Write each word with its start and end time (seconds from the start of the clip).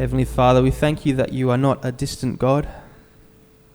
Heavenly 0.00 0.24
Father, 0.24 0.62
we 0.62 0.70
thank 0.70 1.04
you 1.04 1.14
that 1.16 1.34
you 1.34 1.50
are 1.50 1.58
not 1.58 1.84
a 1.84 1.92
distant 1.92 2.38
God, 2.38 2.66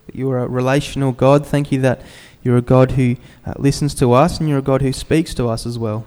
but 0.06 0.16
you 0.16 0.28
are 0.32 0.40
a 0.40 0.48
relational 0.48 1.12
God. 1.12 1.46
Thank 1.46 1.70
you 1.70 1.80
that 1.82 2.02
you're 2.42 2.56
a 2.56 2.62
God 2.62 2.90
who 2.90 3.14
uh, 3.46 3.52
listens 3.58 3.94
to 3.94 4.10
us 4.12 4.40
and 4.40 4.48
you're 4.48 4.58
a 4.58 4.62
God 4.62 4.82
who 4.82 4.92
speaks 4.92 5.34
to 5.34 5.46
us 5.46 5.66
as 5.66 5.78
well. 5.78 6.04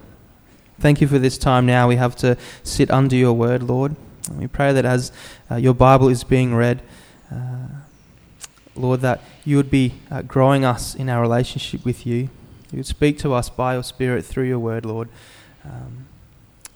Thank 0.78 1.00
you 1.00 1.06
for 1.06 1.18
this 1.18 1.38
time 1.38 1.64
now 1.64 1.88
we 1.88 1.96
have 1.96 2.16
to 2.16 2.36
sit 2.62 2.90
under 2.90 3.16
your 3.16 3.32
word, 3.32 3.62
Lord. 3.62 3.96
And 4.28 4.38
we 4.38 4.46
pray 4.46 4.74
that 4.74 4.84
as 4.84 5.10
uh, 5.50 5.54
your 5.54 5.72
Bible 5.72 6.10
is 6.10 6.22
being 6.22 6.54
read, 6.54 6.82
uh, 7.32 7.68
Lord, 8.76 9.00
that 9.00 9.22
you 9.46 9.56
would 9.56 9.70
be 9.70 9.94
uh, 10.10 10.20
growing 10.20 10.66
us 10.66 10.94
in 10.94 11.08
our 11.08 11.22
relationship 11.22 11.82
with 11.82 12.04
you. 12.04 12.28
You 12.70 12.80
would 12.80 12.86
speak 12.86 13.16
to 13.20 13.32
us 13.32 13.48
by 13.48 13.72
your 13.72 13.82
Spirit 13.82 14.26
through 14.26 14.48
your 14.48 14.58
word, 14.58 14.84
Lord, 14.84 15.08
um, 15.64 16.08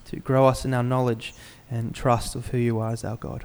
to 0.06 0.16
grow 0.16 0.46
us 0.46 0.64
in 0.64 0.72
our 0.72 0.82
knowledge 0.82 1.34
and 1.70 1.94
trust 1.94 2.34
of 2.34 2.48
who 2.48 2.58
you 2.58 2.78
are 2.78 2.92
as 2.92 3.04
our 3.04 3.16
God. 3.16 3.44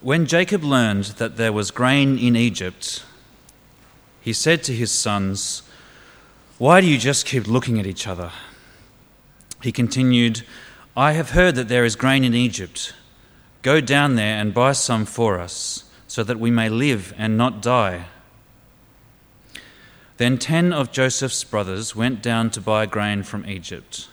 When 0.00 0.26
Jacob 0.26 0.62
learned 0.62 1.04
that 1.16 1.36
there 1.36 1.52
was 1.52 1.70
grain 1.70 2.18
in 2.18 2.36
Egypt, 2.36 3.04
he 4.20 4.32
said 4.32 4.62
to 4.64 4.74
his 4.74 4.92
sons, 4.92 5.62
Why 6.58 6.80
do 6.80 6.86
you 6.86 6.98
just 6.98 7.26
keep 7.26 7.46
looking 7.46 7.80
at 7.80 7.86
each 7.86 8.06
other? 8.06 8.30
He 9.62 9.72
continued, 9.72 10.42
I 10.96 11.12
have 11.12 11.30
heard 11.30 11.54
that 11.56 11.68
there 11.68 11.84
is 11.84 11.96
grain 11.96 12.24
in 12.24 12.34
Egypt. 12.34 12.92
Go 13.62 13.80
down 13.80 14.14
there 14.14 14.40
and 14.40 14.54
buy 14.54 14.72
some 14.72 15.04
for 15.04 15.40
us, 15.40 15.84
so 16.06 16.22
that 16.24 16.38
we 16.38 16.50
may 16.50 16.68
live 16.68 17.12
and 17.18 17.36
not 17.36 17.60
die. 17.60 18.06
Then 20.16 20.38
ten 20.38 20.72
of 20.72 20.92
Joseph's 20.92 21.44
brothers 21.44 21.94
went 21.94 22.22
down 22.22 22.50
to 22.50 22.60
buy 22.60 22.86
grain 22.86 23.22
from 23.22 23.46
Egypt. 23.46 24.08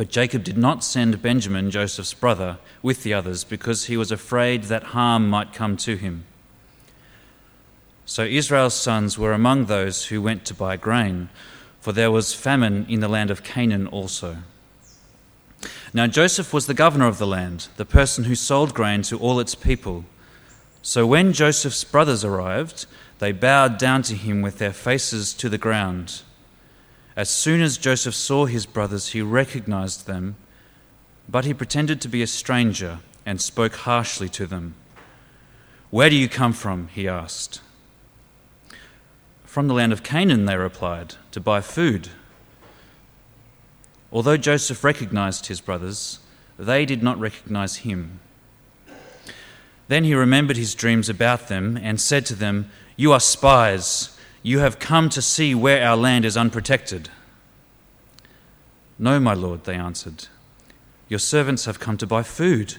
But 0.00 0.08
Jacob 0.08 0.44
did 0.44 0.56
not 0.56 0.82
send 0.82 1.20
Benjamin, 1.20 1.70
Joseph's 1.70 2.14
brother, 2.14 2.56
with 2.80 3.02
the 3.02 3.12
others, 3.12 3.44
because 3.44 3.84
he 3.84 3.98
was 3.98 4.10
afraid 4.10 4.62
that 4.62 4.94
harm 4.96 5.28
might 5.28 5.52
come 5.52 5.76
to 5.76 5.94
him. 5.96 6.24
So 8.06 8.24
Israel's 8.24 8.72
sons 8.72 9.18
were 9.18 9.34
among 9.34 9.66
those 9.66 10.06
who 10.06 10.22
went 10.22 10.46
to 10.46 10.54
buy 10.54 10.78
grain, 10.78 11.28
for 11.82 11.92
there 11.92 12.10
was 12.10 12.32
famine 12.32 12.86
in 12.88 13.00
the 13.00 13.08
land 13.08 13.30
of 13.30 13.44
Canaan 13.44 13.86
also. 13.88 14.38
Now 15.92 16.06
Joseph 16.06 16.54
was 16.54 16.66
the 16.66 16.72
governor 16.72 17.06
of 17.06 17.18
the 17.18 17.26
land, 17.26 17.68
the 17.76 17.84
person 17.84 18.24
who 18.24 18.34
sold 18.34 18.72
grain 18.72 19.02
to 19.02 19.18
all 19.18 19.38
its 19.38 19.54
people. 19.54 20.06
So 20.80 21.06
when 21.06 21.34
Joseph's 21.34 21.84
brothers 21.84 22.24
arrived, 22.24 22.86
they 23.18 23.32
bowed 23.32 23.76
down 23.76 24.00
to 24.04 24.14
him 24.14 24.40
with 24.40 24.56
their 24.56 24.72
faces 24.72 25.34
to 25.34 25.50
the 25.50 25.58
ground. 25.58 26.22
As 27.20 27.28
soon 27.28 27.60
as 27.60 27.76
Joseph 27.76 28.14
saw 28.14 28.46
his 28.46 28.64
brothers, 28.64 29.08
he 29.08 29.20
recognized 29.20 30.06
them, 30.06 30.36
but 31.28 31.44
he 31.44 31.52
pretended 31.52 32.00
to 32.00 32.08
be 32.08 32.22
a 32.22 32.26
stranger 32.26 33.00
and 33.26 33.42
spoke 33.42 33.74
harshly 33.74 34.30
to 34.30 34.46
them. 34.46 34.74
Where 35.90 36.08
do 36.08 36.16
you 36.16 36.30
come 36.30 36.54
from? 36.54 36.88
he 36.88 37.06
asked. 37.06 37.60
From 39.44 39.68
the 39.68 39.74
land 39.74 39.92
of 39.92 40.02
Canaan, 40.02 40.46
they 40.46 40.56
replied, 40.56 41.16
to 41.32 41.40
buy 41.40 41.60
food. 41.60 42.08
Although 44.10 44.38
Joseph 44.38 44.82
recognized 44.82 45.48
his 45.48 45.60
brothers, 45.60 46.20
they 46.58 46.86
did 46.86 47.02
not 47.02 47.20
recognize 47.20 47.84
him. 47.84 48.20
Then 49.88 50.04
he 50.04 50.14
remembered 50.14 50.56
his 50.56 50.74
dreams 50.74 51.10
about 51.10 51.48
them 51.48 51.76
and 51.76 52.00
said 52.00 52.24
to 52.24 52.34
them, 52.34 52.70
You 52.96 53.12
are 53.12 53.20
spies. 53.20 54.16
You 54.42 54.60
have 54.60 54.78
come 54.78 55.10
to 55.10 55.20
see 55.20 55.54
where 55.54 55.86
our 55.86 55.96
land 55.96 56.24
is 56.24 56.36
unprotected. 56.36 57.10
No, 58.98 59.20
my 59.20 59.34
lord, 59.34 59.64
they 59.64 59.74
answered. 59.74 60.28
Your 61.08 61.18
servants 61.18 61.66
have 61.66 61.80
come 61.80 61.96
to 61.98 62.06
buy 62.06 62.22
food. 62.22 62.76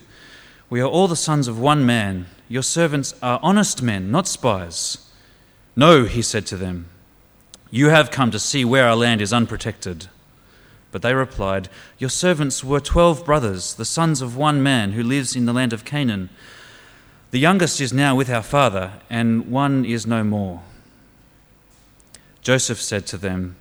We 0.69 0.81
are 0.81 0.87
all 0.87 1.07
the 1.07 1.15
sons 1.15 1.47
of 1.47 1.59
one 1.59 1.85
man. 1.85 2.27
Your 2.47 2.63
servants 2.63 3.13
are 3.21 3.39
honest 3.43 3.81
men, 3.81 4.09
not 4.09 4.27
spies. 4.27 5.09
No, 5.75 6.05
he 6.05 6.21
said 6.21 6.45
to 6.47 6.57
them, 6.57 6.87
You 7.69 7.89
have 7.89 8.11
come 8.11 8.31
to 8.31 8.39
see 8.39 8.65
where 8.65 8.87
our 8.87 8.95
land 8.95 9.21
is 9.21 9.33
unprotected. 9.33 10.07
But 10.91 11.01
they 11.01 11.13
replied, 11.13 11.69
Your 11.97 12.09
servants 12.09 12.63
were 12.63 12.79
twelve 12.79 13.23
brothers, 13.23 13.75
the 13.75 13.85
sons 13.85 14.21
of 14.21 14.35
one 14.35 14.63
man 14.63 14.93
who 14.93 15.03
lives 15.03 15.35
in 15.35 15.45
the 15.45 15.53
land 15.53 15.73
of 15.73 15.85
Canaan. 15.85 16.29
The 17.31 17.39
youngest 17.39 17.79
is 17.79 17.93
now 17.93 18.15
with 18.15 18.29
our 18.29 18.43
father, 18.43 18.93
and 19.09 19.49
one 19.51 19.85
is 19.85 20.07
no 20.07 20.23
more. 20.23 20.61
Joseph 22.41 22.81
said 22.81 23.05
to 23.07 23.17
them, 23.17 23.55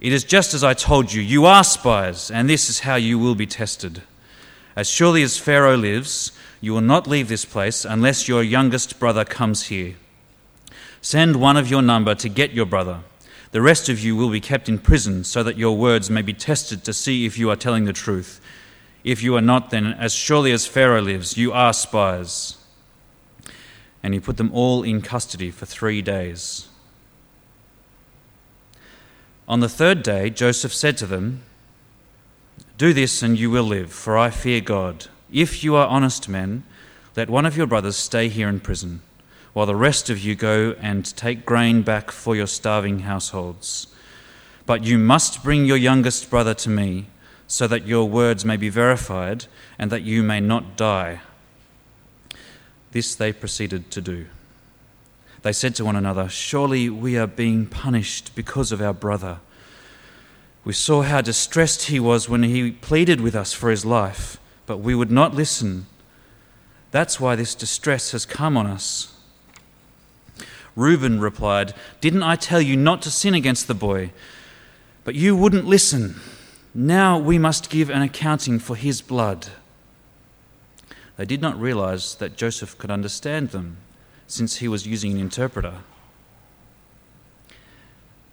It 0.00 0.12
is 0.12 0.24
just 0.24 0.54
as 0.54 0.62
I 0.62 0.74
told 0.74 1.12
you, 1.12 1.20
you 1.20 1.44
are 1.44 1.64
spies, 1.64 2.30
and 2.30 2.48
this 2.48 2.70
is 2.70 2.80
how 2.80 2.94
you 2.94 3.18
will 3.18 3.34
be 3.34 3.46
tested. 3.46 4.02
As 4.76 4.88
surely 4.88 5.22
as 5.22 5.38
Pharaoh 5.38 5.76
lives, 5.76 6.32
you 6.60 6.72
will 6.72 6.80
not 6.80 7.06
leave 7.06 7.28
this 7.28 7.44
place 7.44 7.84
unless 7.84 8.28
your 8.28 8.42
youngest 8.42 8.98
brother 8.98 9.24
comes 9.24 9.64
here. 9.64 9.96
Send 11.00 11.36
one 11.36 11.56
of 11.56 11.68
your 11.68 11.82
number 11.82 12.14
to 12.14 12.28
get 12.28 12.52
your 12.52 12.66
brother. 12.66 13.00
The 13.50 13.60
rest 13.60 13.88
of 13.88 14.00
you 14.00 14.16
will 14.16 14.30
be 14.30 14.40
kept 14.40 14.68
in 14.68 14.78
prison 14.78 15.24
so 15.24 15.42
that 15.42 15.58
your 15.58 15.76
words 15.76 16.08
may 16.08 16.22
be 16.22 16.32
tested 16.32 16.84
to 16.84 16.92
see 16.92 17.26
if 17.26 17.36
you 17.36 17.50
are 17.50 17.56
telling 17.56 17.84
the 17.84 17.92
truth. 17.92 18.40
If 19.04 19.22
you 19.22 19.36
are 19.36 19.42
not, 19.42 19.70
then 19.70 19.86
as 19.86 20.14
surely 20.14 20.52
as 20.52 20.66
Pharaoh 20.66 21.02
lives, 21.02 21.36
you 21.36 21.52
are 21.52 21.72
spies. 21.72 22.56
And 24.02 24.14
he 24.14 24.20
put 24.20 24.36
them 24.36 24.50
all 24.54 24.84
in 24.84 25.02
custody 25.02 25.50
for 25.50 25.66
three 25.66 26.00
days. 26.00 26.68
On 29.52 29.60
the 29.60 29.68
third 29.68 30.02
day, 30.02 30.30
Joseph 30.30 30.72
said 30.72 30.96
to 30.96 31.06
them, 31.06 31.42
Do 32.78 32.94
this 32.94 33.22
and 33.22 33.38
you 33.38 33.50
will 33.50 33.64
live, 33.64 33.92
for 33.92 34.16
I 34.16 34.30
fear 34.30 34.62
God. 34.62 35.08
If 35.30 35.62
you 35.62 35.76
are 35.76 35.86
honest 35.88 36.26
men, 36.26 36.64
let 37.16 37.28
one 37.28 37.44
of 37.44 37.54
your 37.54 37.66
brothers 37.66 37.96
stay 37.96 38.28
here 38.28 38.48
in 38.48 38.60
prison 38.60 39.02
while 39.52 39.66
the 39.66 39.76
rest 39.76 40.08
of 40.08 40.18
you 40.18 40.34
go 40.34 40.74
and 40.80 41.04
take 41.04 41.44
grain 41.44 41.82
back 41.82 42.10
for 42.10 42.34
your 42.34 42.46
starving 42.46 43.00
households. 43.00 43.88
But 44.64 44.84
you 44.84 44.96
must 44.96 45.44
bring 45.44 45.66
your 45.66 45.76
youngest 45.76 46.30
brother 46.30 46.54
to 46.54 46.70
me, 46.70 47.08
so 47.46 47.66
that 47.66 47.86
your 47.86 48.08
words 48.08 48.46
may 48.46 48.56
be 48.56 48.70
verified 48.70 49.44
and 49.78 49.92
that 49.92 50.00
you 50.00 50.22
may 50.22 50.40
not 50.40 50.78
die. 50.78 51.20
This 52.92 53.14
they 53.14 53.34
proceeded 53.34 53.90
to 53.90 54.00
do. 54.00 54.28
They 55.42 55.52
said 55.52 55.74
to 55.76 55.84
one 55.84 55.96
another, 55.96 56.28
Surely 56.28 56.88
we 56.88 57.18
are 57.18 57.26
being 57.26 57.66
punished 57.66 58.34
because 58.34 58.72
of 58.72 58.80
our 58.80 58.94
brother. 58.94 59.38
We 60.64 60.72
saw 60.72 61.02
how 61.02 61.20
distressed 61.20 61.84
he 61.84 61.98
was 61.98 62.28
when 62.28 62.44
he 62.44 62.70
pleaded 62.70 63.20
with 63.20 63.34
us 63.34 63.52
for 63.52 63.70
his 63.70 63.84
life, 63.84 64.38
but 64.66 64.78
we 64.78 64.94
would 64.94 65.10
not 65.10 65.34
listen. 65.34 65.86
That's 66.92 67.18
why 67.18 67.34
this 67.34 67.54
distress 67.54 68.12
has 68.12 68.24
come 68.24 68.56
on 68.56 68.66
us. 68.66 69.12
Reuben 70.76 71.20
replied, 71.20 71.74
Didn't 72.00 72.22
I 72.22 72.36
tell 72.36 72.60
you 72.60 72.76
not 72.76 73.02
to 73.02 73.10
sin 73.10 73.34
against 73.34 73.66
the 73.66 73.74
boy? 73.74 74.12
But 75.04 75.14
you 75.16 75.36
wouldn't 75.36 75.66
listen. 75.66 76.20
Now 76.74 77.18
we 77.18 77.38
must 77.38 77.68
give 77.68 77.90
an 77.90 78.02
accounting 78.02 78.58
for 78.58 78.76
his 78.76 79.02
blood. 79.02 79.48
They 81.16 81.24
did 81.24 81.42
not 81.42 81.60
realize 81.60 82.14
that 82.16 82.36
Joseph 82.36 82.78
could 82.78 82.90
understand 82.90 83.50
them, 83.50 83.78
since 84.32 84.56
he 84.56 84.66
was 84.68 84.86
using 84.86 85.12
an 85.12 85.18
interpreter. 85.18 85.74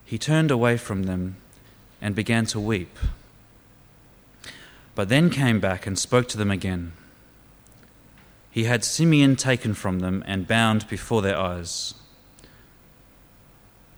He 0.05 0.17
turned 0.17 0.49
away 0.49 0.77
from 0.77 1.03
them 1.03 1.35
and 2.01 2.15
began 2.15 2.45
to 2.47 2.59
weep, 2.59 2.97
but 4.95 5.09
then 5.09 5.29
came 5.29 5.59
back 5.59 5.85
and 5.85 5.99
spoke 5.99 6.29
to 6.29 6.37
them 6.37 6.51
again. 6.51 6.93
He 8.49 8.63
had 8.63 8.85
Simeon 8.85 9.35
taken 9.35 9.73
from 9.73 9.99
them 9.99 10.23
and 10.25 10.47
bound 10.47 10.87
before 10.87 11.21
their 11.21 11.37
eyes. 11.37 11.93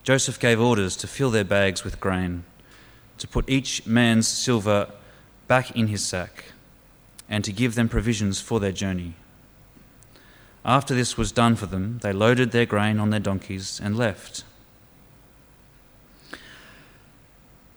Joseph 0.03 0.39
gave 0.39 0.59
orders 0.59 0.95
to 0.97 1.07
fill 1.07 1.29
their 1.29 1.43
bags 1.43 1.83
with 1.83 1.99
grain, 1.99 2.45
to 3.19 3.27
put 3.27 3.47
each 3.47 3.85
man's 3.85 4.27
silver 4.27 4.89
back 5.47 5.69
in 5.75 5.85
his 5.85 6.03
sack, 6.03 6.45
and 7.29 7.43
to 7.45 7.53
give 7.53 7.75
them 7.75 7.87
provisions 7.87 8.41
for 8.41 8.59
their 8.59 8.71
journey. 8.71 9.13
After 10.63 10.93
this 10.93 11.17
was 11.17 11.31
done 11.31 11.55
for 11.55 11.65
them, 11.65 11.99
they 12.03 12.13
loaded 12.13 12.51
their 12.51 12.65
grain 12.65 12.99
on 12.99 13.09
their 13.09 13.19
donkeys 13.19 13.79
and 13.83 13.97
left. 13.97 14.43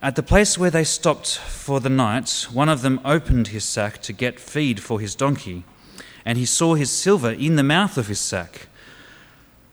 At 0.03 0.17
the 0.17 0.23
place 0.23 0.59
where 0.59 0.71
they 0.71 0.85
stopped 0.85 1.39
for 1.39 1.81
the 1.81 1.89
night, 1.89 2.47
one 2.53 2.69
of 2.69 2.83
them 2.83 3.01
opened 3.07 3.49
his 3.49 3.65
sack 3.65 4.03
to 4.03 4.13
get 4.13 4.39
feed 4.39 4.81
for 4.81 5.01
his 5.01 5.15
donkey, 5.15 5.65
and 6.27 6.37
he 6.37 6.45
saw 6.45 6.75
his 6.75 6.91
silver 6.91 7.31
in 7.31 7.57
the 7.57 7.63
mouth 7.63 7.97
of 7.97 8.09
his 8.09 8.21
sack. 8.21 8.67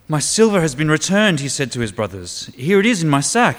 My 0.07 0.19
silver 0.19 0.61
has 0.61 0.73
been 0.73 0.89
returned, 0.89 1.41
he 1.41 1.49
said 1.49 1.69
to 1.73 1.81
his 1.81 1.91
brothers. 1.91 2.45
Here 2.55 2.79
it 2.79 2.85
is 2.85 3.03
in 3.03 3.09
my 3.09 3.19
sack. 3.19 3.57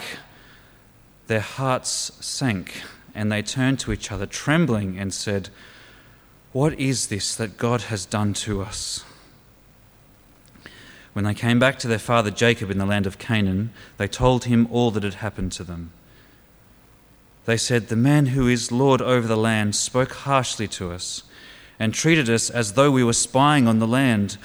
Their 1.26 1.40
hearts 1.40 2.12
sank, 2.24 2.82
and 3.14 3.30
they 3.30 3.42
turned 3.42 3.78
to 3.80 3.92
each 3.92 4.10
other, 4.10 4.24
trembling, 4.24 4.98
and 4.98 5.12
said, 5.12 5.50
What 6.52 6.78
is 6.80 7.08
this 7.08 7.34
that 7.36 7.58
God 7.58 7.82
has 7.82 8.06
done 8.06 8.32
to 8.34 8.62
us? 8.62 9.04
When 11.12 11.24
they 11.24 11.34
came 11.34 11.58
back 11.58 11.78
to 11.80 11.88
their 11.88 11.98
father 11.98 12.30
Jacob 12.30 12.70
in 12.70 12.78
the 12.78 12.86
land 12.86 13.06
of 13.06 13.18
Canaan, 13.18 13.70
they 13.98 14.08
told 14.08 14.44
him 14.44 14.66
all 14.70 14.90
that 14.92 15.02
had 15.02 15.14
happened 15.14 15.52
to 15.52 15.64
them. 15.64 15.92
They 17.44 17.56
said, 17.56 17.88
The 17.88 17.96
man 17.96 18.26
who 18.26 18.48
is 18.48 18.72
Lord 18.72 19.02
over 19.02 19.26
the 19.26 19.36
land 19.36 19.74
spoke 19.74 20.12
harshly 20.12 20.68
to 20.68 20.92
us, 20.92 21.24
and 21.78 21.92
treated 21.92 22.30
us 22.30 22.48
as 22.48 22.74
though 22.74 22.90
we 22.90 23.04
were 23.04 23.12
spying 23.12 23.66
on 23.66 23.78
the 23.78 23.86
land. 23.86 24.38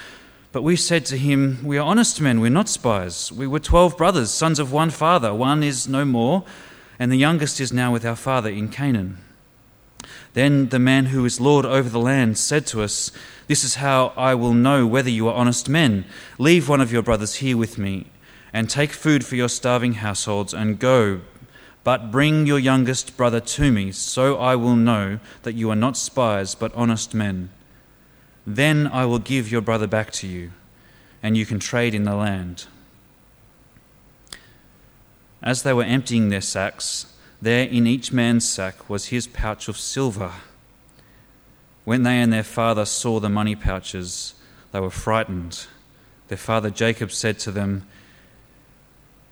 But 0.52 0.64
we 0.64 0.76
said 0.76 1.06
to 1.06 1.18
him, 1.18 1.60
We 1.64 1.78
are 1.78 1.88
honest 1.88 2.20
men, 2.20 2.40
we're 2.40 2.50
not 2.50 2.68
spies. 2.68 3.32
We 3.32 3.48
were 3.48 3.60
twelve 3.60 3.98
brothers, 3.98 4.32
sons 4.32 4.60
of 4.60 4.72
one 4.74 4.90
father. 4.90 5.34
One 5.34 5.64
is 5.64 5.88
no 5.88 6.04
more, 6.04 6.44
and 7.00 7.12
the 7.12 7.18
youngest 7.18 7.62
is 7.62 7.72
now 7.72 7.94
with 7.94 8.06
our 8.06 8.16
father 8.16 8.50
in 8.50 8.70
Canaan. 8.70 9.20
Then 10.34 10.70
the 10.70 10.80
man 10.80 11.08
who 11.08 11.24
is 11.26 11.40
Lord 11.40 11.66
over 11.66 11.90
the 11.90 12.00
land 12.00 12.38
said 12.38 12.66
to 12.68 12.82
us, 12.82 13.12
This 13.48 13.64
is 13.64 13.76
how 13.76 14.14
I 14.18 14.36
will 14.36 14.54
know 14.54 14.86
whether 14.86 15.10
you 15.10 15.28
are 15.30 15.34
honest 15.34 15.70
men. 15.70 16.06
Leave 16.38 16.68
one 16.68 16.82
of 16.82 16.92
your 16.92 17.02
brothers 17.02 17.36
here 17.36 17.58
with 17.58 17.78
me, 17.78 18.08
and 18.54 18.70
take 18.70 18.92
food 18.92 19.26
for 19.26 19.36
your 19.36 19.50
starving 19.50 19.94
households, 19.94 20.54
and 20.54 20.80
go. 20.80 21.22
But 21.84 22.12
bring 22.12 22.46
your 22.46 22.60
youngest 22.60 23.16
brother 23.16 23.40
to 23.40 23.72
me, 23.72 23.94
so 23.94 24.38
I 24.38 24.58
will 24.58 24.76
know 24.76 25.20
that 25.44 25.56
you 25.56 25.70
are 25.70 25.76
not 25.76 25.96
spies, 25.96 26.56
but 26.56 26.76
honest 26.76 27.14
men. 27.14 27.50
Then 28.46 28.88
I 28.88 29.06
will 29.06 29.20
give 29.20 29.50
your 29.50 29.62
brother 29.62 29.88
back 29.88 30.12
to 30.12 30.28
you, 30.28 30.52
and 31.24 31.38
you 31.38 31.46
can 31.46 31.60
trade 31.60 31.96
in 31.96 32.04
the 32.04 32.16
land. 32.16 32.66
As 35.42 35.64
they 35.64 35.72
were 35.72 35.84
emptying 35.84 36.28
their 36.28 36.42
sacks, 36.42 37.14
there 37.42 37.68
in 37.68 37.88
each 37.88 38.12
man's 38.12 38.48
sack 38.50 38.90
was 38.90 39.06
his 39.06 39.28
pouch 39.28 39.70
of 39.70 39.78
silver. 39.78 40.32
When 41.88 42.04
they 42.04 42.20
and 42.20 42.34
their 42.34 42.44
father 42.44 42.84
saw 42.84 43.22
the 43.22 43.30
money 43.30 43.56
pouches, 43.56 44.34
they 44.74 44.82
were 44.82 44.90
frightened. 44.90 45.68
Their 46.28 46.38
father 46.38 46.70
Jacob 46.70 47.14
said 47.14 47.40
to 47.40 47.52
them, 47.52 47.88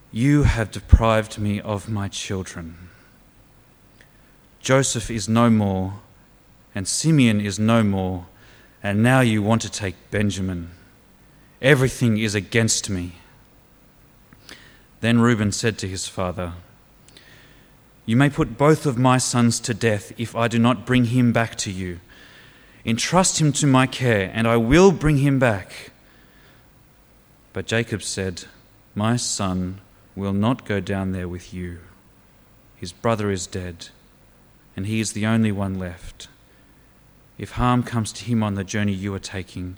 You 0.10 0.44
have 0.44 0.72
deprived 0.72 1.38
me 1.38 1.60
of 1.60 1.90
my 1.90 2.07
children. 2.07 2.78
Joseph 4.62 5.12
is 5.12 5.28
no 5.28 5.50
more, 5.50 5.96
and 6.74 6.88
Simeon 6.88 7.42
is 7.42 7.60
no 7.60 7.84
more 7.84 8.28
and 8.86 9.01
now 9.01 9.19
you 9.19 9.42
want 9.42 9.63
to 9.63 9.69
take 9.72 9.96
Benjamin. 10.12 10.69
Everything 11.60 12.19
is 12.19 12.36
against 12.36 12.88
me. 12.88 13.13
Then 15.01 15.19
Reuben 15.19 15.51
said 15.51 15.80
to 15.80 15.88
his 15.88 16.08
father, 16.08 16.54
You 18.06 18.16
may 18.16 18.30
put 18.30 18.60
both 18.60 18.86
of 18.86 18.96
my 18.96 19.18
sons 19.18 19.60
to 19.62 19.74
death 19.74 20.13
if 20.19 20.36
I 20.36 20.48
do 20.48 20.60
not 20.60 20.86
bring 20.86 21.06
him 21.06 21.34
back 21.34 21.56
to 21.56 21.72
you. 21.72 22.00
Entrust 22.86 23.42
him 23.42 23.52
to 23.54 23.66
my 23.66 23.88
care, 23.88 24.32
and 24.34 24.48
I 24.48 24.58
will 24.58 24.92
bring 24.92 25.18
him 25.18 25.40
back. 25.40 25.92
But 27.52 27.66
Jacob 27.66 28.04
said, 28.04 28.44
My 28.94 29.16
son 29.16 29.82
will 30.16 30.34
not 30.34 30.66
go 30.66 30.80
down 30.80 31.12
there 31.12 31.28
with 31.28 31.52
you. 31.54 31.80
His 32.76 32.92
brother 32.92 33.32
is 33.32 33.48
dead, 33.48 33.90
and 34.76 34.86
he 34.86 35.00
is 35.00 35.14
the 35.14 35.26
only 35.26 35.52
one 35.52 35.80
left. 35.80 36.28
If 37.40 37.52
harm 37.52 37.82
comes 37.82 38.14
to 38.14 38.26
him 38.26 38.44
on 38.44 38.54
the 38.54 38.64
journey 38.64 38.94
you 38.94 39.14
are 39.16 39.20
taking, 39.20 39.78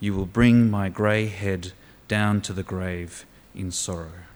you 0.00 0.14
will 0.14 0.26
bring 0.26 0.70
my 0.70 0.88
grey 0.88 1.26
head 1.26 1.72
down 2.08 2.40
to 2.42 2.52
the 2.54 2.62
grave 2.62 3.26
in 3.54 3.70
sorrow. 3.70 4.27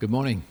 Good 0.00 0.08
morning. 0.08 0.44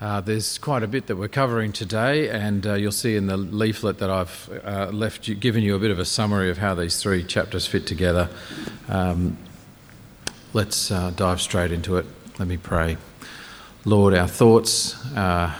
Uh, 0.00 0.20
there's 0.20 0.58
quite 0.58 0.84
a 0.84 0.86
bit 0.86 1.08
that 1.08 1.16
we're 1.16 1.26
covering 1.26 1.72
today, 1.72 2.28
and 2.28 2.64
uh, 2.64 2.74
you'll 2.74 2.92
see 2.92 3.16
in 3.16 3.26
the 3.26 3.36
leaflet 3.36 3.98
that 3.98 4.08
I've 4.08 4.62
uh, 4.64 4.90
left 4.92 5.26
you, 5.26 5.34
given 5.34 5.64
you 5.64 5.74
a 5.74 5.80
bit 5.80 5.90
of 5.90 5.98
a 5.98 6.04
summary 6.04 6.50
of 6.50 6.58
how 6.58 6.76
these 6.76 7.02
three 7.02 7.24
chapters 7.24 7.66
fit 7.66 7.84
together. 7.84 8.30
Um, 8.86 9.38
let's 10.52 10.92
uh, 10.92 11.10
dive 11.16 11.40
straight 11.40 11.72
into 11.72 11.96
it. 11.96 12.06
Let 12.38 12.46
me 12.46 12.58
pray. 12.58 12.96
Lord, 13.84 14.14
our 14.14 14.28
thoughts, 14.28 14.94
uh, 15.16 15.52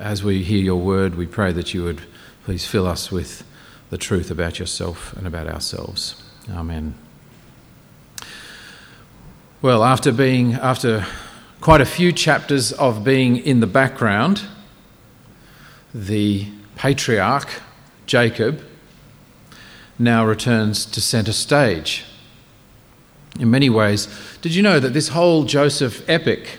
as 0.00 0.24
we 0.24 0.42
hear 0.42 0.64
your 0.64 0.80
word, 0.80 1.14
we 1.14 1.26
pray 1.26 1.52
that 1.52 1.72
you 1.74 1.84
would 1.84 2.00
please 2.42 2.66
fill 2.66 2.88
us 2.88 3.12
with 3.12 3.44
the 3.90 3.98
truth 3.98 4.32
about 4.32 4.58
yourself 4.58 5.16
and 5.16 5.28
about 5.28 5.46
ourselves. 5.46 6.20
Amen. 6.50 6.96
Well, 9.60 9.82
after 9.82 10.12
being, 10.12 10.54
after 10.54 11.04
quite 11.60 11.80
a 11.80 11.84
few 11.84 12.12
chapters 12.12 12.70
of 12.70 13.02
being 13.02 13.38
in 13.38 13.58
the 13.58 13.66
background, 13.66 14.42
the 15.92 16.46
patriarch, 16.76 17.60
Jacob, 18.06 18.62
now 19.98 20.24
returns 20.24 20.86
to 20.86 21.00
centre 21.00 21.32
stage. 21.32 22.04
In 23.40 23.50
many 23.50 23.68
ways, 23.68 24.06
did 24.42 24.54
you 24.54 24.62
know 24.62 24.78
that 24.78 24.90
this 24.90 25.08
whole 25.08 25.42
Joseph 25.42 26.08
epic 26.08 26.58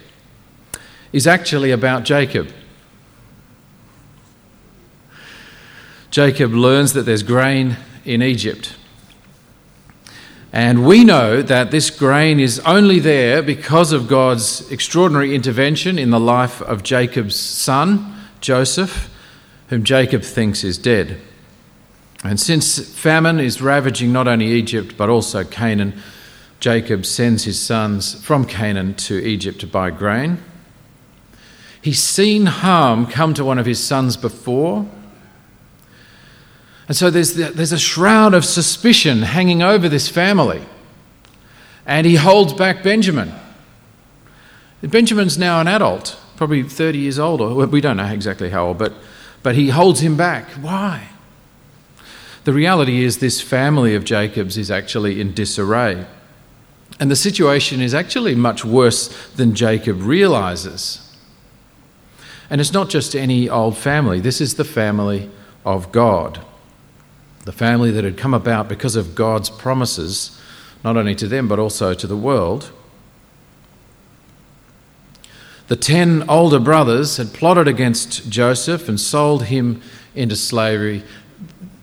is 1.14 1.26
actually 1.26 1.72
about 1.72 2.04
Jacob? 2.04 2.50
Jacob 6.12 6.52
learns 6.52 6.92
that 6.92 7.04
there's 7.04 7.24
grain 7.24 7.78
in 8.04 8.22
Egypt. 8.22 8.76
And 10.52 10.86
we 10.86 11.04
know 11.04 11.44
that 11.44 11.70
this 11.70 11.92
grain 11.92 12.40
is 12.40 12.60
only 12.62 13.00
there 13.00 13.44
because 13.44 13.92
of 13.92 14.08
God's 14.08 14.70
extraordinary 14.72 15.36
intervention 15.36 16.00
in 16.00 16.10
the 16.10 16.20
life 16.20 16.62
of 16.62 16.82
Jacob's 16.82 17.36
son, 17.36 18.16
Joseph, 18.42 19.14
whom 19.68 19.84
Jacob 19.84 20.24
thinks 20.24 20.64
is 20.64 20.80
dead. 20.80 21.22
And 22.24 22.40
since 22.40 22.80
famine 22.98 23.40
is 23.40 23.62
ravaging 23.62 24.12
not 24.12 24.28
only 24.28 24.48
Egypt 24.48 24.98
but 24.98 25.10
also 25.10 25.44
Canaan, 25.44 26.02
Jacob 26.60 27.06
sends 27.06 27.44
his 27.44 27.60
sons 27.60 28.22
from 28.26 28.44
Canaan 28.44 28.96
to 28.96 29.24
Egypt 29.24 29.60
to 29.60 29.68
buy 29.68 29.92
grain. 29.92 30.40
He's 31.82 32.02
seen 32.04 32.48
harm 32.48 33.06
come 33.06 33.34
to 33.36 33.46
one 33.46 33.60
of 33.60 33.66
his 33.66 33.82
sons 33.82 34.18
before, 34.18 34.86
and 36.90 36.98
so 36.98 37.12
there's, 37.12 37.36
the, 37.36 37.52
there's 37.52 37.72
a 37.72 37.78
shroud 37.78 38.34
of 38.34 38.44
suspicion 38.44 39.22
hanging 39.22 39.62
over 39.62 39.88
this 39.88 40.10
family. 40.10 40.64
And 41.86 42.08
he 42.08 42.16
holds 42.16 42.52
back 42.52 42.82
Benjamin. 42.82 43.32
Benjamin's 44.82 45.38
now 45.38 45.62
an 45.62 45.68
adult, 45.68 46.20
probably 46.36 46.64
30 46.64 46.98
years 46.98 47.20
old, 47.20 47.42
or 47.42 47.68
we 47.68 47.80
don't 47.80 47.98
know 47.98 48.08
exactly 48.08 48.50
how 48.50 48.70
old, 48.70 48.80
but, 48.80 48.94
but 49.44 49.54
he 49.54 49.70
holds 49.70 50.00
him 50.00 50.18
back. 50.18 50.50
Why? 50.54 51.10
The 52.46 52.54
reality 52.54 53.04
is, 53.04 53.20
this 53.20 53.40
family 53.40 53.94
of 53.94 54.04
Jacob's 54.04 54.58
is 54.58 54.72
actually 54.72 55.22
in 55.22 55.36
disarray. 55.36 56.08
And 57.00 57.12
the 57.12 57.16
situation 57.16 57.82
is 57.82 57.94
actually 57.94 58.34
much 58.34 58.66
worse 58.66 59.10
than 59.34 59.54
Jacob 59.54 60.02
realizes. 60.02 61.16
And 62.50 62.60
it's 62.60 62.74
not 62.74 62.90
just 62.90 63.16
any 63.16 63.48
old 63.48 63.78
family, 63.78 64.20
this 64.20 64.42
is 64.42 64.56
the 64.56 64.66
family 64.66 65.30
of 65.64 65.92
God 65.92 66.44
the 67.46 67.52
family 67.52 67.92
that 67.92 68.04
had 68.04 68.18
come 68.18 68.34
about 68.34 68.68
because 68.68 68.96
of 68.96 69.16
God's 69.16 69.50
promises, 69.50 70.40
not 70.84 70.98
only 70.98 71.16
to 71.16 71.28
them 71.28 71.48
but 71.48 71.60
also 71.60 71.94
to 71.94 72.08
the 72.08 72.18
world. 72.18 72.72
The 75.68 75.76
ten 75.76 76.28
older 76.28 76.60
brothers 76.60 77.18
had 77.18 77.34
plotted 77.34 77.68
against 77.68 78.30
Joseph 78.30 78.90
and 78.90 79.00
sold 79.00 79.46
him 79.46 79.82
into 80.16 80.36
slavery. 80.36 81.04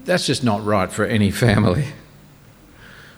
That's 0.04 0.26
just 0.26 0.42
not 0.42 0.64
right 0.64 0.90
for 0.90 1.04
any 1.04 1.30
family. 1.30 1.86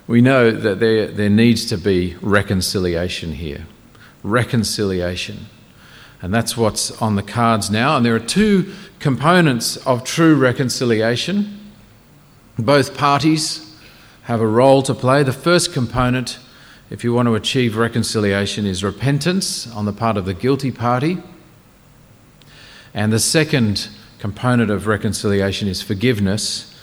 We 0.07 0.21
know 0.21 0.49
that 0.51 0.79
there, 0.79 1.07
there 1.07 1.29
needs 1.29 1.65
to 1.65 1.77
be 1.77 2.15
reconciliation 2.21 3.33
here. 3.33 3.65
Reconciliation. 4.23 5.45
And 6.21 6.33
that's 6.33 6.57
what's 6.57 6.99
on 7.01 7.15
the 7.15 7.23
cards 7.23 7.69
now. 7.69 7.95
And 7.95 8.05
there 8.05 8.15
are 8.15 8.19
two 8.19 8.73
components 8.99 9.77
of 9.85 10.03
true 10.03 10.35
reconciliation. 10.35 11.58
Both 12.59 12.97
parties 12.97 13.73
have 14.23 14.41
a 14.41 14.47
role 14.47 14.81
to 14.83 14.93
play. 14.93 15.23
The 15.23 15.31
first 15.31 15.71
component, 15.71 16.39
if 16.89 17.05
you 17.05 17.13
want 17.13 17.27
to 17.27 17.35
achieve 17.35 17.77
reconciliation, 17.77 18.65
is 18.65 18.83
repentance 18.83 19.71
on 19.73 19.85
the 19.85 19.93
part 19.93 20.17
of 20.17 20.25
the 20.25 20.33
guilty 20.33 20.69
party. 20.69 21.19
And 22.93 23.13
the 23.13 23.19
second 23.19 23.87
component 24.19 24.69
of 24.69 24.87
reconciliation 24.87 25.69
is 25.69 25.81
forgiveness 25.81 26.75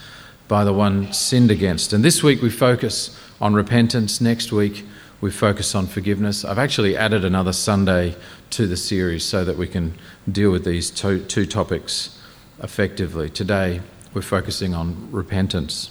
by 0.48 0.64
the 0.64 0.72
one 0.72 1.12
sinned 1.12 1.50
against. 1.50 1.92
And 1.92 2.02
this 2.02 2.22
week 2.22 2.40
we 2.40 2.48
focus 2.48 3.14
on 3.38 3.52
repentance. 3.52 4.18
Next 4.18 4.50
week 4.50 4.86
we 5.20 5.30
focus 5.30 5.74
on 5.74 5.88
forgiveness. 5.88 6.42
I've 6.42 6.58
actually 6.58 6.96
added 6.96 7.22
another 7.22 7.52
Sunday 7.52 8.16
to 8.48 8.66
the 8.66 8.78
series 8.78 9.26
so 9.26 9.44
that 9.44 9.58
we 9.58 9.66
can 9.66 9.92
deal 10.30 10.52
with 10.52 10.64
these 10.64 10.90
two, 10.90 11.22
two 11.24 11.44
topics 11.44 12.18
effectively. 12.62 13.28
Today, 13.28 13.82
we're 14.16 14.22
focusing 14.22 14.72
on 14.72 15.10
repentance. 15.12 15.90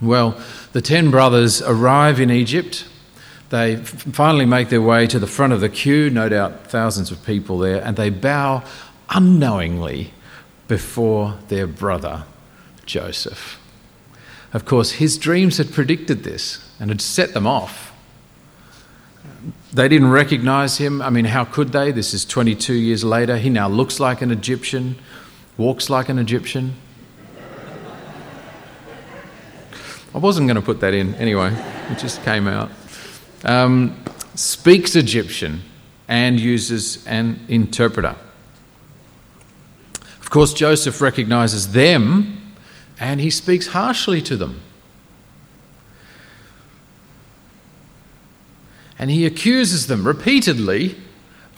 Well, 0.00 0.40
the 0.72 0.80
ten 0.80 1.10
brothers 1.10 1.60
arrive 1.60 2.18
in 2.18 2.30
Egypt. 2.30 2.88
They 3.50 3.76
finally 3.76 4.46
make 4.46 4.70
their 4.70 4.80
way 4.80 5.06
to 5.06 5.18
the 5.18 5.26
front 5.26 5.52
of 5.52 5.60
the 5.60 5.68
queue, 5.68 6.08
no 6.08 6.30
doubt 6.30 6.68
thousands 6.68 7.10
of 7.10 7.22
people 7.26 7.58
there, 7.58 7.84
and 7.84 7.94
they 7.94 8.08
bow 8.08 8.64
unknowingly 9.10 10.14
before 10.66 11.36
their 11.48 11.66
brother 11.66 12.24
Joseph. 12.86 13.60
Of 14.54 14.64
course, 14.64 14.92
his 14.92 15.18
dreams 15.18 15.58
had 15.58 15.72
predicted 15.72 16.24
this 16.24 16.66
and 16.80 16.88
had 16.88 17.02
set 17.02 17.34
them 17.34 17.46
off. 17.46 17.92
They 19.74 19.88
didn't 19.88 20.10
recognize 20.10 20.78
him. 20.78 21.02
I 21.02 21.10
mean, 21.10 21.26
how 21.26 21.44
could 21.44 21.72
they? 21.72 21.92
This 21.92 22.14
is 22.14 22.24
22 22.24 22.72
years 22.72 23.04
later. 23.04 23.36
He 23.36 23.50
now 23.50 23.68
looks 23.68 24.00
like 24.00 24.22
an 24.22 24.30
Egyptian, 24.30 24.96
walks 25.58 25.90
like 25.90 26.08
an 26.08 26.18
Egyptian. 26.18 26.76
I 30.16 30.18
wasn't 30.18 30.46
going 30.48 30.56
to 30.56 30.62
put 30.62 30.80
that 30.80 30.94
in 30.94 31.14
anyway, 31.16 31.52
it 31.90 31.98
just 31.98 32.24
came 32.24 32.48
out. 32.48 32.70
Um, 33.44 34.02
speaks 34.34 34.96
Egyptian 34.96 35.60
and 36.08 36.40
uses 36.40 37.06
an 37.06 37.44
interpreter. 37.48 38.16
Of 40.18 40.30
course, 40.30 40.54
Joseph 40.54 41.02
recognizes 41.02 41.72
them 41.72 42.54
and 42.98 43.20
he 43.20 43.28
speaks 43.28 43.66
harshly 43.66 44.22
to 44.22 44.38
them. 44.38 44.62
And 48.98 49.10
he 49.10 49.26
accuses 49.26 49.86
them 49.86 50.06
repeatedly 50.06 50.96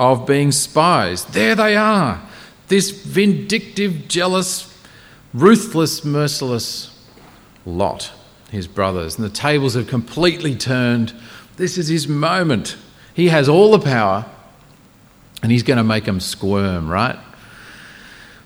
of 0.00 0.27
being 0.27 0.50
spies. 0.50 1.27
There 1.27 1.55
they 1.55 1.77
are, 1.77 2.21
this 2.67 2.91
vindictive, 2.91 4.09
jealous, 4.09 4.77
ruthless, 5.33 6.05
merciless 6.05 7.00
lot, 7.65 8.11
his 8.50 8.67
brothers. 8.67 9.17
And 9.17 9.25
the 9.25 9.31
tables 9.31 9.75
have 9.75 9.87
completely 9.87 10.55
turned. 10.55 11.12
This 11.57 11.78
is 11.78 11.88
his 11.88 12.09
moment. 12.09 12.76
He 13.14 13.28
has 13.28 13.49
all 13.49 13.73
the 13.73 13.85
power, 13.85 14.26
and 15.43 15.52
he's 15.52 15.62
going 15.62 15.76
to 15.76 15.85
make 15.85 16.05
them 16.05 16.21
squirm, 16.21 16.88
right? 16.88 17.19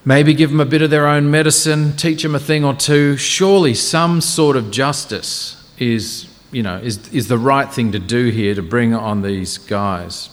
Maybe 0.04 0.35
give 0.35 0.50
them 0.50 0.61
a 0.61 0.64
bit 0.64 0.82
of 0.82 0.90
their 0.90 1.06
own 1.06 1.30
medicine, 1.30 1.97
teach 1.97 2.23
them 2.23 2.35
a 2.35 2.40
thing 2.40 2.64
or 2.64 2.75
two. 2.75 3.16
Surely 3.16 3.75
some 3.75 4.21
sort 4.21 4.56
of 4.56 4.71
justice 4.71 5.71
is, 5.78 6.26
you 6.50 6.62
know, 6.62 6.78
is, 6.78 7.12
is 7.12 7.28
the 7.28 7.38
right 7.38 7.73
thing 7.73 7.92
to 7.92 8.00
do 8.00 8.30
here 8.30 8.54
to 8.54 8.62
bring 8.62 8.94
on 8.94 9.23
these 9.23 9.59
guys. 9.59 10.30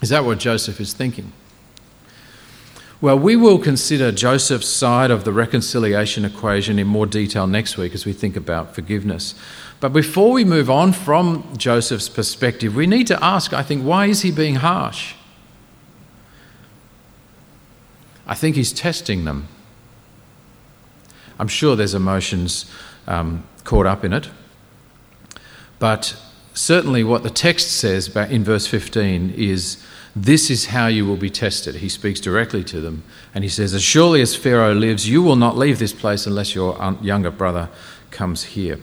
Is 0.00 0.10
that 0.10 0.24
what 0.24 0.38
Joseph 0.38 0.80
is 0.80 0.92
thinking? 0.92 1.32
Well, 3.00 3.18
we 3.18 3.36
will 3.36 3.58
consider 3.58 4.12
Joseph's 4.12 4.68
side 4.68 5.10
of 5.10 5.24
the 5.24 5.32
reconciliation 5.32 6.24
equation 6.24 6.78
in 6.78 6.86
more 6.86 7.06
detail 7.06 7.46
next 7.46 7.76
week 7.76 7.94
as 7.94 8.06
we 8.06 8.12
think 8.12 8.36
about 8.36 8.74
forgiveness. 8.74 9.34
But 9.80 9.92
before 9.92 10.32
we 10.32 10.44
move 10.44 10.70
on 10.70 10.92
from 10.92 11.44
Joseph's 11.56 12.08
perspective, 12.08 12.74
we 12.74 12.86
need 12.86 13.06
to 13.08 13.22
ask, 13.22 13.52
I 13.52 13.62
think, 13.62 13.84
why 13.84 14.06
is 14.06 14.22
he 14.22 14.30
being 14.30 14.56
harsh? 14.56 15.14
I 18.26 18.34
think 18.34 18.56
he's 18.56 18.72
testing 18.72 19.24
them. 19.24 19.48
I'm 21.38 21.48
sure 21.48 21.76
there's 21.76 21.94
emotions 21.94 22.70
um, 23.06 23.44
caught 23.64 23.86
up 23.86 24.04
in 24.04 24.12
it. 24.12 24.30
But 25.78 26.16
certainly, 26.54 27.04
what 27.04 27.22
the 27.22 27.30
text 27.30 27.72
says 27.72 28.08
in 28.16 28.44
verse 28.44 28.66
15 28.66 29.34
is 29.36 29.84
this 30.16 30.48
is 30.50 30.66
how 30.66 30.86
you 30.86 31.04
will 31.04 31.16
be 31.16 31.30
tested. 31.30 31.76
He 31.76 31.88
speaks 31.88 32.20
directly 32.20 32.62
to 32.64 32.80
them 32.80 33.02
and 33.34 33.42
he 33.42 33.50
says, 33.50 33.74
As 33.74 33.82
surely 33.82 34.20
as 34.22 34.36
Pharaoh 34.36 34.74
lives, 34.74 35.08
you 35.08 35.22
will 35.22 35.36
not 35.36 35.56
leave 35.56 35.78
this 35.78 35.92
place 35.92 36.26
unless 36.26 36.54
your 36.54 36.96
younger 37.02 37.30
brother 37.30 37.68
comes 38.10 38.44
here. 38.44 38.78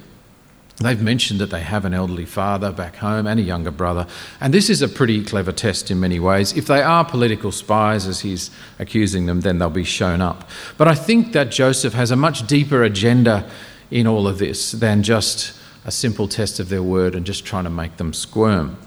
They've 0.77 1.01
mentioned 1.01 1.39
that 1.39 1.51
they 1.51 1.61
have 1.61 1.85
an 1.85 1.93
elderly 1.93 2.25
father 2.25 2.71
back 2.71 2.97
home 2.97 3.27
and 3.27 3.39
a 3.39 3.43
younger 3.43 3.71
brother, 3.71 4.07
and 4.39 4.53
this 4.53 4.69
is 4.69 4.81
a 4.81 4.87
pretty 4.87 5.23
clever 5.23 5.51
test 5.51 5.91
in 5.91 5.99
many 5.99 6.19
ways. 6.19 6.57
If 6.57 6.65
they 6.65 6.81
are 6.81 7.05
political 7.05 7.51
spies, 7.51 8.07
as 8.07 8.21
he's 8.21 8.49
accusing 8.79 9.27
them, 9.27 9.41
then 9.41 9.59
they'll 9.59 9.69
be 9.69 9.83
shown 9.83 10.21
up. 10.21 10.49
But 10.77 10.87
I 10.87 10.95
think 10.95 11.33
that 11.33 11.51
Joseph 11.51 11.93
has 11.93 12.09
a 12.09 12.15
much 12.15 12.47
deeper 12.47 12.83
agenda 12.83 13.49
in 13.91 14.07
all 14.07 14.27
of 14.27 14.39
this 14.39 14.71
than 14.71 15.03
just 15.03 15.53
a 15.85 15.91
simple 15.91 16.27
test 16.27 16.59
of 16.59 16.69
their 16.69 16.83
word 16.83 17.15
and 17.15 17.25
just 17.25 17.45
trying 17.45 17.63
to 17.63 17.69
make 17.69 17.97
them 17.97 18.13
squirm. 18.13 18.77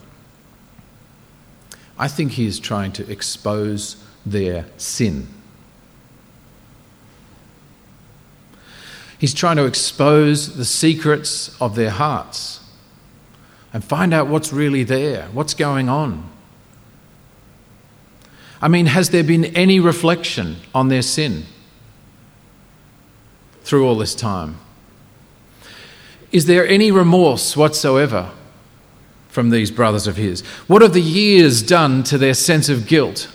I 1.98 2.08
think 2.08 2.32
he 2.32 2.46
is 2.46 2.58
trying 2.58 2.92
to 2.92 3.10
expose 3.10 4.02
their 4.26 4.66
sin. 4.76 5.28
He's 9.18 9.34
trying 9.34 9.56
to 9.56 9.64
expose 9.64 10.56
the 10.56 10.64
secrets 10.64 11.56
of 11.60 11.76
their 11.76 11.90
hearts 11.90 12.60
and 13.72 13.82
find 13.82 14.12
out 14.12 14.28
what's 14.28 14.52
really 14.52 14.84
there, 14.84 15.28
what's 15.32 15.54
going 15.54 15.88
on. 15.88 16.30
I 18.60 18.68
mean, 18.68 18.86
has 18.86 19.10
there 19.10 19.24
been 19.24 19.46
any 19.46 19.80
reflection 19.80 20.56
on 20.74 20.88
their 20.88 21.02
sin 21.02 21.44
through 23.62 23.86
all 23.86 23.96
this 23.96 24.14
time? 24.14 24.58
Is 26.34 26.46
there 26.46 26.66
any 26.66 26.90
remorse 26.90 27.56
whatsoever 27.56 28.32
from 29.28 29.50
these 29.50 29.70
brothers 29.70 30.08
of 30.08 30.16
his? 30.16 30.40
What 30.66 30.82
have 30.82 30.92
the 30.92 31.00
years 31.00 31.62
done 31.62 32.02
to 32.02 32.18
their 32.18 32.34
sense 32.34 32.68
of 32.68 32.88
guilt? 32.88 33.28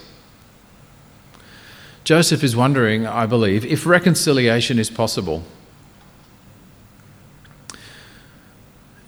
Joseph 2.03 2.43
is 2.43 2.57
wondering, 2.57 3.07
I 3.07 3.25
believe, 3.25 3.63
if 3.63 3.85
reconciliation 3.85 4.79
is 4.79 4.89
possible. 4.89 5.45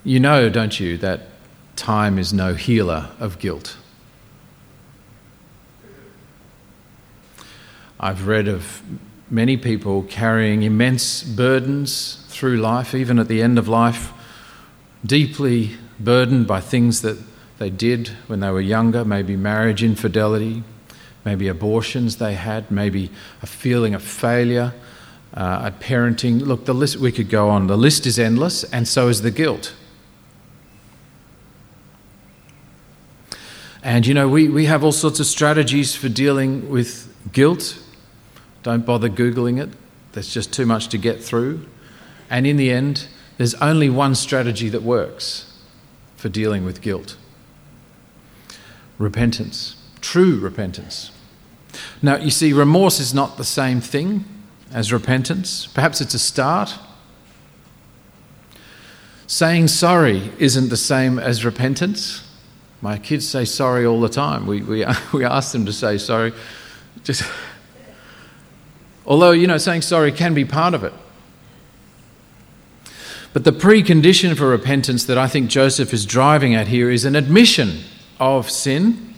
You 0.06 0.22
know, 0.22 0.48
don't 0.48 0.80
you, 0.80 0.98
that 1.00 1.28
time 1.76 2.18
is 2.18 2.32
no 2.32 2.54
healer 2.54 3.10
of 3.20 3.40
guilt. 3.40 3.76
I've 8.00 8.26
read 8.26 8.48
of 8.48 8.82
many 9.30 9.58
people 9.58 10.04
carrying 10.04 10.64
immense 10.64 11.24
burdens 11.24 12.21
through 12.32 12.58
life, 12.58 12.96
even 12.96 13.20
at 13.20 13.28
the 13.28 13.42
end 13.42 13.60
of 13.60 13.68
life, 13.68 14.12
deeply 15.06 15.78
burdened 16.00 16.48
by 16.48 16.60
things 16.60 17.02
that 17.02 17.18
they 17.60 17.70
did 17.70 18.10
when 18.28 18.40
they 18.40 18.50
were 18.50 18.62
younger, 18.62 19.06
maybe 19.06 19.36
marriage 19.36 19.84
infidelity, 19.84 20.64
maybe 21.24 21.48
abortions 21.48 22.18
they 22.18 22.34
had, 22.34 22.72
maybe 22.72 23.12
a 23.42 23.46
feeling 23.46 23.94
of 23.94 24.02
failure 24.02 24.74
uh, 25.34 25.64
at 25.66 25.80
parenting. 25.80 26.42
Look, 26.42 26.66
the 26.66 26.74
list, 26.74 26.98
we 26.98 27.12
could 27.12 27.30
go 27.30 27.50
on. 27.50 27.68
The 27.68 27.78
list 27.78 28.06
is 28.06 28.18
endless, 28.18 28.64
and 28.66 28.88
so 28.88 29.08
is 29.10 29.22
the 29.22 29.32
guilt. 29.32 29.74
And 33.84 34.06
you 34.06 34.14
know, 34.14 34.28
we, 34.28 34.48
we 34.48 34.66
have 34.66 34.84
all 34.84 34.92
sorts 34.92 35.20
of 35.20 35.26
strategies 35.26 35.96
for 35.96 36.10
dealing 36.10 36.70
with 36.70 37.14
guilt. 37.32 37.82
Don't 38.64 38.86
bother 38.86 39.10
Googling 39.10 39.62
it, 39.62 39.70
there's 40.12 40.32
just 40.32 40.54
too 40.54 40.66
much 40.66 40.88
to 40.90 40.98
get 40.98 41.24
through. 41.24 41.66
And 42.32 42.48
in 42.48 42.56
the 42.56 42.72
end, 42.72 43.08
there's 43.38 43.54
only 43.56 43.90
one 43.90 44.16
strategy 44.16 44.70
that 44.70 44.82
works 44.82 45.54
for 46.16 46.30
dealing 46.30 46.66
with 46.66 46.82
guilt 46.82 47.18
repentance, 48.98 49.76
true 50.00 50.40
repentance. 50.40 51.10
Now, 52.04 52.18
you 52.18 52.30
see, 52.30 52.54
remorse 52.54 53.00
is 53.00 53.16
not 53.16 53.38
the 53.38 53.44
same 53.44 53.82
thing 53.82 54.26
as 54.72 54.94
repentance. 54.94 55.66
Perhaps 55.66 56.02
it's 56.02 56.14
a 56.14 56.20
start. 56.20 56.78
Saying 59.26 59.70
sorry 59.70 60.32
isn't 60.38 60.70
the 60.70 60.78
same 60.78 61.18
as 61.18 61.44
repentance. 61.44 62.30
My 62.80 63.00
kids 63.00 63.28
say 63.28 63.44
sorry 63.44 63.88
all 63.88 64.02
the 64.02 64.10
time. 64.10 64.46
We, 64.46 64.62
we, 64.62 64.86
we 65.14 65.26
ask 65.26 65.52
them 65.52 65.66
to 65.66 65.74
say 65.74 65.98
sorry. 65.98 66.32
Just, 67.04 67.24
although, 69.06 69.32
you 69.32 69.48
know, 69.48 69.58
saying 69.58 69.82
sorry 69.82 70.12
can 70.12 70.36
be 70.36 70.46
part 70.46 70.76
of 70.76 70.84
it. 70.84 70.94
But 73.34 73.46
the 73.46 73.52
precondition 73.52 74.36
for 74.36 74.48
repentance 74.48 75.06
that 75.06 75.18
I 75.18 75.28
think 75.28 75.50
Joseph 75.50 75.94
is 75.94 76.06
driving 76.06 76.54
at 76.54 76.68
here 76.68 76.90
is 76.90 77.06
an 77.06 77.16
admission 77.16 77.80
of 78.20 78.50
sin. 78.50 79.16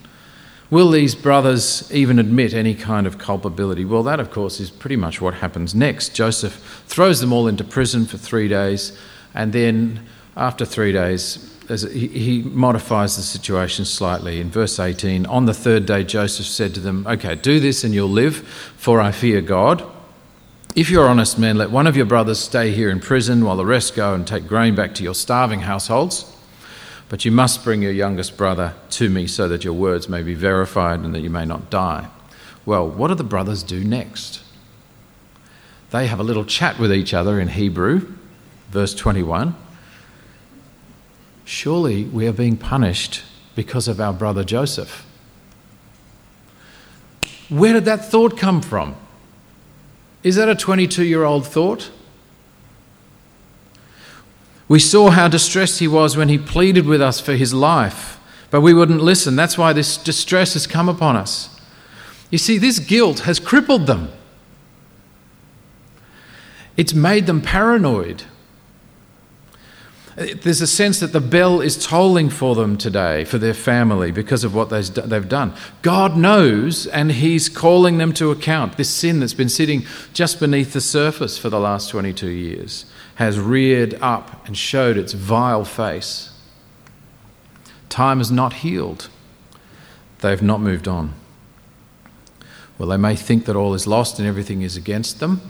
Will 0.69 0.91
these 0.91 1.15
brothers 1.15 1.91
even 1.91 2.19
admit 2.19 2.53
any 2.53 2.75
kind 2.75 3.07
of 3.07 3.17
culpability? 3.17 3.85
Well, 3.85 4.03
that, 4.03 4.19
of 4.19 4.31
course, 4.31 4.59
is 4.59 4.69
pretty 4.69 4.95
much 4.95 5.19
what 5.19 5.35
happens 5.35 5.73
next. 5.73 6.15
Joseph 6.15 6.83
throws 6.87 7.21
them 7.21 7.33
all 7.33 7.47
into 7.47 7.63
prison 7.63 8.05
for 8.05 8.17
three 8.17 8.47
days, 8.47 8.97
and 9.33 9.51
then 9.53 10.05
after 10.35 10.65
three 10.65 10.91
days, 10.91 11.49
he 11.69 12.43
modifies 12.43 13.15
the 13.15 13.21
situation 13.21 13.85
slightly. 13.85 14.39
In 14.39 14.49
verse 14.49 14.79
18, 14.79 15.25
on 15.27 15.45
the 15.45 15.53
third 15.53 15.85
day, 15.85 16.03
Joseph 16.03 16.45
said 16.45 16.73
to 16.73 16.79
them, 16.79 17.05
Okay, 17.07 17.35
do 17.35 17.59
this 17.59 17.83
and 17.83 17.93
you'll 17.93 18.09
live, 18.09 18.37
for 18.77 18.99
I 18.99 19.11
fear 19.11 19.41
God. 19.41 19.83
If 20.75 20.89
you're 20.89 21.07
honest 21.07 21.37
men, 21.37 21.59
let 21.59 21.69
one 21.69 21.85
of 21.85 21.95
your 21.95 22.07
brothers 22.07 22.39
stay 22.39 22.71
here 22.71 22.89
in 22.89 22.99
prison 22.99 23.45
while 23.45 23.57
the 23.57 23.65
rest 23.65 23.95
go 23.95 24.15
and 24.15 24.25
take 24.25 24.47
grain 24.47 24.73
back 24.73 24.95
to 24.95 25.03
your 25.03 25.13
starving 25.13 25.59
households. 25.59 26.35
But 27.09 27.25
you 27.25 27.31
must 27.31 27.63
bring 27.63 27.83
your 27.83 27.91
youngest 27.91 28.37
brother 28.37 28.73
to 28.91 29.07
me 29.07 29.27
so 29.27 29.47
that 29.47 29.63
your 29.63 29.73
words 29.73 30.09
may 30.09 30.23
be 30.23 30.33
verified 30.33 31.01
and 31.01 31.13
that 31.13 31.19
you 31.19 31.29
may 31.29 31.45
not 31.45 31.69
die. 31.69 32.07
Well, 32.65 32.89
what 32.89 33.09
do 33.09 33.15
the 33.15 33.23
brothers 33.23 33.61
do 33.61 33.83
next? 33.83 34.41
They 35.91 36.07
have 36.07 36.19
a 36.19 36.23
little 36.23 36.43
chat 36.43 36.79
with 36.79 36.91
each 36.91 37.13
other 37.13 37.39
in 37.39 37.49
Hebrew, 37.49 38.11
verse 38.71 38.95
21. 38.95 39.55
Surely 41.45 42.05
we 42.05 42.25
are 42.25 42.33
being 42.33 42.57
punished 42.57 43.21
because 43.53 43.87
of 43.87 44.01
our 44.01 44.13
brother 44.13 44.43
Joseph. 44.43 45.05
Where 47.49 47.73
did 47.73 47.85
that 47.85 48.09
thought 48.09 48.39
come 48.39 48.59
from? 48.59 48.95
Is 50.23 50.35
that 50.35 50.49
a 50.49 50.55
22 50.55 51.03
year 51.03 51.23
old 51.23 51.45
thought? 51.45 51.91
We 54.67 54.79
saw 54.79 55.09
how 55.09 55.27
distressed 55.27 55.79
he 55.79 55.87
was 55.87 56.15
when 56.15 56.29
he 56.29 56.37
pleaded 56.37 56.85
with 56.85 57.01
us 57.01 57.19
for 57.19 57.33
his 57.33 57.53
life, 57.53 58.19
but 58.49 58.61
we 58.61 58.73
wouldn't 58.73 59.01
listen. 59.01 59.35
That's 59.35 59.57
why 59.57 59.73
this 59.73 59.97
distress 59.97 60.53
has 60.53 60.65
come 60.65 60.87
upon 60.87 61.17
us. 61.17 61.59
You 62.31 62.37
see, 62.37 62.57
this 62.57 62.79
guilt 62.79 63.19
has 63.19 63.39
crippled 63.39 63.85
them, 63.85 64.09
it's 66.75 66.93
made 66.93 67.27
them 67.27 67.41
paranoid. 67.41 68.23
There's 70.15 70.61
a 70.61 70.67
sense 70.67 70.99
that 70.99 71.11
the 71.11 71.19
bell 71.19 71.59
is 71.59 71.83
tolling 71.83 72.29
for 72.29 72.53
them 72.53 72.77
today, 72.77 73.25
for 73.25 73.39
their 73.39 73.55
family, 73.55 74.11
because 74.11 74.43
of 74.43 74.53
what 74.53 74.69
they've 74.69 75.29
done. 75.29 75.53
God 75.81 76.15
knows, 76.15 76.85
and 76.85 77.11
He's 77.11 77.49
calling 77.49 77.97
them 77.97 78.13
to 78.13 78.29
account. 78.29 78.77
This 78.77 78.89
sin 78.89 79.19
that's 79.19 79.33
been 79.33 79.49
sitting 79.49 79.85
just 80.13 80.39
beneath 80.39 80.73
the 80.73 80.81
surface 80.81 81.37
for 81.37 81.49
the 81.49 81.59
last 81.59 81.89
22 81.89 82.27
years 82.27 82.85
has 83.15 83.39
reared 83.39 83.95
up 84.01 84.45
and 84.47 84.57
showed 84.57 84.97
its 84.97 85.13
vile 85.13 85.65
face. 85.65 86.29
Time 87.89 88.19
has 88.19 88.31
not 88.31 88.53
healed, 88.53 89.09
they've 90.21 90.41
not 90.41 90.61
moved 90.61 90.87
on. 90.87 91.13
Well, 92.77 92.89
they 92.89 92.97
may 92.97 93.15
think 93.15 93.45
that 93.45 93.55
all 93.55 93.73
is 93.75 93.85
lost 93.85 94.17
and 94.17 94.27
everything 94.27 94.63
is 94.63 94.75
against 94.75 95.19
them, 95.19 95.41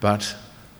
but 0.00 0.36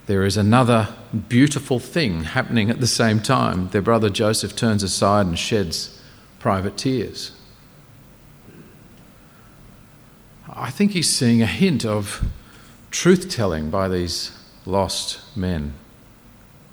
there 0.09 0.25
is 0.25 0.39
another 0.39 0.89
beautiful 1.29 1.79
thing 1.79 2.25
happening 2.25 2.71
at 2.71 2.81
the 2.81 2.87
same 2.87 3.21
time. 3.21 3.69
Their 3.69 3.83
brother 3.83 4.09
Joseph 4.09 4.57
turns 4.57 4.83
aside 4.83 5.27
and 5.27 5.39
sheds 5.39 6.01
private 6.39 6.79
tears. 6.79 7.33
I 10.51 10.71
think 10.71 10.93
he's 10.93 11.11
seeing 11.11 11.43
a 11.43 11.47
hint 11.47 11.85
of 11.85 12.25
truth 12.91 13.29
telling 13.29 13.69
by 13.69 13.87
these 13.87 14.33
lost 14.65 15.21
men. 15.37 15.75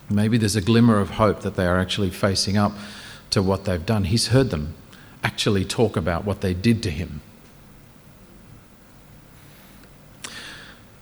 Maybe 0.09 0.37
there's 0.37 0.55
a 0.55 0.61
glimmer 0.61 1.01
of 1.01 1.11
hope 1.11 1.41
that 1.41 1.57
they 1.57 1.67
are 1.67 1.77
actually 1.77 2.11
facing 2.11 2.55
up 2.55 2.71
to 3.31 3.43
what 3.43 3.65
they've 3.65 3.85
done. 3.85 4.05
He's 4.05 4.27
heard 4.27 4.49
them 4.49 4.75
actually 5.25 5.65
talk 5.65 5.97
about 5.97 6.23
what 6.23 6.39
they 6.39 6.53
did 6.53 6.81
to 6.83 6.89
him. 6.89 7.19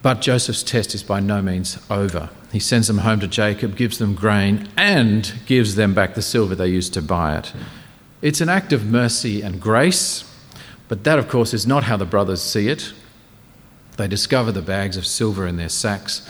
But 0.04 0.20
Joseph's 0.20 0.62
test 0.62 0.94
is 0.94 1.02
by 1.02 1.20
no 1.20 1.40
means 1.40 1.78
over. 1.88 2.28
He 2.52 2.58
sends 2.58 2.88
them 2.88 2.98
home 2.98 3.20
to 3.20 3.26
Jacob, 3.26 3.74
gives 3.74 3.96
them 3.96 4.14
grain, 4.14 4.68
and 4.76 5.32
gives 5.46 5.76
them 5.76 5.94
back 5.94 6.14
the 6.14 6.20
silver 6.20 6.54
they 6.54 6.68
used 6.68 6.92
to 6.92 7.00
buy 7.00 7.38
it. 7.38 7.54
It's 8.20 8.42
an 8.42 8.50
act 8.50 8.74
of 8.74 8.84
mercy 8.84 9.40
and 9.40 9.58
grace, 9.58 10.30
but 10.88 11.04
that, 11.04 11.18
of 11.18 11.30
course, 11.30 11.54
is 11.54 11.66
not 11.66 11.84
how 11.84 11.96
the 11.96 12.04
brothers 12.04 12.42
see 12.42 12.68
it. 12.68 12.92
They 13.96 14.06
discover 14.06 14.52
the 14.52 14.60
bags 14.60 14.98
of 14.98 15.06
silver 15.06 15.46
in 15.46 15.56
their 15.56 15.70
sacks, 15.70 16.28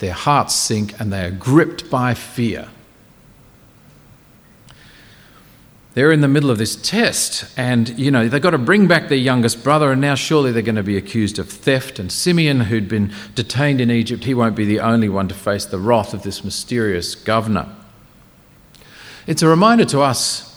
their 0.00 0.14
hearts 0.14 0.56
sink, 0.56 0.98
and 0.98 1.12
they 1.12 1.24
are 1.24 1.30
gripped 1.30 1.88
by 1.88 2.14
fear. 2.14 2.70
They're 5.94 6.12
in 6.12 6.22
the 6.22 6.28
middle 6.28 6.50
of 6.50 6.58
this 6.58 6.76
test 6.76 7.46
and 7.58 7.98
you 7.98 8.10
know 8.10 8.28
they've 8.28 8.40
got 8.40 8.50
to 8.50 8.58
bring 8.58 8.86
back 8.86 9.08
their 9.08 9.18
youngest 9.18 9.62
brother 9.62 9.92
and 9.92 10.00
now 10.00 10.14
surely 10.14 10.50
they're 10.50 10.62
going 10.62 10.74
to 10.76 10.82
be 10.82 10.96
accused 10.96 11.38
of 11.38 11.48
theft. 11.48 11.98
And 11.98 12.10
simeon 12.10 12.60
who'd 12.60 12.88
been 12.88 13.12
detained 13.34 13.80
in 13.80 13.90
egypt 13.90 14.24
he 14.24 14.34
won't 14.34 14.56
be 14.56 14.64
the 14.64 14.80
only 14.80 15.08
one 15.08 15.28
to 15.28 15.34
face 15.34 15.64
the 15.64 15.78
wrath 15.78 16.14
of 16.14 16.22
this 16.22 16.44
mysterious 16.44 17.14
governor. 17.14 17.68
It's 19.26 19.42
a 19.42 19.48
reminder 19.48 19.84
to 19.86 20.00
us 20.00 20.48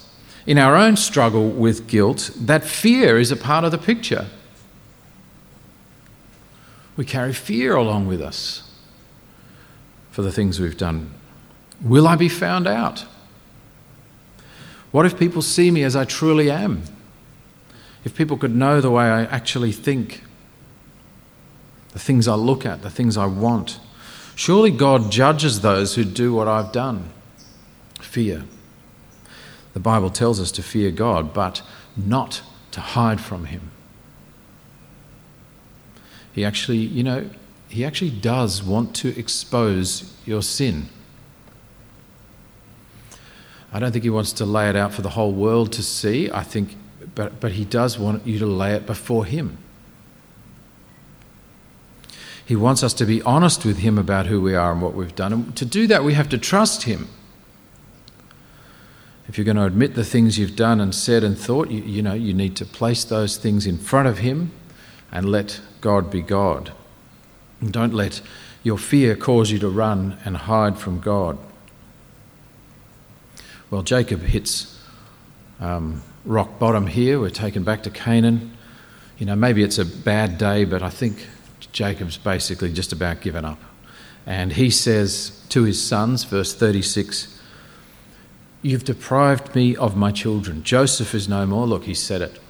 in 0.46 0.58
our 0.58 0.76
own 0.76 0.96
struggle 0.96 1.50
with 1.50 1.86
guilt 1.86 2.30
that 2.36 2.64
fear 2.64 3.18
is 3.18 3.30
a 3.30 3.36
part 3.36 3.64
of 3.64 3.72
the 3.72 3.78
picture. 3.78 4.26
We 6.96 7.04
carry 7.04 7.34
fear 7.34 7.76
along 7.76 8.06
with 8.06 8.22
us 8.22 8.62
for 10.10 10.22
the 10.22 10.32
things 10.32 10.58
we've 10.58 10.78
done. 10.78 11.12
Will 11.82 12.08
i 12.08 12.16
be 12.16 12.30
found 12.30 12.66
out 12.66 13.04
what 14.92 15.06
if 15.06 15.18
people 15.18 15.42
see 15.42 15.70
me 15.70 15.82
as 15.82 15.96
I 15.96 16.04
truly 16.04 16.50
am? 16.50 16.82
If 18.04 18.14
people 18.14 18.36
could 18.36 18.54
know 18.54 18.80
the 18.80 18.90
way 18.90 19.04
I 19.04 19.24
actually 19.24 19.72
think, 19.72 20.22
the 21.92 21.98
things 21.98 22.28
I 22.28 22.34
look 22.34 22.64
at, 22.64 22.82
the 22.82 22.90
things 22.90 23.16
I 23.16 23.26
want. 23.26 23.80
Surely 24.34 24.70
God 24.70 25.10
judges 25.10 25.62
those 25.62 25.94
who 25.94 26.04
do 26.04 26.34
what 26.34 26.46
I've 26.46 26.70
done. 26.70 27.10
Fear. 28.00 28.44
The 29.72 29.80
Bible 29.80 30.10
tells 30.10 30.38
us 30.40 30.52
to 30.52 30.62
fear 30.62 30.90
God, 30.90 31.32
but 31.34 31.62
not 31.96 32.42
to 32.72 32.80
hide 32.80 33.20
from 33.20 33.46
Him. 33.46 33.70
He 36.32 36.44
actually, 36.44 36.78
you 36.78 37.02
know, 37.02 37.30
He 37.68 37.84
actually 37.84 38.10
does 38.10 38.62
want 38.62 38.94
to 38.96 39.18
expose 39.18 40.14
your 40.26 40.42
sin. 40.42 40.90
I 43.72 43.78
don't 43.78 43.92
think 43.92 44.04
he 44.04 44.10
wants 44.10 44.32
to 44.32 44.46
lay 44.46 44.68
it 44.68 44.76
out 44.76 44.94
for 44.94 45.02
the 45.02 45.10
whole 45.10 45.32
world 45.32 45.72
to 45.72 45.82
see. 45.82 46.30
I 46.30 46.42
think, 46.42 46.76
but, 47.14 47.40
but 47.40 47.52
he 47.52 47.64
does 47.64 47.98
want 47.98 48.26
you 48.26 48.38
to 48.38 48.46
lay 48.46 48.74
it 48.74 48.86
before 48.86 49.24
him. 49.24 49.58
He 52.44 52.54
wants 52.54 52.84
us 52.84 52.94
to 52.94 53.04
be 53.04 53.20
honest 53.22 53.64
with 53.64 53.78
him 53.78 53.98
about 53.98 54.26
who 54.26 54.40
we 54.40 54.54
are 54.54 54.70
and 54.70 54.80
what 54.80 54.94
we've 54.94 55.14
done. 55.16 55.32
And 55.32 55.56
to 55.56 55.64
do 55.64 55.88
that, 55.88 56.04
we 56.04 56.14
have 56.14 56.28
to 56.28 56.38
trust 56.38 56.84
him. 56.84 57.08
If 59.28 59.36
you're 59.36 59.44
going 59.44 59.56
to 59.56 59.64
admit 59.64 59.96
the 59.96 60.04
things 60.04 60.38
you've 60.38 60.54
done 60.54 60.80
and 60.80 60.94
said 60.94 61.24
and 61.24 61.36
thought, 61.36 61.70
you, 61.70 61.82
you 61.82 62.02
know, 62.02 62.14
you 62.14 62.32
need 62.32 62.54
to 62.56 62.64
place 62.64 63.02
those 63.02 63.36
things 63.36 63.66
in 63.66 63.78
front 63.78 64.06
of 64.06 64.18
him 64.18 64.52
and 65.10 65.28
let 65.28 65.60
God 65.80 66.08
be 66.08 66.22
God. 66.22 66.72
And 67.60 67.72
don't 67.72 67.92
let 67.92 68.20
your 68.62 68.78
fear 68.78 69.16
cause 69.16 69.50
you 69.50 69.58
to 69.58 69.68
run 69.68 70.18
and 70.24 70.36
hide 70.36 70.78
from 70.78 71.00
God. 71.00 71.38
Well, 73.68 73.82
Jacob 73.82 74.20
hits 74.20 74.80
um, 75.58 76.02
rock 76.24 76.58
bottom 76.60 76.86
here. 76.86 77.18
We're 77.18 77.30
taken 77.30 77.64
back 77.64 77.82
to 77.82 77.90
Canaan. 77.90 78.56
You 79.18 79.26
know, 79.26 79.34
maybe 79.34 79.64
it's 79.64 79.78
a 79.78 79.84
bad 79.84 80.38
day, 80.38 80.64
but 80.64 80.82
I 80.82 80.90
think 80.90 81.26
Jacob's 81.72 82.16
basically 82.16 82.72
just 82.72 82.92
about 82.92 83.20
given 83.20 83.44
up. 83.44 83.58
And 84.24 84.52
he 84.52 84.70
says 84.70 85.44
to 85.48 85.64
his 85.64 85.82
sons, 85.82 86.22
verse 86.24 86.54
36, 86.54 87.32
You've 88.62 88.84
deprived 88.84 89.54
me 89.54 89.76
of 89.76 89.96
my 89.96 90.12
children. 90.12 90.62
Joseph 90.62 91.14
is 91.14 91.28
no 91.28 91.44
more. 91.44 91.66
Look, 91.66 91.84
he 91.84 91.94
said 91.94 92.22
it. 92.22 92.40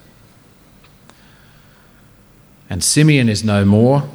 And 2.69 2.83
Simeon 2.83 3.29
is 3.29 3.43
no 3.43 3.65
more. 3.65 4.09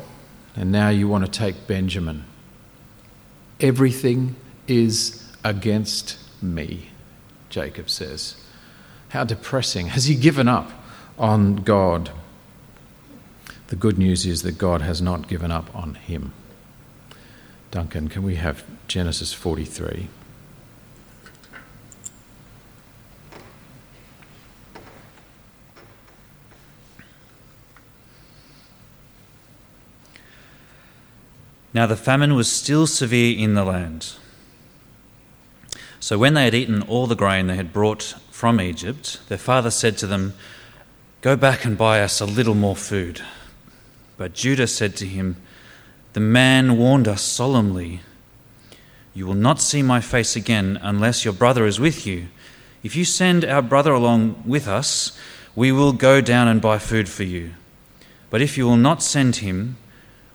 And 0.55 0.71
now 0.71 0.89
you 0.89 1.09
want 1.09 1.25
to 1.25 1.31
take 1.31 1.67
Benjamin. 1.67 2.25
Everything 3.61 4.37
is 4.69 5.33
against 5.45 6.19
me. 6.43 6.92
Jacob 7.53 7.91
says. 7.91 8.35
How 9.11 9.25
depressing. 9.25 9.89
Has 9.89 10.07
he 10.07 10.15
given 10.15 10.49
up 10.49 10.73
on 11.19 11.57
God? 11.57 12.11
The 13.69 13.77
good 13.77 13.99
news 13.99 14.25
is 14.25 14.41
that 14.43 14.57
God 14.57 14.81
has 14.81 15.03
not 15.03 15.29
given 15.29 15.53
up 15.53 15.73
on 15.77 15.95
him. 15.95 16.33
Duncan, 17.71 18.09
can 18.09 18.23
we 18.23 18.37
have 18.37 18.65
Genesis 18.89 19.35
43? 19.35 20.09
Now 31.75 31.87
the 31.87 31.97
famine 31.97 32.35
was 32.35 32.51
still 32.51 32.87
severe 32.87 33.39
in 33.39 33.55
the 33.55 33.65
land. 33.65 34.15
So 36.03 36.19
when 36.19 36.35
they 36.35 36.47
had 36.47 36.55
eaten 36.55 36.83
all 36.83 37.07
the 37.07 37.15
grain 37.15 37.47
they 37.47 37.55
had 37.55 37.73
brought 37.73 38.17
from 38.33 38.61
Egypt, 38.61 39.21
their 39.29 39.39
father 39.39 39.71
said 39.71 39.97
to 39.99 40.09
them, 40.09 40.35
Go 41.21 41.37
back 41.37 41.65
and 41.65 41.79
buy 41.79 42.01
us 42.03 42.21
a 42.21 42.27
little 42.27 42.57
more 42.57 42.75
food. 42.75 43.23
But 44.17 44.35
Judah 44.35 44.67
said 44.67 44.97
to 44.97 45.07
him, 45.07 45.37
The 46.15 46.19
man 46.21 46.77
warned 46.77 47.07
us 47.07 47.23
solemnly, 47.23 48.01
You 49.15 49.29
will 49.29 49.35
not 49.35 49.61
see 49.61 49.81
my 49.81 50.01
face 50.01 50.35
again 50.35 50.77
unless 50.83 51.25
your 51.25 51.35
brother 51.35 51.67
is 51.67 51.79
with 51.79 52.05
you. 52.05 52.27
If 52.83 52.97
you 52.97 53.05
send 53.05 53.45
our 53.45 53.63
brother 53.63 53.93
along 53.93 54.43
with 54.45 54.67
us, 54.67 55.17
we 55.55 55.71
will 55.71 55.93
go 55.93 56.21
down 56.21 56.49
and 56.49 56.61
buy 56.61 56.79
food 56.79 57.09
for 57.09 57.23
you. 57.23 57.53
But 58.29 58.43
if 58.43 58.59
you 58.59 58.67
will 58.67 58.77
not 58.77 59.05
send 59.05 59.37
him, 59.37 59.77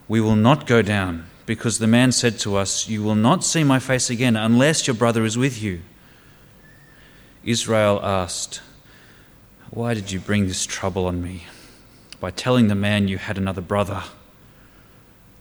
we 0.08 0.18
will 0.18 0.34
not 0.34 0.66
go 0.66 0.80
down 0.80 1.26
because 1.48 1.78
the 1.78 1.86
man 1.86 2.12
said 2.12 2.38
to 2.38 2.56
us, 2.56 2.90
You 2.90 3.02
will 3.02 3.14
not 3.14 3.42
see 3.42 3.64
my 3.64 3.78
face 3.78 4.10
again 4.10 4.36
unless 4.36 4.86
your 4.86 4.94
brother 4.94 5.24
is 5.24 5.38
with 5.38 5.62
you. 5.62 5.80
Israel 7.42 7.98
asked, 8.02 8.60
Why 9.70 9.94
did 9.94 10.12
you 10.12 10.20
bring 10.20 10.46
this 10.46 10.66
trouble 10.66 11.06
on 11.06 11.22
me 11.22 11.46
by 12.20 12.30
telling 12.32 12.68
the 12.68 12.74
man 12.74 13.08
you 13.08 13.16
had 13.16 13.38
another 13.38 13.62
brother? 13.62 14.04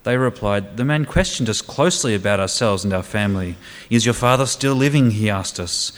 They 0.04 0.15
replied, 0.15 0.78
The 0.78 0.86
man 0.86 1.04
questioned 1.04 1.50
us 1.50 1.62
closely 1.62 2.15
about 2.15 2.39
ourselves 2.39 2.86
and 2.86 2.93
our 2.93 3.04
family. 3.04 3.58
Is 3.89 4.06
your 4.06 4.13
father 4.13 4.46
still 4.46 4.76
living? 4.76 5.12
He 5.12 5.30
asked 5.30 5.60
us. 5.60 5.91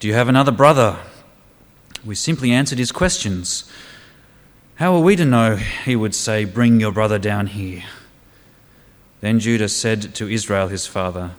Do 0.00 0.08
you 0.08 0.14
have 0.14 0.28
another 0.28 0.50
brother? 0.50 0.98
We 2.04 2.16
simply 2.16 2.50
answered 2.50 2.78
his 2.80 2.90
questions. 2.90 3.70
How 4.74 4.96
are 4.96 5.00
we 5.00 5.14
to 5.14 5.24
know? 5.24 5.54
He 5.54 5.94
would 5.94 6.16
say, 6.16 6.44
Bring 6.44 6.80
your 6.80 6.90
brother 6.90 7.20
down 7.20 7.46
here. 7.46 7.84
Then 9.24 9.40
Judah 9.40 9.70
said 9.70 10.14
to 10.16 10.28
Israel 10.28 10.68
his 10.68 10.86
father, 10.86 11.30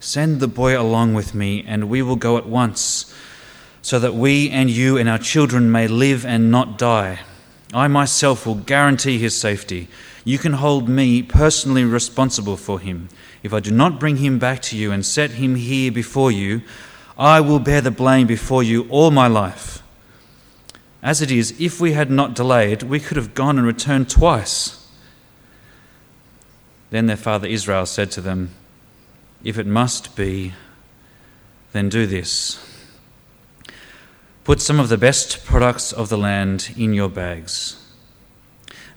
Send 0.00 0.40
the 0.40 0.48
boy 0.48 0.80
along 0.80 1.12
with 1.12 1.34
me, 1.34 1.62
and 1.68 1.90
we 1.90 2.00
will 2.00 2.16
go 2.16 2.38
at 2.38 2.46
once, 2.46 3.14
so 3.82 3.98
that 3.98 4.14
we 4.14 4.48
and 4.48 4.70
you 4.70 4.96
and 4.96 5.06
our 5.06 5.18
children 5.18 5.70
may 5.70 5.86
live 5.86 6.24
and 6.24 6.50
not 6.50 6.78
die. 6.78 7.18
I 7.74 7.88
myself 7.88 8.46
will 8.46 8.54
guarantee 8.54 9.18
his 9.18 9.38
safety. 9.38 9.88
You 10.24 10.38
can 10.38 10.54
hold 10.54 10.88
me 10.88 11.22
personally 11.22 11.84
responsible 11.84 12.56
for 12.56 12.80
him. 12.80 13.10
If 13.42 13.52
I 13.52 13.60
do 13.60 13.70
not 13.70 14.00
bring 14.00 14.16
him 14.16 14.38
back 14.38 14.62
to 14.62 14.76
you 14.78 14.90
and 14.90 15.04
set 15.04 15.32
him 15.32 15.56
here 15.56 15.92
before 15.92 16.32
you, 16.32 16.62
I 17.18 17.42
will 17.42 17.58
bear 17.58 17.82
the 17.82 17.90
blame 17.90 18.28
before 18.28 18.62
you 18.62 18.88
all 18.88 19.10
my 19.10 19.26
life. 19.26 19.82
As 21.02 21.20
it 21.20 21.30
is, 21.30 21.54
if 21.60 21.82
we 21.82 21.92
had 21.92 22.10
not 22.10 22.32
delayed, 22.32 22.82
we 22.82 22.98
could 22.98 23.18
have 23.18 23.34
gone 23.34 23.58
and 23.58 23.66
returned 23.66 24.08
twice. 24.08 24.79
Then 26.90 27.06
their 27.06 27.16
father 27.16 27.46
Israel 27.46 27.86
said 27.86 28.10
to 28.12 28.20
them, 28.20 28.50
If 29.42 29.58
it 29.58 29.66
must 29.66 30.16
be, 30.16 30.54
then 31.72 31.88
do 31.88 32.06
this. 32.06 32.58
Put 34.44 34.60
some 34.60 34.80
of 34.80 34.88
the 34.88 34.98
best 34.98 35.44
products 35.44 35.92
of 35.92 36.08
the 36.08 36.18
land 36.18 36.74
in 36.76 36.92
your 36.92 37.08
bags 37.08 37.76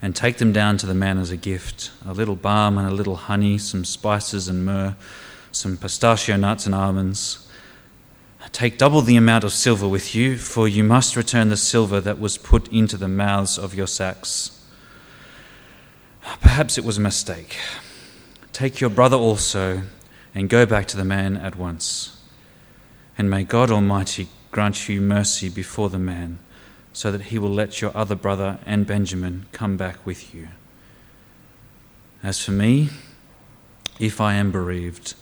and 0.02 0.14
take 0.14 0.38
them 0.38 0.52
down 0.52 0.76
to 0.76 0.86
the 0.86 0.94
man 0.94 1.18
as 1.18 1.30
a 1.30 1.36
gift 1.36 1.90
a 2.04 2.12
little 2.12 2.36
balm 2.36 2.76
and 2.76 2.86
a 2.86 2.94
little 2.94 3.16
honey, 3.16 3.56
some 3.56 3.84
spices 3.84 4.48
and 4.48 4.66
myrrh, 4.66 4.96
some 5.52 5.76
pistachio 5.76 6.36
nuts 6.36 6.66
and 6.66 6.74
almonds. 6.74 7.48
Take 8.52 8.76
double 8.76 9.00
the 9.00 9.16
amount 9.16 9.44
of 9.44 9.52
silver 9.52 9.88
with 9.88 10.14
you, 10.14 10.36
for 10.36 10.68
you 10.68 10.84
must 10.84 11.16
return 11.16 11.48
the 11.48 11.56
silver 11.56 12.00
that 12.00 12.20
was 12.20 12.36
put 12.36 12.68
into 12.68 12.96
the 12.96 13.08
mouths 13.08 13.58
of 13.58 13.74
your 13.74 13.86
sacks. 13.86 14.62
Perhaps 16.40 16.76
it 16.76 16.84
was 16.84 16.98
a 16.98 17.00
mistake. 17.00 17.56
Take 18.54 18.80
your 18.80 18.88
brother 18.88 19.16
also 19.16 19.82
and 20.32 20.48
go 20.48 20.64
back 20.64 20.86
to 20.86 20.96
the 20.96 21.04
man 21.04 21.36
at 21.36 21.56
once. 21.56 22.22
And 23.18 23.28
may 23.28 23.42
God 23.42 23.68
Almighty 23.68 24.28
grant 24.52 24.88
you 24.88 25.00
mercy 25.00 25.48
before 25.48 25.90
the 25.90 25.98
man, 25.98 26.38
so 26.92 27.10
that 27.10 27.22
he 27.22 27.38
will 27.38 27.50
let 27.50 27.80
your 27.80 27.90
other 27.96 28.14
brother 28.14 28.60
and 28.64 28.86
Benjamin 28.86 29.46
come 29.50 29.76
back 29.76 30.06
with 30.06 30.32
you. 30.32 30.50
As 32.22 32.38
for 32.44 32.52
me, 32.52 32.90
if 33.98 34.20
I 34.20 34.34
am 34.34 34.52
bereaved, 34.52 35.14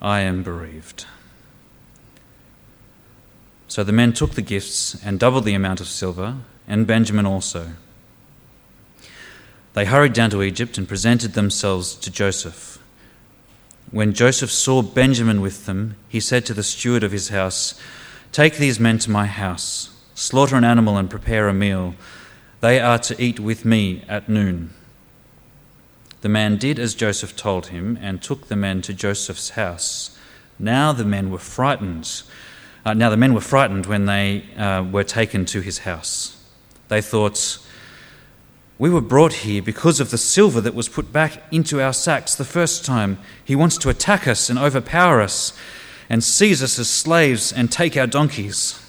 I 0.00 0.20
am 0.20 0.44
bereaved. 0.44 1.04
So 3.66 3.82
the 3.82 3.92
men 3.92 4.12
took 4.12 4.34
the 4.34 4.40
gifts 4.40 5.04
and 5.04 5.18
doubled 5.18 5.44
the 5.44 5.54
amount 5.54 5.80
of 5.80 5.88
silver, 5.88 6.36
and 6.68 6.86
Benjamin 6.86 7.26
also. 7.26 7.72
They 9.78 9.84
hurried 9.84 10.12
down 10.12 10.30
to 10.30 10.42
Egypt 10.42 10.76
and 10.76 10.88
presented 10.88 11.34
themselves 11.34 11.94
to 11.94 12.10
Joseph. 12.10 12.82
When 13.92 14.12
Joseph 14.12 14.50
saw 14.50 14.82
Benjamin 14.82 15.40
with 15.40 15.66
them, 15.66 15.94
he 16.08 16.18
said 16.18 16.44
to 16.46 16.52
the 16.52 16.64
steward 16.64 17.04
of 17.04 17.12
his 17.12 17.28
house, 17.28 17.80
Take 18.32 18.56
these 18.56 18.80
men 18.80 18.98
to 18.98 19.10
my 19.12 19.26
house, 19.26 19.90
slaughter 20.16 20.56
an 20.56 20.64
animal, 20.64 20.96
and 20.96 21.08
prepare 21.08 21.46
a 21.46 21.54
meal. 21.54 21.94
They 22.60 22.80
are 22.80 22.98
to 22.98 23.22
eat 23.22 23.38
with 23.38 23.64
me 23.64 24.02
at 24.08 24.28
noon. 24.28 24.70
The 26.22 26.28
man 26.28 26.56
did 26.56 26.80
as 26.80 26.96
Joseph 26.96 27.36
told 27.36 27.68
him 27.68 27.96
and 28.02 28.20
took 28.20 28.48
the 28.48 28.56
men 28.56 28.82
to 28.82 28.92
Joseph's 28.92 29.50
house. 29.50 30.18
Now 30.58 30.92
the 30.92 31.04
men 31.04 31.30
were 31.30 31.38
frightened. 31.38 32.24
Uh, 32.84 32.94
now 32.94 33.10
the 33.10 33.16
men 33.16 33.32
were 33.32 33.40
frightened 33.40 33.86
when 33.86 34.06
they 34.06 34.42
uh, 34.56 34.82
were 34.82 35.04
taken 35.04 35.44
to 35.44 35.60
his 35.60 35.78
house. 35.78 36.36
They 36.88 37.00
thought, 37.00 37.60
We 38.78 38.90
were 38.90 39.00
brought 39.00 39.32
here 39.32 39.60
because 39.60 39.98
of 39.98 40.10
the 40.10 40.18
silver 40.18 40.60
that 40.60 40.74
was 40.74 40.88
put 40.88 41.12
back 41.12 41.42
into 41.50 41.80
our 41.82 41.92
sacks 41.92 42.36
the 42.36 42.44
first 42.44 42.84
time. 42.84 43.18
He 43.44 43.56
wants 43.56 43.76
to 43.78 43.88
attack 43.88 44.28
us 44.28 44.48
and 44.48 44.58
overpower 44.58 45.20
us 45.20 45.52
and 46.08 46.22
seize 46.22 46.62
us 46.62 46.78
as 46.78 46.88
slaves 46.88 47.52
and 47.52 47.72
take 47.72 47.96
our 47.96 48.06
donkeys. 48.06 48.80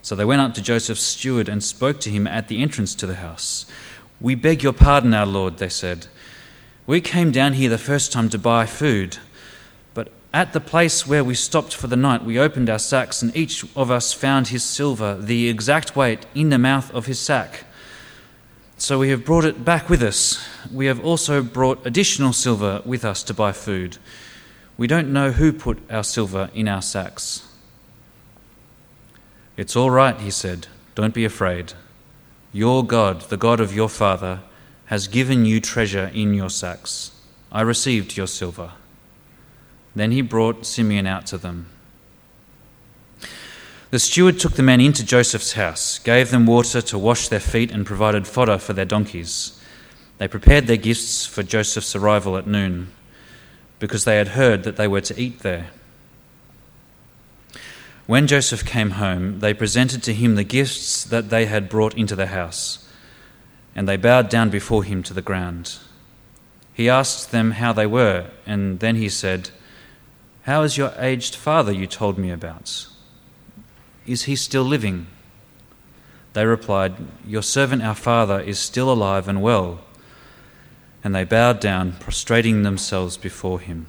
So 0.00 0.16
they 0.16 0.24
went 0.24 0.40
up 0.40 0.54
to 0.54 0.62
Joseph's 0.62 1.02
steward 1.02 1.48
and 1.48 1.62
spoke 1.62 2.00
to 2.00 2.10
him 2.10 2.26
at 2.26 2.48
the 2.48 2.62
entrance 2.62 2.94
to 2.96 3.06
the 3.06 3.16
house. 3.16 3.66
We 4.18 4.34
beg 4.34 4.62
your 4.62 4.72
pardon, 4.72 5.12
our 5.12 5.26
Lord, 5.26 5.58
they 5.58 5.68
said. 5.68 6.06
We 6.86 7.02
came 7.02 7.30
down 7.30 7.52
here 7.52 7.68
the 7.68 7.78
first 7.78 8.12
time 8.12 8.30
to 8.30 8.38
buy 8.38 8.64
food, 8.64 9.18
but 9.92 10.10
at 10.32 10.54
the 10.54 10.60
place 10.60 11.06
where 11.06 11.22
we 11.22 11.34
stopped 11.34 11.74
for 11.74 11.86
the 11.86 11.96
night, 11.96 12.24
we 12.24 12.38
opened 12.38 12.70
our 12.70 12.78
sacks, 12.78 13.20
and 13.22 13.36
each 13.36 13.64
of 13.76 13.90
us 13.90 14.12
found 14.14 14.48
his 14.48 14.64
silver, 14.64 15.16
the 15.16 15.48
exact 15.48 15.94
weight, 15.94 16.24
in 16.34 16.48
the 16.48 16.58
mouth 16.58 16.92
of 16.92 17.06
his 17.06 17.18
sack. 17.18 17.64
So 18.80 18.98
we 18.98 19.10
have 19.10 19.26
brought 19.26 19.44
it 19.44 19.62
back 19.62 19.90
with 19.90 20.02
us. 20.02 20.42
We 20.72 20.86
have 20.86 21.04
also 21.04 21.42
brought 21.42 21.86
additional 21.86 22.32
silver 22.32 22.80
with 22.86 23.04
us 23.04 23.22
to 23.24 23.34
buy 23.34 23.52
food. 23.52 23.98
We 24.78 24.86
don't 24.86 25.12
know 25.12 25.32
who 25.32 25.52
put 25.52 25.78
our 25.90 26.02
silver 26.02 26.48
in 26.54 26.66
our 26.66 26.80
sacks. 26.80 27.46
It's 29.58 29.76
all 29.76 29.90
right, 29.90 30.18
he 30.18 30.30
said. 30.30 30.68
Don't 30.94 31.12
be 31.12 31.26
afraid. 31.26 31.74
Your 32.54 32.82
God, 32.82 33.20
the 33.28 33.36
God 33.36 33.60
of 33.60 33.76
your 33.76 33.90
father, 33.90 34.40
has 34.86 35.08
given 35.08 35.44
you 35.44 35.60
treasure 35.60 36.10
in 36.14 36.32
your 36.32 36.48
sacks. 36.48 37.12
I 37.52 37.60
received 37.60 38.16
your 38.16 38.26
silver. 38.26 38.72
Then 39.94 40.10
he 40.10 40.22
brought 40.22 40.64
Simeon 40.64 41.06
out 41.06 41.26
to 41.26 41.36
them. 41.36 41.66
The 43.90 43.98
steward 43.98 44.38
took 44.38 44.52
the 44.52 44.62
men 44.62 44.80
into 44.80 45.04
Joseph's 45.04 45.54
house, 45.54 45.98
gave 45.98 46.30
them 46.30 46.46
water 46.46 46.80
to 46.80 46.98
wash 46.98 47.26
their 47.26 47.40
feet, 47.40 47.72
and 47.72 47.84
provided 47.84 48.26
fodder 48.26 48.58
for 48.58 48.72
their 48.72 48.84
donkeys. 48.84 49.60
They 50.18 50.28
prepared 50.28 50.68
their 50.68 50.76
gifts 50.76 51.26
for 51.26 51.42
Joseph's 51.42 51.96
arrival 51.96 52.36
at 52.36 52.46
noon 52.46 52.92
because 53.80 54.04
they 54.04 54.18
had 54.18 54.28
heard 54.28 54.62
that 54.62 54.76
they 54.76 54.86
were 54.86 55.00
to 55.00 55.20
eat 55.20 55.40
there. 55.40 55.70
When 58.06 58.26
Joseph 58.26 58.64
came 58.64 58.90
home, 58.90 59.40
they 59.40 59.54
presented 59.54 60.02
to 60.04 60.14
him 60.14 60.34
the 60.34 60.44
gifts 60.44 61.02
that 61.04 61.30
they 61.30 61.46
had 61.46 61.68
brought 61.68 61.96
into 61.96 62.14
the 62.14 62.26
house, 62.26 62.86
and 63.74 63.88
they 63.88 63.96
bowed 63.96 64.28
down 64.28 64.50
before 64.50 64.84
him 64.84 65.02
to 65.04 65.14
the 65.14 65.22
ground. 65.22 65.78
He 66.74 66.88
asked 66.88 67.32
them 67.32 67.52
how 67.52 67.72
they 67.72 67.86
were, 67.86 68.26
and 68.46 68.78
then 68.78 68.96
he 68.96 69.08
said, 69.08 69.50
How 70.42 70.62
is 70.62 70.76
your 70.76 70.92
aged 70.98 71.34
father 71.34 71.72
you 71.72 71.86
told 71.86 72.18
me 72.18 72.30
about? 72.30 72.89
Is 74.10 74.24
he 74.24 74.36
still 74.36 74.64
living? 74.64 75.06
They 76.32 76.44
replied, 76.44 76.94
Your 77.26 77.42
servant, 77.42 77.82
our 77.82 77.94
father, 77.94 78.40
is 78.40 78.58
still 78.58 78.90
alive 78.92 79.28
and 79.28 79.42
well 79.42 79.80
and 81.02 81.14
they 81.14 81.24
bowed 81.24 81.60
down, 81.60 81.92
prostrating 81.92 82.62
themselves 82.62 83.16
before 83.16 83.60
him. 83.60 83.86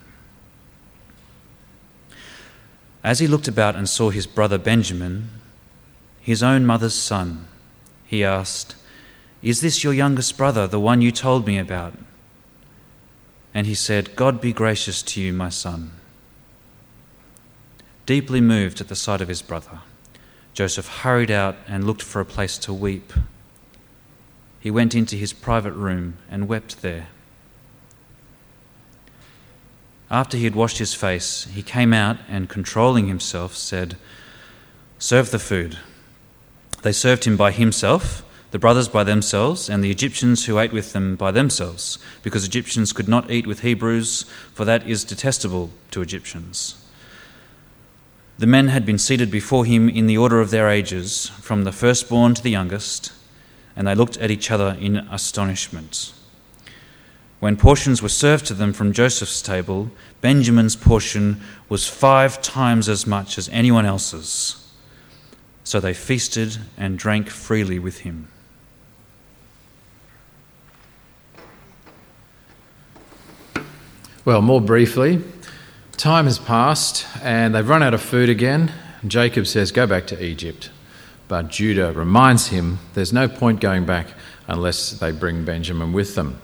As 3.03 3.19
he 3.19 3.27
looked 3.27 3.47
about 3.47 3.75
and 3.75 3.89
saw 3.89 4.09
his 4.11 4.27
brother 4.27 4.57
Benjamin, 4.57 5.29
his 6.21 6.43
own 6.43 6.65
mother's 6.65 6.93
son, 6.93 7.47
he 8.05 8.23
asked, 8.23 8.75
Is 9.41 9.61
this 9.61 9.83
your 9.83 9.93
youngest 9.93 10.37
brother, 10.37 10.67
the 10.67 10.79
one 10.79 11.01
you 11.01 11.11
told 11.11 11.47
me 11.47 11.57
about? 11.57 11.93
And 13.53 13.67
he 13.67 13.75
said, 13.75 14.15
God 14.15 14.39
be 14.39 14.53
gracious 14.53 15.01
to 15.03 15.21
you, 15.21 15.33
my 15.33 15.49
son. 15.49 15.91
Deeply 18.05 18.39
moved 18.39 18.79
at 18.79 18.87
the 18.87 18.95
sight 18.95 19.19
of 19.19 19.27
his 19.27 19.41
brother, 19.41 19.79
Joseph 20.53 20.87
hurried 20.87 21.31
out 21.31 21.55
and 21.67 21.85
looked 21.85 22.01
for 22.01 22.19
a 22.19 22.25
place 22.25 22.57
to 22.59 22.73
weep 22.73 23.13
he 24.61 24.69
went 24.69 24.93
into 24.93 25.15
his 25.15 25.33
private 25.33 25.73
room 25.73 26.17
and 26.29 26.47
wept 26.47 26.83
there. 26.83 27.07
After 30.09 30.37
he 30.37 30.43
had 30.43 30.55
washed 30.55 30.77
his 30.77 30.93
face, 30.93 31.45
he 31.51 31.63
came 31.63 31.93
out 31.93 32.17
and, 32.29 32.47
controlling 32.47 33.07
himself, 33.07 33.55
said, 33.55 33.97
Serve 34.99 35.31
the 35.31 35.39
food. 35.39 35.79
They 36.83 36.91
served 36.91 37.23
him 37.23 37.37
by 37.37 37.51
himself, 37.51 38.23
the 38.51 38.59
brothers 38.59 38.87
by 38.87 39.03
themselves, 39.03 39.67
and 39.67 39.83
the 39.83 39.89
Egyptians 39.89 40.45
who 40.45 40.59
ate 40.59 40.73
with 40.73 40.93
them 40.93 41.15
by 41.15 41.31
themselves, 41.31 41.97
because 42.21 42.45
Egyptians 42.45 42.93
could 42.93 43.07
not 43.07 43.31
eat 43.31 43.47
with 43.47 43.61
Hebrews, 43.61 44.25
for 44.53 44.63
that 44.65 44.87
is 44.87 45.03
detestable 45.03 45.71
to 45.89 46.03
Egyptians. 46.03 46.80
The 48.41 48.47
men 48.47 48.69
had 48.69 48.87
been 48.87 48.97
seated 48.97 49.29
before 49.29 49.65
him 49.65 49.87
in 49.87 50.07
the 50.07 50.17
order 50.17 50.41
of 50.41 50.49
their 50.49 50.67
ages, 50.67 51.27
from 51.41 51.63
the 51.63 51.71
firstborn 51.71 52.33
to 52.33 52.41
the 52.41 52.49
youngest 52.49 53.13
and 53.75 53.85
they 53.85 53.93
looked 53.93 54.17
at 54.17 54.31
each 54.31 54.49
other 54.49 54.75
in 54.79 54.97
astonishment. 54.97 56.11
When 57.39 57.55
portions 57.55 58.01
were 58.01 58.09
served 58.09 58.47
to 58.47 58.55
them 58.55 58.73
from 58.73 58.93
Joseph's 58.93 59.43
table, 59.43 59.91
Benjamin's 60.21 60.75
portion 60.75 61.39
was 61.69 61.87
five 61.87 62.41
times 62.41 62.89
as 62.89 63.05
much 63.05 63.37
as 63.37 63.47
anyone 63.49 63.85
else's. 63.85 64.73
So 65.63 65.79
they 65.79 65.93
feasted 65.93 66.57
and 66.77 66.97
drank 66.97 67.29
freely 67.29 67.77
with 67.77 67.99
him. 67.99 68.27
Well, 74.25 74.41
more 74.41 74.61
briefly, 74.61 75.21
time 76.01 76.25
has 76.25 76.39
passed 76.39 77.05
and 77.21 77.53
they've 77.53 77.69
run 77.69 77.83
out 77.83 77.93
of 77.93 78.01
food 78.01 78.27
again. 78.27 78.73
Jacob 79.05 79.45
says, 79.45 79.71
Go 79.71 79.85
back 79.85 80.07
to 80.07 80.23
Egypt. 80.23 80.71
But 81.27 81.49
Judah 81.49 81.93
reminds 81.93 82.47
him 82.47 82.79
there's 82.95 83.13
no 83.13 83.27
point 83.27 83.59
going 83.61 83.85
back 83.85 84.07
unless 84.47 84.91
they 84.91 85.11
bring 85.11 85.45
Benjamin 85.45 85.93
with 85.93 86.15
them. 86.15 86.41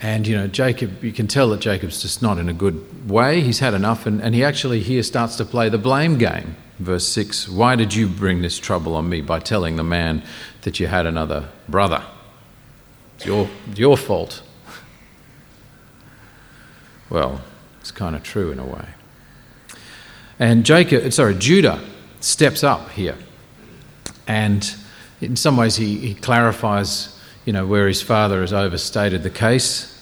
And, 0.00 0.24
you 0.26 0.36
know, 0.36 0.46
Jacob, 0.46 1.02
you 1.02 1.10
can 1.10 1.26
tell 1.26 1.48
that 1.50 1.60
Jacob's 1.60 2.00
just 2.00 2.22
not 2.22 2.38
in 2.38 2.48
a 2.48 2.52
good 2.52 3.10
way. 3.10 3.40
He's 3.40 3.58
had 3.58 3.74
enough, 3.74 4.06
and, 4.06 4.22
and 4.22 4.34
he 4.36 4.44
actually 4.44 4.80
here 4.80 5.02
starts 5.02 5.34
to 5.36 5.44
play 5.44 5.68
the 5.68 5.78
blame 5.78 6.16
game. 6.16 6.54
Verse 6.78 7.08
6 7.08 7.48
Why 7.48 7.74
did 7.74 7.92
you 7.92 8.06
bring 8.06 8.40
this 8.40 8.58
trouble 8.58 8.94
on 8.94 9.08
me 9.08 9.20
by 9.20 9.40
telling 9.40 9.76
the 9.76 9.84
man 9.84 10.22
that 10.62 10.78
you 10.78 10.86
had 10.86 11.06
another 11.06 11.48
brother? 11.68 12.04
It's 13.16 13.26
your, 13.26 13.48
your 13.74 13.96
fault. 13.96 14.42
Well, 17.08 17.40
kind 17.96 18.14
of 18.14 18.22
true 18.22 18.52
in 18.52 18.60
a 18.60 18.64
way. 18.64 18.86
And 20.38 20.64
Jacob, 20.64 21.12
sorry, 21.12 21.34
Judah 21.34 21.82
steps 22.20 22.62
up 22.62 22.90
here. 22.90 23.16
And 24.28 24.74
in 25.20 25.34
some 25.36 25.56
ways, 25.56 25.76
he, 25.76 25.96
he 25.98 26.14
clarifies, 26.14 27.18
you 27.44 27.52
know, 27.52 27.66
where 27.66 27.88
his 27.88 28.02
father 28.02 28.42
has 28.42 28.52
overstated 28.52 29.22
the 29.22 29.30
case. 29.30 29.92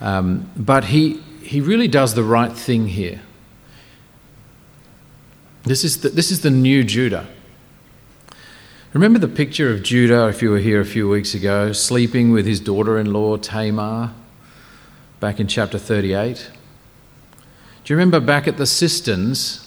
Um, 0.00 0.50
but 0.56 0.86
he, 0.86 1.20
he 1.42 1.60
really 1.60 1.88
does 1.88 2.14
the 2.14 2.24
right 2.24 2.52
thing 2.52 2.88
here. 2.88 3.20
This 5.64 5.84
is 5.84 6.00
the, 6.00 6.08
this 6.10 6.30
is 6.30 6.40
the 6.40 6.50
new 6.50 6.84
Judah. 6.84 7.26
Remember 8.92 9.18
the 9.18 9.28
picture 9.28 9.70
of 9.70 9.82
Judah, 9.82 10.28
if 10.28 10.40
you 10.40 10.50
were 10.50 10.58
here 10.58 10.80
a 10.80 10.86
few 10.86 11.08
weeks 11.08 11.34
ago, 11.34 11.72
sleeping 11.72 12.30
with 12.30 12.46
his 12.46 12.60
daughter 12.60 12.98
in 12.98 13.12
law 13.12 13.36
Tamar 13.36 14.14
back 15.20 15.38
in 15.38 15.48
chapter 15.48 15.76
38? 15.76 16.50
Do 17.86 17.92
you 17.92 17.98
remember 17.98 18.18
back 18.18 18.48
at 18.48 18.56
the 18.56 18.66
cisterns? 18.66 19.62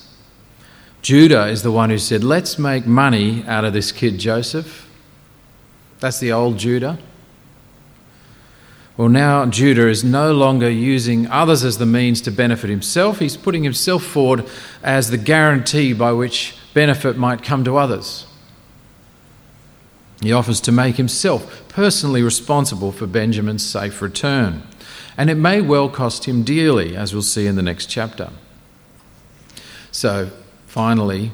Judah 1.02 1.48
is 1.48 1.64
the 1.64 1.72
one 1.72 1.90
who 1.90 1.98
said, 1.98 2.22
Let's 2.22 2.60
make 2.60 2.86
money 2.86 3.46
out 3.48 3.64
of 3.64 3.72
this 3.72 3.94
kid 3.94 4.18
Joseph. 4.18 4.90
That's 6.02 6.20
the 6.20 6.34
old 6.34 6.58
Judah. 6.58 7.00
Well, 8.98 9.08
now 9.08 9.46
Judah 9.46 9.88
is 9.88 10.04
no 10.04 10.34
longer 10.34 10.70
using 10.70 11.28
others 11.28 11.64
as 11.64 11.78
the 11.78 11.86
means 11.86 12.20
to 12.24 12.32
benefit 12.32 12.70
himself. 12.70 13.20
He's 13.20 13.38
putting 13.38 13.64
himself 13.64 14.04
forward 14.04 14.46
as 14.84 15.12
the 15.12 15.18
guarantee 15.18 15.94
by 15.94 16.12
which 16.12 16.58
benefit 16.74 17.16
might 17.16 17.42
come 17.42 17.64
to 17.64 17.78
others. 17.78 18.28
He 20.22 20.34
offers 20.34 20.60
to 20.62 20.74
make 20.74 20.98
himself 20.98 21.64
personally 21.70 22.22
responsible 22.22 22.92
for 22.92 23.08
Benjamin's 23.08 23.66
safe 23.66 24.02
return. 24.02 24.64
And 25.18 25.30
it 25.30 25.36
may 25.36 25.62
well 25.62 25.90
cost 25.90 26.26
him 26.26 26.44
dearly, 26.44 26.96
as 26.96 27.14
we'll 27.14 27.22
see 27.22 27.48
in 27.48 27.56
the 27.56 27.62
next 27.62 27.88
chapter. 27.88 28.32
So, 29.92 30.30
finally, 30.68 31.32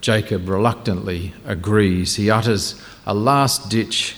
Jacob 0.00 0.48
reluctantly 0.48 1.32
agrees. 1.46 2.16
He 2.16 2.28
utters 2.28 2.80
a 3.06 3.14
last 3.14 3.70
ditch, 3.70 4.16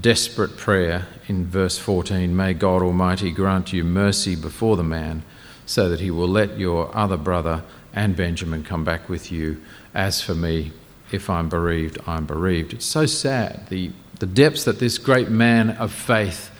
desperate 0.00 0.56
prayer 0.56 1.06
in 1.26 1.46
verse 1.46 1.76
14 1.76 2.34
May 2.34 2.54
God 2.54 2.82
Almighty 2.82 3.30
grant 3.32 3.72
you 3.72 3.84
mercy 3.84 4.36
before 4.36 4.76
the 4.76 4.84
man, 4.84 5.22
so 5.66 5.88
that 5.88 6.00
he 6.00 6.10
will 6.10 6.28
let 6.28 6.58
your 6.58 6.94
other 6.96 7.16
brother 7.16 7.64
and 7.92 8.16
Benjamin 8.16 8.62
come 8.62 8.84
back 8.84 9.08
with 9.08 9.32
you. 9.32 9.60
As 9.92 10.20
for 10.20 10.34
me, 10.34 10.72
if 11.10 11.30
I'm 11.30 11.48
bereaved, 11.48 11.98
I'm 12.06 12.26
bereaved. 12.26 12.72
It's 12.72 12.86
so 12.86 13.06
sad, 13.06 13.68
the, 13.68 13.90
the 14.18 14.26
depths 14.26 14.64
that 14.64 14.78
this 14.78 14.98
great 14.98 15.28
man 15.28 15.70
of 15.70 15.92
faith 15.92 16.50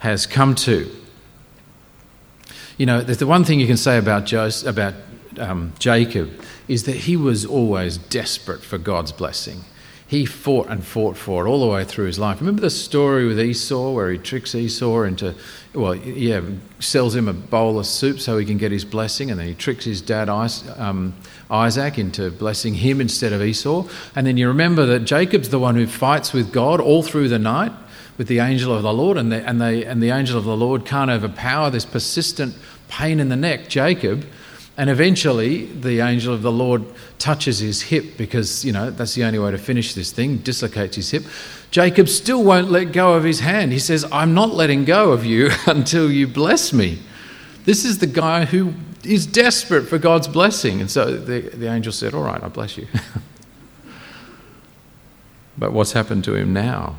has 0.00 0.26
come 0.26 0.54
to. 0.56 0.90
You 2.76 2.86
know, 2.86 3.00
the 3.00 3.26
one 3.26 3.44
thing 3.44 3.60
you 3.60 3.66
can 3.66 3.76
say 3.76 3.98
about, 3.98 4.24
Joseph, 4.24 4.68
about 4.68 4.94
um, 5.38 5.72
Jacob 5.78 6.30
is 6.68 6.84
that 6.84 6.96
he 6.96 7.16
was 7.16 7.44
always 7.44 7.98
desperate 7.98 8.62
for 8.62 8.78
God's 8.78 9.12
blessing 9.12 9.64
he 10.06 10.26
fought 10.26 10.68
and 10.68 10.84
fought 10.84 11.16
for 11.16 11.44
it 11.44 11.48
all 11.48 11.60
the 11.60 11.66
way 11.66 11.82
through 11.82 12.06
his 12.06 12.18
life. 12.18 12.38
Remember 12.40 12.60
the 12.60 12.70
story 12.70 13.26
with 13.26 13.40
Esau 13.40 13.90
where 13.92 14.10
he 14.12 14.18
tricks 14.18 14.54
Esau 14.54 15.02
into, 15.02 15.34
well, 15.74 15.94
yeah, 15.96 16.40
sells 16.78 17.16
him 17.16 17.26
a 17.26 17.32
bowl 17.32 17.78
of 17.78 17.86
soup 17.86 18.20
so 18.20 18.36
he 18.36 18.44
can 18.44 18.58
get 18.58 18.70
his 18.70 18.84
blessing, 18.84 19.30
and 19.30 19.40
then 19.40 19.48
he 19.48 19.54
tricks 19.54 19.84
his 19.84 20.02
dad 20.02 20.28
um, 20.28 21.14
Isaac 21.50 21.98
into 21.98 22.30
blessing 22.30 22.74
him 22.74 23.00
instead 23.00 23.32
of 23.32 23.42
Esau. 23.42 23.88
And 24.14 24.26
then 24.26 24.36
you 24.36 24.46
remember 24.46 24.84
that 24.86 25.00
Jacob's 25.00 25.48
the 25.48 25.58
one 25.58 25.74
who 25.74 25.86
fights 25.86 26.32
with 26.32 26.52
God 26.52 26.80
all 26.80 27.02
through 27.02 27.28
the 27.28 27.38
night 27.38 27.72
with 28.16 28.28
the 28.28 28.38
angel 28.38 28.74
of 28.74 28.82
the 28.82 28.92
Lord, 28.92 29.16
and 29.16 29.32
the, 29.32 29.46
and, 29.48 29.60
they, 29.60 29.84
and 29.84 30.02
the 30.02 30.10
angel 30.10 30.38
of 30.38 30.44
the 30.44 30.56
Lord 30.56 30.84
can't 30.84 31.10
overpower 31.10 31.70
this 31.70 31.84
persistent 31.84 32.56
pain 32.88 33.20
in 33.20 33.28
the 33.28 33.36
neck, 33.36 33.68
Jacob. 33.68 34.26
And 34.76 34.90
eventually, 34.90 35.66
the 35.66 36.00
angel 36.00 36.34
of 36.34 36.42
the 36.42 36.50
Lord 36.50 36.84
touches 37.18 37.60
his 37.60 37.82
hip 37.82 38.16
because, 38.16 38.64
you 38.64 38.72
know, 38.72 38.90
that's 38.90 39.14
the 39.14 39.22
only 39.24 39.38
way 39.38 39.52
to 39.52 39.58
finish 39.58 39.94
this 39.94 40.10
thing, 40.10 40.38
dislocates 40.38 40.96
his 40.96 41.10
hip. 41.10 41.24
Jacob 41.70 42.08
still 42.08 42.42
won't 42.42 42.70
let 42.70 42.92
go 42.92 43.14
of 43.14 43.22
his 43.22 43.40
hand. 43.40 43.72
He 43.72 43.78
says, 43.78 44.04
I'm 44.10 44.34
not 44.34 44.50
letting 44.50 44.84
go 44.84 45.12
of 45.12 45.24
you 45.24 45.50
until 45.66 46.10
you 46.10 46.26
bless 46.26 46.72
me. 46.72 46.98
This 47.64 47.84
is 47.84 47.98
the 47.98 48.06
guy 48.06 48.44
who 48.44 48.74
is 49.04 49.26
desperate 49.26 49.86
for 49.86 49.98
God's 49.98 50.28
blessing. 50.28 50.80
And 50.80 50.90
so 50.90 51.16
the, 51.16 51.40
the 51.40 51.70
angel 51.72 51.92
said, 51.92 52.14
All 52.14 52.22
right, 52.22 52.42
I 52.42 52.48
bless 52.48 52.76
you. 52.76 52.86
but 55.58 55.72
what's 55.72 55.92
happened 55.92 56.24
to 56.24 56.34
him 56.34 56.52
now? 56.52 56.96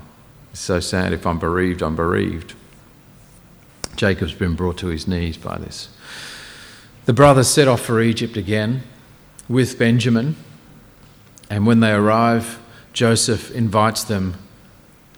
It's 0.55 0.61
so 0.61 0.79
sad. 0.79 1.11
If 1.11 1.27
I'm 1.27 1.37
bereaved, 1.37 1.81
I'm 1.81 1.97
bereaved. 1.97 2.53
Jacob's 3.97 4.31
been 4.31 4.55
brought 4.55 4.77
to 4.77 4.87
his 4.87 5.05
knees 5.05 5.35
by 5.35 5.57
this. 5.57 5.89
The 7.03 7.11
brothers 7.11 7.49
set 7.49 7.67
off 7.67 7.81
for 7.81 7.99
Egypt 7.99 8.37
again 8.37 8.83
with 9.49 9.77
Benjamin, 9.77 10.37
and 11.49 11.67
when 11.67 11.81
they 11.81 11.91
arrive, 11.91 12.57
Joseph 12.93 13.51
invites 13.51 14.05
them 14.05 14.35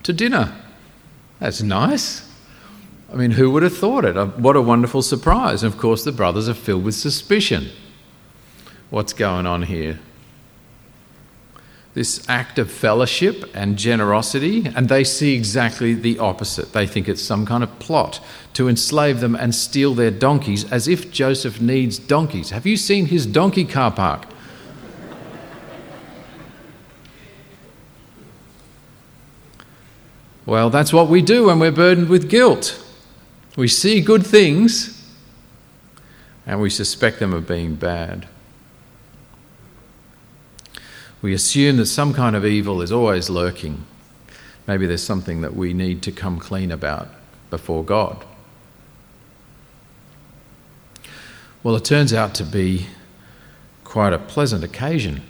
to 0.02 0.12
dinner. 0.12 0.56
That's 1.38 1.62
nice. 1.62 2.28
I 3.14 3.16
mean, 3.16 3.30
who 3.30 3.52
would 3.52 3.62
have 3.62 3.78
thought 3.78 4.06
it? 4.06 4.18
Uh, 4.18 4.26
what 4.26 4.56
a 4.56 4.62
wonderful 4.62 5.04
surprise. 5.04 5.62
And 5.62 5.72
of 5.72 5.80
course, 5.80 6.04
the 6.04 6.12
brothers 6.12 6.50
are 6.50 6.56
filled 6.56 6.84
with 6.84 6.96
suspicion. 6.96 7.70
What's 8.90 9.14
going 9.14 9.46
on 9.46 9.62
here? 9.62 10.00
This 11.98 12.24
act 12.30 12.60
of 12.60 12.70
fellowship 12.70 13.50
and 13.56 13.76
generosity, 13.76 14.68
and 14.76 14.88
they 14.88 15.04
see 15.04 15.34
exactly 15.34 15.96
the 15.96 16.20
opposite. 16.20 16.72
They 16.72 16.86
think 16.86 17.10
it's 17.10 17.24
some 17.24 17.44
kind 17.44 17.64
of 17.64 17.80
plot 17.80 18.24
to 18.54 18.70
enslave 18.70 19.20
them 19.20 19.34
and 19.34 19.56
steal 19.56 19.96
their 19.96 20.12
donkeys, 20.12 20.72
as 20.72 20.88
if 20.88 21.12
Joseph 21.12 21.60
needs 21.60 21.98
donkeys. 21.98 22.52
Have 22.52 22.68
you 22.68 22.78
seen 22.78 23.08
his 23.08 23.26
donkey 23.26 23.66
car 23.66 23.90
park? 23.90 24.28
Well, 30.46 30.70
that's 30.70 30.94
what 30.94 31.10
we 31.10 31.24
do 31.24 31.48
when 31.48 31.58
we're 31.58 31.72
burdened 31.72 32.10
with 32.10 32.30
guilt. 32.30 32.80
We 33.56 33.68
see 33.68 34.02
good 34.02 34.24
things 34.24 35.04
and 36.46 36.62
we 36.62 36.70
suspect 36.70 37.18
them 37.18 37.34
of 37.34 37.48
being 37.48 37.74
bad. 37.74 38.28
We 41.22 41.34
assume 41.34 41.78
that 41.78 41.88
some 41.88 42.14
kind 42.14 42.36
of 42.36 42.46
evil 42.46 42.82
is 42.82 42.92
always 42.92 43.30
lurking. 43.30 43.86
Maybe 44.68 44.86
there's 44.86 45.04
something 45.04 45.42
that 45.42 45.56
we 45.56 45.74
need 45.74 46.02
to 46.04 46.12
come 46.12 46.40
clean 46.40 46.72
about 46.72 47.10
before 47.50 47.84
God. 47.84 48.26
Well, 51.64 51.76
it 51.76 51.86
turns 51.86 52.14
out 52.14 52.36
to 52.36 52.44
be 52.44 52.88
quite 53.84 54.14
a 54.14 54.20
pleasant 54.20 54.64
occasion. 54.64 55.22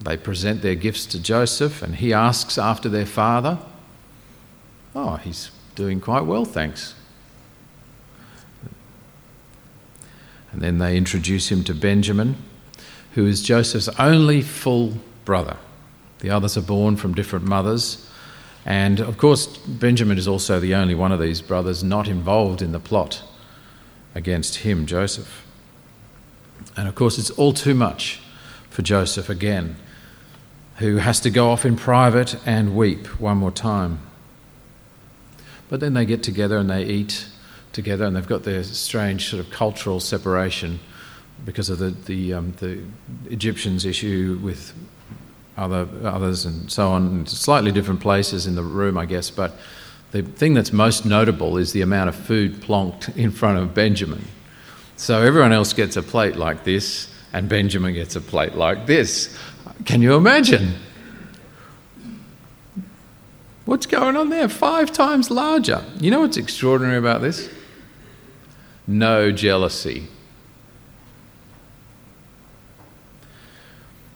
They 0.00 0.16
present 0.16 0.62
their 0.62 0.74
gifts 0.74 1.06
to 1.06 1.20
Joseph, 1.20 1.82
and 1.82 1.96
he 1.96 2.12
asks 2.12 2.58
after 2.58 2.88
their 2.88 3.06
father. 3.06 3.58
Oh, 4.94 5.16
he's 5.16 5.50
doing 5.74 6.00
quite 6.00 6.26
well, 6.26 6.44
thanks. 6.44 6.94
And 10.52 10.60
then 10.60 10.78
they 10.78 10.96
introduce 10.96 11.50
him 11.50 11.64
to 11.64 11.74
Benjamin, 11.74 12.36
who 13.18 13.26
is 13.26 13.42
Joseph's 13.42 13.88
only 13.98 14.40
full 14.40 14.94
brother. 15.24 15.56
The 16.20 16.30
others 16.30 16.56
are 16.56 16.62
born 16.62 16.94
from 16.94 17.14
different 17.14 17.44
mothers. 17.46 18.08
And 18.64 19.00
of 19.00 19.18
course, 19.18 19.48
Benjamin 19.56 20.18
is 20.18 20.28
also 20.28 20.60
the 20.60 20.76
only 20.76 20.94
one 20.94 21.10
of 21.10 21.18
these 21.18 21.42
brothers 21.42 21.82
not 21.82 22.06
involved 22.06 22.62
in 22.62 22.70
the 22.70 22.78
plot 22.78 23.24
against 24.14 24.58
him, 24.58 24.86
Joseph. 24.86 25.44
And 26.76 26.86
of 26.86 26.94
course, 26.94 27.18
it's 27.18 27.30
all 27.30 27.52
too 27.52 27.74
much 27.74 28.20
for 28.70 28.82
Joseph 28.82 29.28
again, 29.28 29.74
who 30.76 30.98
has 30.98 31.18
to 31.18 31.30
go 31.30 31.50
off 31.50 31.66
in 31.66 31.74
private 31.74 32.36
and 32.46 32.76
weep 32.76 33.20
one 33.20 33.38
more 33.38 33.50
time. 33.50 33.98
But 35.68 35.80
then 35.80 35.94
they 35.94 36.06
get 36.06 36.22
together 36.22 36.56
and 36.56 36.70
they 36.70 36.84
eat 36.84 37.26
together, 37.72 38.04
and 38.04 38.14
they've 38.14 38.24
got 38.24 38.44
their 38.44 38.62
strange 38.62 39.28
sort 39.28 39.44
of 39.44 39.50
cultural 39.50 39.98
separation 39.98 40.78
because 41.44 41.70
of 41.70 41.78
the 41.78 41.90
the, 41.90 42.34
um, 42.34 42.52
the 42.58 42.80
Egyptians' 43.30 43.84
issue 43.84 44.38
with 44.42 44.74
other 45.56 45.88
others 46.04 46.44
and 46.44 46.70
so 46.70 46.88
on. 46.88 47.26
Slightly 47.26 47.72
different 47.72 48.00
places 48.00 48.46
in 48.46 48.54
the 48.54 48.62
room, 48.62 48.96
I 48.96 49.06
guess, 49.06 49.30
but 49.30 49.56
the 50.12 50.22
thing 50.22 50.54
that's 50.54 50.72
most 50.72 51.04
notable 51.04 51.58
is 51.58 51.72
the 51.72 51.82
amount 51.82 52.08
of 52.08 52.16
food 52.16 52.60
plonked 52.62 53.14
in 53.16 53.30
front 53.30 53.58
of 53.58 53.74
Benjamin. 53.74 54.24
So 54.96 55.22
everyone 55.22 55.52
else 55.52 55.72
gets 55.72 55.96
a 55.96 56.02
plate 56.02 56.36
like 56.36 56.64
this, 56.64 57.12
and 57.32 57.48
Benjamin 57.48 57.94
gets 57.94 58.16
a 58.16 58.20
plate 58.20 58.54
like 58.54 58.86
this. 58.86 59.36
Can 59.84 60.02
you 60.02 60.14
imagine? 60.14 60.74
What's 63.64 63.86
going 63.86 64.16
on 64.16 64.30
there? 64.30 64.48
Five 64.48 64.92
times 64.92 65.30
larger. 65.30 65.84
You 66.00 66.10
know 66.10 66.20
what's 66.20 66.38
extraordinary 66.38 66.96
about 66.96 67.20
this? 67.20 67.50
No 68.86 69.30
jealousy. 69.30 70.08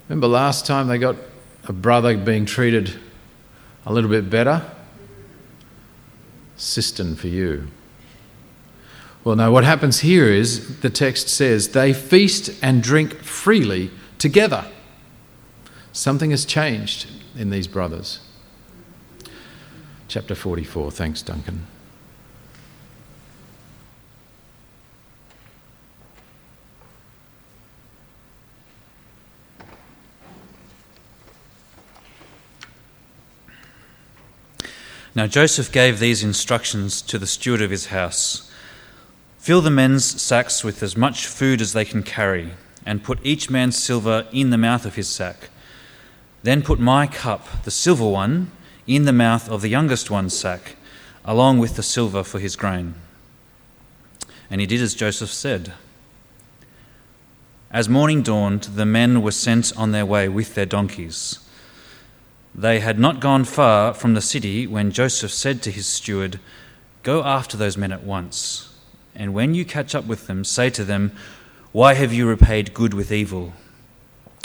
Remember 0.08 0.26
last 0.26 0.66
time 0.66 0.88
they 0.88 0.98
got 0.98 1.16
a 1.64 1.72
brother 1.72 2.16
being 2.16 2.44
treated 2.44 2.98
a 3.86 3.92
little 3.92 4.10
bit 4.10 4.28
better? 4.28 4.62
Cistern 6.56 7.16
for 7.16 7.28
you. 7.28 7.68
Well, 9.24 9.36
no, 9.36 9.52
what 9.52 9.64
happens 9.64 10.00
here 10.00 10.26
is 10.26 10.80
the 10.80 10.90
text 10.90 11.28
says 11.28 11.68
they 11.68 11.92
feast 11.92 12.50
and 12.60 12.82
drink 12.82 13.14
freely 13.22 13.90
together. 14.18 14.66
Something 15.92 16.30
has 16.30 16.44
changed 16.44 17.08
in 17.36 17.50
these 17.50 17.68
brothers. 17.68 18.20
Chapter 20.08 20.34
44. 20.34 20.90
Thanks, 20.90 21.22
Duncan. 21.22 21.66
Now 35.14 35.26
Joseph 35.26 35.70
gave 35.70 35.98
these 35.98 36.24
instructions 36.24 37.02
to 37.02 37.18
the 37.18 37.26
steward 37.26 37.60
of 37.60 37.70
his 37.70 37.86
house 37.86 38.50
Fill 39.42 39.60
the 39.60 39.70
men's 39.70 40.22
sacks 40.22 40.62
with 40.62 40.84
as 40.84 40.96
much 40.96 41.26
food 41.26 41.60
as 41.60 41.72
they 41.72 41.84
can 41.84 42.04
carry, 42.04 42.52
and 42.86 43.02
put 43.02 43.18
each 43.24 43.50
man's 43.50 43.76
silver 43.76 44.24
in 44.30 44.50
the 44.50 44.56
mouth 44.56 44.86
of 44.86 44.94
his 44.94 45.08
sack. 45.08 45.50
Then 46.44 46.62
put 46.62 46.78
my 46.78 47.08
cup, 47.08 47.64
the 47.64 47.72
silver 47.72 48.08
one, 48.08 48.52
in 48.86 49.04
the 49.04 49.12
mouth 49.12 49.50
of 49.50 49.60
the 49.60 49.68
youngest 49.68 50.12
one's 50.12 50.38
sack, 50.38 50.76
along 51.24 51.58
with 51.58 51.74
the 51.74 51.82
silver 51.82 52.22
for 52.22 52.38
his 52.38 52.54
grain. 52.54 52.94
And 54.48 54.60
he 54.60 54.66
did 54.68 54.80
as 54.80 54.94
Joseph 54.94 55.32
said. 55.32 55.72
As 57.72 57.88
morning 57.88 58.22
dawned, 58.22 58.62
the 58.62 58.86
men 58.86 59.22
were 59.22 59.32
sent 59.32 59.76
on 59.76 59.90
their 59.90 60.06
way 60.06 60.28
with 60.28 60.54
their 60.54 60.66
donkeys. 60.66 61.40
They 62.54 62.80
had 62.80 62.98
not 62.98 63.20
gone 63.20 63.44
far 63.44 63.94
from 63.94 64.14
the 64.14 64.20
city 64.20 64.66
when 64.66 64.90
Joseph 64.90 65.32
said 65.32 65.62
to 65.62 65.70
his 65.70 65.86
steward, 65.86 66.38
Go 67.02 67.24
after 67.24 67.56
those 67.56 67.76
men 67.76 67.92
at 67.92 68.04
once, 68.04 68.74
and 69.14 69.32
when 69.32 69.54
you 69.54 69.64
catch 69.64 69.94
up 69.94 70.04
with 70.04 70.26
them, 70.26 70.44
say 70.44 70.68
to 70.70 70.84
them, 70.84 71.12
Why 71.72 71.94
have 71.94 72.12
you 72.12 72.28
repaid 72.28 72.74
good 72.74 72.94
with 72.94 73.10
evil? 73.10 73.54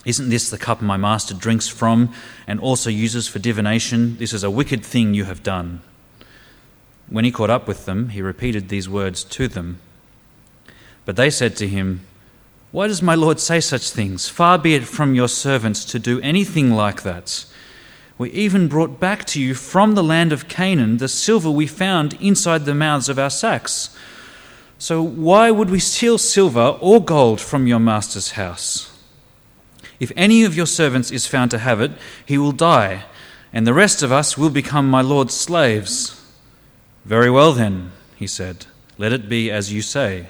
Isn't 0.05 0.29
this 0.29 0.49
the 0.49 0.57
cup 0.57 0.81
my 0.81 0.95
master 0.95 1.33
drinks 1.33 1.67
from 1.67 2.13
and 2.47 2.61
also 2.61 2.89
uses 2.89 3.27
for 3.27 3.39
divination? 3.39 4.17
This 4.17 4.31
is 4.31 4.43
a 4.43 4.49
wicked 4.49 4.85
thing 4.85 5.13
you 5.13 5.25
have 5.25 5.43
done. 5.43 5.81
When 7.09 7.25
he 7.25 7.31
caught 7.31 7.49
up 7.49 7.67
with 7.67 7.85
them, 7.85 8.09
he 8.09 8.21
repeated 8.21 8.69
these 8.69 8.87
words 8.87 9.25
to 9.25 9.49
them. 9.49 9.79
But 11.03 11.17
they 11.17 11.29
said 11.29 11.57
to 11.57 11.67
him, 11.67 12.05
Why 12.71 12.87
does 12.87 13.01
my 13.01 13.15
Lord 13.15 13.41
say 13.41 13.59
such 13.59 13.89
things? 13.89 14.29
Far 14.29 14.57
be 14.57 14.75
it 14.75 14.85
from 14.85 15.13
your 15.13 15.27
servants 15.27 15.83
to 15.85 15.99
do 15.99 16.21
anything 16.21 16.71
like 16.71 17.03
that. 17.03 17.45
We 18.17 18.31
even 18.31 18.67
brought 18.67 18.99
back 18.99 19.25
to 19.25 19.41
you 19.41 19.53
from 19.53 19.93
the 19.93 20.03
land 20.03 20.31
of 20.31 20.47
Canaan 20.47 20.97
the 20.97 21.07
silver 21.07 21.51
we 21.51 21.67
found 21.67 22.13
inside 22.21 22.65
the 22.65 22.73
mouths 22.73 23.09
of 23.09 23.19
our 23.19 23.29
sacks. 23.29 23.95
So 24.79 25.01
why 25.01 25.51
would 25.51 25.69
we 25.69 25.79
steal 25.79 26.17
silver 26.17 26.77
or 26.81 27.03
gold 27.03 27.39
from 27.39 27.67
your 27.67 27.79
master's 27.79 28.31
house? 28.31 28.91
If 29.99 30.11
any 30.15 30.43
of 30.43 30.55
your 30.55 30.65
servants 30.67 31.11
is 31.11 31.25
found 31.25 31.51
to 31.51 31.59
have 31.59 31.81
it, 31.81 31.91
he 32.25 32.37
will 32.37 32.51
die, 32.51 33.05
and 33.51 33.65
the 33.65 33.73
rest 33.73 34.03
of 34.03 34.11
us 34.11 34.37
will 34.37 34.51
become 34.51 34.89
my 34.89 35.01
lord's 35.01 35.33
slaves. 35.33 36.21
Very 37.05 37.31
well, 37.31 37.53
then, 37.53 37.91
he 38.15 38.27
said, 38.27 38.67
let 38.97 39.13
it 39.13 39.29
be 39.29 39.49
as 39.49 39.73
you 39.73 39.81
say. 39.81 40.27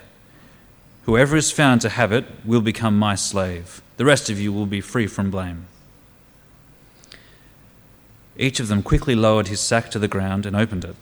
Whoever 1.03 1.35
is 1.35 1.51
found 1.51 1.81
to 1.81 1.89
have 1.89 2.11
it 2.11 2.25
will 2.45 2.61
become 2.61 2.97
my 2.97 3.15
slave. 3.15 3.81
The 3.97 4.05
rest 4.05 4.29
of 4.29 4.39
you 4.39 4.53
will 4.53 4.65
be 4.65 4.81
free 4.81 5.07
from 5.07 5.31
blame. 5.31 5.67
Each 8.37 8.59
of 8.59 8.67
them 8.67 8.83
quickly 8.83 9.15
lowered 9.15 9.47
his 9.47 9.59
sack 9.59 9.89
to 9.91 9.99
the 9.99 10.07
ground 10.07 10.45
and 10.45 10.55
opened 10.55 10.85
it. 10.85 10.95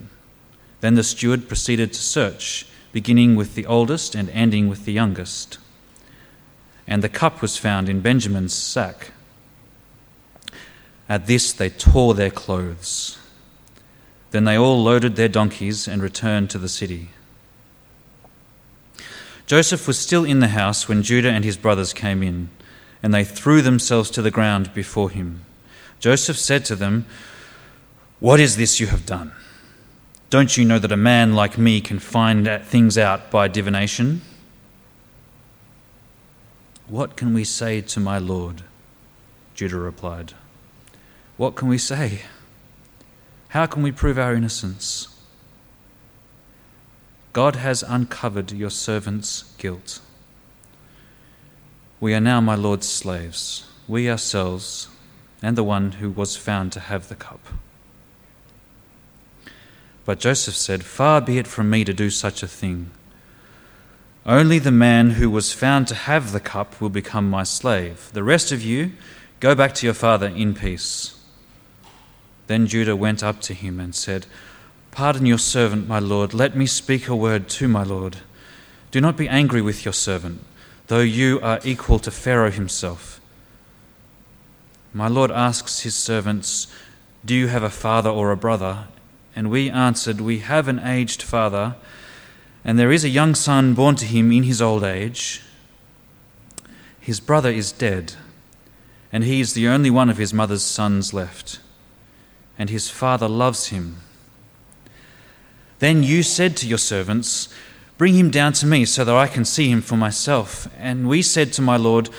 Then 0.81 0.95
the 0.95 1.03
steward 1.03 1.47
proceeded 1.47 1.93
to 1.93 2.01
search, 2.01 2.65
beginning 2.91 3.35
with 3.35 3.55
the 3.55 3.65
oldest 3.65 4.15
and 4.15 4.29
ending 4.29 4.69
with 4.69 4.85
the 4.85 4.93
youngest. 4.93 5.57
And 6.87 7.03
the 7.03 7.09
cup 7.09 7.41
was 7.41 7.57
found 7.57 7.89
in 7.89 8.01
Benjamin's 8.01 8.53
sack. 8.53 9.11
At 11.09 11.27
this 11.27 11.51
they 11.51 11.69
tore 11.69 12.13
their 12.13 12.31
clothes. 12.31 13.17
Then 14.31 14.45
they 14.45 14.57
all 14.57 14.81
loaded 14.81 15.15
their 15.15 15.27
donkeys 15.27 15.87
and 15.87 16.01
returned 16.01 16.49
to 16.51 16.57
the 16.57 16.69
city. 16.69 17.09
Joseph 19.45 19.87
was 19.87 19.99
still 19.99 20.23
in 20.23 20.39
the 20.39 20.49
house 20.49 20.87
when 20.87 21.03
Judah 21.03 21.31
and 21.31 21.43
his 21.45 21.57
brothers 21.57 21.93
came 21.93 22.23
in, 22.23 22.49
and 23.03 23.13
they 23.13 23.23
threw 23.23 23.61
themselves 23.61 24.09
to 24.11 24.21
the 24.21 24.31
ground 24.31 24.73
before 24.73 25.09
him. 25.11 25.45
Joseph 26.05 26.37
said 26.37 26.63
to 26.65 26.75
them, 26.75 27.07
What 28.19 28.39
is 28.39 28.57
this 28.57 28.79
you 28.79 28.85
have 28.85 29.07
done? 29.07 29.31
Don't 30.29 30.55
you 30.55 30.63
know 30.63 30.77
that 30.77 30.91
a 30.91 30.95
man 30.95 31.33
like 31.33 31.57
me 31.57 31.81
can 31.81 31.97
find 31.97 32.47
things 32.63 32.95
out 32.95 33.31
by 33.31 33.47
divination? 33.47 34.21
What 36.87 37.17
can 37.17 37.33
we 37.33 37.43
say 37.43 37.81
to 37.81 37.99
my 37.99 38.19
Lord? 38.19 38.61
Judah 39.55 39.77
replied. 39.77 40.33
What 41.37 41.55
can 41.55 41.69
we 41.69 41.79
say? 41.79 42.21
How 43.47 43.65
can 43.65 43.81
we 43.81 43.91
prove 43.91 44.19
our 44.19 44.35
innocence? 44.35 45.07
God 47.33 47.55
has 47.55 47.81
uncovered 47.81 48.51
your 48.51 48.69
servant's 48.69 49.55
guilt. 49.57 50.01
We 51.99 52.13
are 52.13 52.21
now 52.21 52.41
my 52.41 52.53
Lord's 52.53 52.87
slaves, 52.87 53.65
we 53.87 54.07
ourselves 54.07 54.87
and 55.45 55.55
the 55.55 55.63
one 55.63 55.91
who 55.93 56.09
was 56.09 56.35
found 56.35 56.71
to 56.71 56.79
have 56.79 57.07
the 57.07 57.15
cup. 57.15 57.39
But 60.03 60.19
Joseph 60.19 60.55
said, 60.55 60.83
Far 60.83 61.21
be 61.21 61.37
it 61.37 61.45
from 61.45 61.69
me 61.69 61.85
to 61.85 61.93
do 61.93 62.09
such 62.09 62.41
a 62.41 62.47
thing. 62.47 62.89
Only 64.25 64.57
the 64.57 64.71
man 64.71 65.11
who 65.11 65.29
was 65.29 65.53
found 65.53 65.87
to 65.87 65.93
have 65.95 66.31
the 66.31 66.39
cup 66.39 66.81
will 66.81 66.89
become 66.89 67.29
my 67.29 67.43
slave. 67.43 68.09
The 68.11 68.23
rest 68.23 68.51
of 68.51 68.63
you, 68.63 68.93
go 69.39 69.53
back 69.53 69.75
to 69.75 69.85
your 69.85 69.93
father 69.93 70.27
in 70.27 70.55
peace. 70.55 71.15
Then 72.47 72.65
Judah 72.65 72.95
went 72.95 73.21
up 73.21 73.39
to 73.41 73.53
him 73.53 73.79
and 73.79 73.93
said, 73.93 74.25
Pardon 74.89 75.27
your 75.27 75.37
servant, 75.37 75.87
my 75.87 75.99
lord. 75.99 76.33
Let 76.33 76.55
me 76.55 76.65
speak 76.65 77.07
a 77.07 77.15
word 77.15 77.49
to 77.49 77.67
my 77.67 77.83
lord. 77.83 78.17
Do 78.89 78.99
not 78.99 79.15
be 79.15 79.29
angry 79.29 79.61
with 79.61 79.85
your 79.85 79.93
servant, 79.93 80.43
though 80.87 81.01
you 81.01 81.39
are 81.41 81.59
equal 81.63 81.99
to 81.99 82.09
Pharaoh 82.09 82.49
himself. 82.49 83.14
My 84.95 85.09
Lord 85.09 85.29
asks 85.29 85.81
his 85.81 85.93
servants, 85.93 86.67
Do 87.25 87.35
you 87.35 87.47
have 87.47 87.63
a 87.63 87.69
father 87.69 88.09
or 88.09 88.31
a 88.31 88.37
brother? 88.37 88.87
And 89.35 89.51
we 89.51 89.69
answered, 89.69 90.21
We 90.21 90.39
have 90.39 90.69
an 90.69 90.79
aged 90.79 91.21
father, 91.21 91.75
and 92.63 92.79
there 92.79 92.93
is 92.93 93.03
a 93.03 93.09
young 93.09 93.35
son 93.35 93.73
born 93.73 93.95
to 93.97 94.05
him 94.05 94.31
in 94.31 94.43
his 94.43 94.61
old 94.61 94.85
age. 94.85 95.41
His 96.97 97.19
brother 97.19 97.49
is 97.49 97.73
dead, 97.73 98.13
and 99.11 99.25
he 99.25 99.41
is 99.41 99.53
the 99.53 99.67
only 99.67 99.89
one 99.89 100.09
of 100.09 100.15
his 100.15 100.33
mother's 100.33 100.63
sons 100.63 101.13
left, 101.13 101.59
and 102.57 102.69
his 102.69 102.89
father 102.89 103.27
loves 103.27 103.67
him. 103.67 103.97
Then 105.79 106.03
you 106.03 106.23
said 106.23 106.55
to 106.55 106.67
your 106.69 106.77
servants, 106.77 107.49
Bring 107.97 108.13
him 108.13 108.31
down 108.31 108.53
to 108.53 108.65
me 108.65 108.85
so 108.85 109.03
that 109.03 109.15
I 109.15 109.27
can 109.27 109.43
see 109.43 109.69
him 109.69 109.81
for 109.81 109.97
myself. 109.97 110.69
And 110.77 111.09
we 111.09 111.21
said 111.21 111.51
to 111.53 111.61
my 111.61 111.75
Lord, 111.75 112.09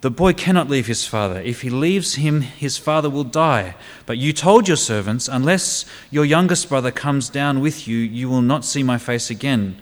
the 0.00 0.10
boy 0.10 0.32
cannot 0.32 0.70
leave 0.70 0.86
his 0.86 1.06
father. 1.06 1.40
If 1.40 1.60
he 1.60 1.68
leaves 1.68 2.14
him, 2.14 2.40
his 2.40 2.78
father 2.78 3.10
will 3.10 3.24
die. 3.24 3.74
But 4.06 4.16
you 4.16 4.32
told 4.32 4.66
your 4.66 4.78
servants, 4.78 5.28
Unless 5.28 5.84
your 6.10 6.24
youngest 6.24 6.70
brother 6.70 6.90
comes 6.90 7.28
down 7.28 7.60
with 7.60 7.86
you, 7.86 7.98
you 7.98 8.28
will 8.30 8.40
not 8.40 8.64
see 8.64 8.82
my 8.82 8.96
face 8.96 9.28
again. 9.28 9.78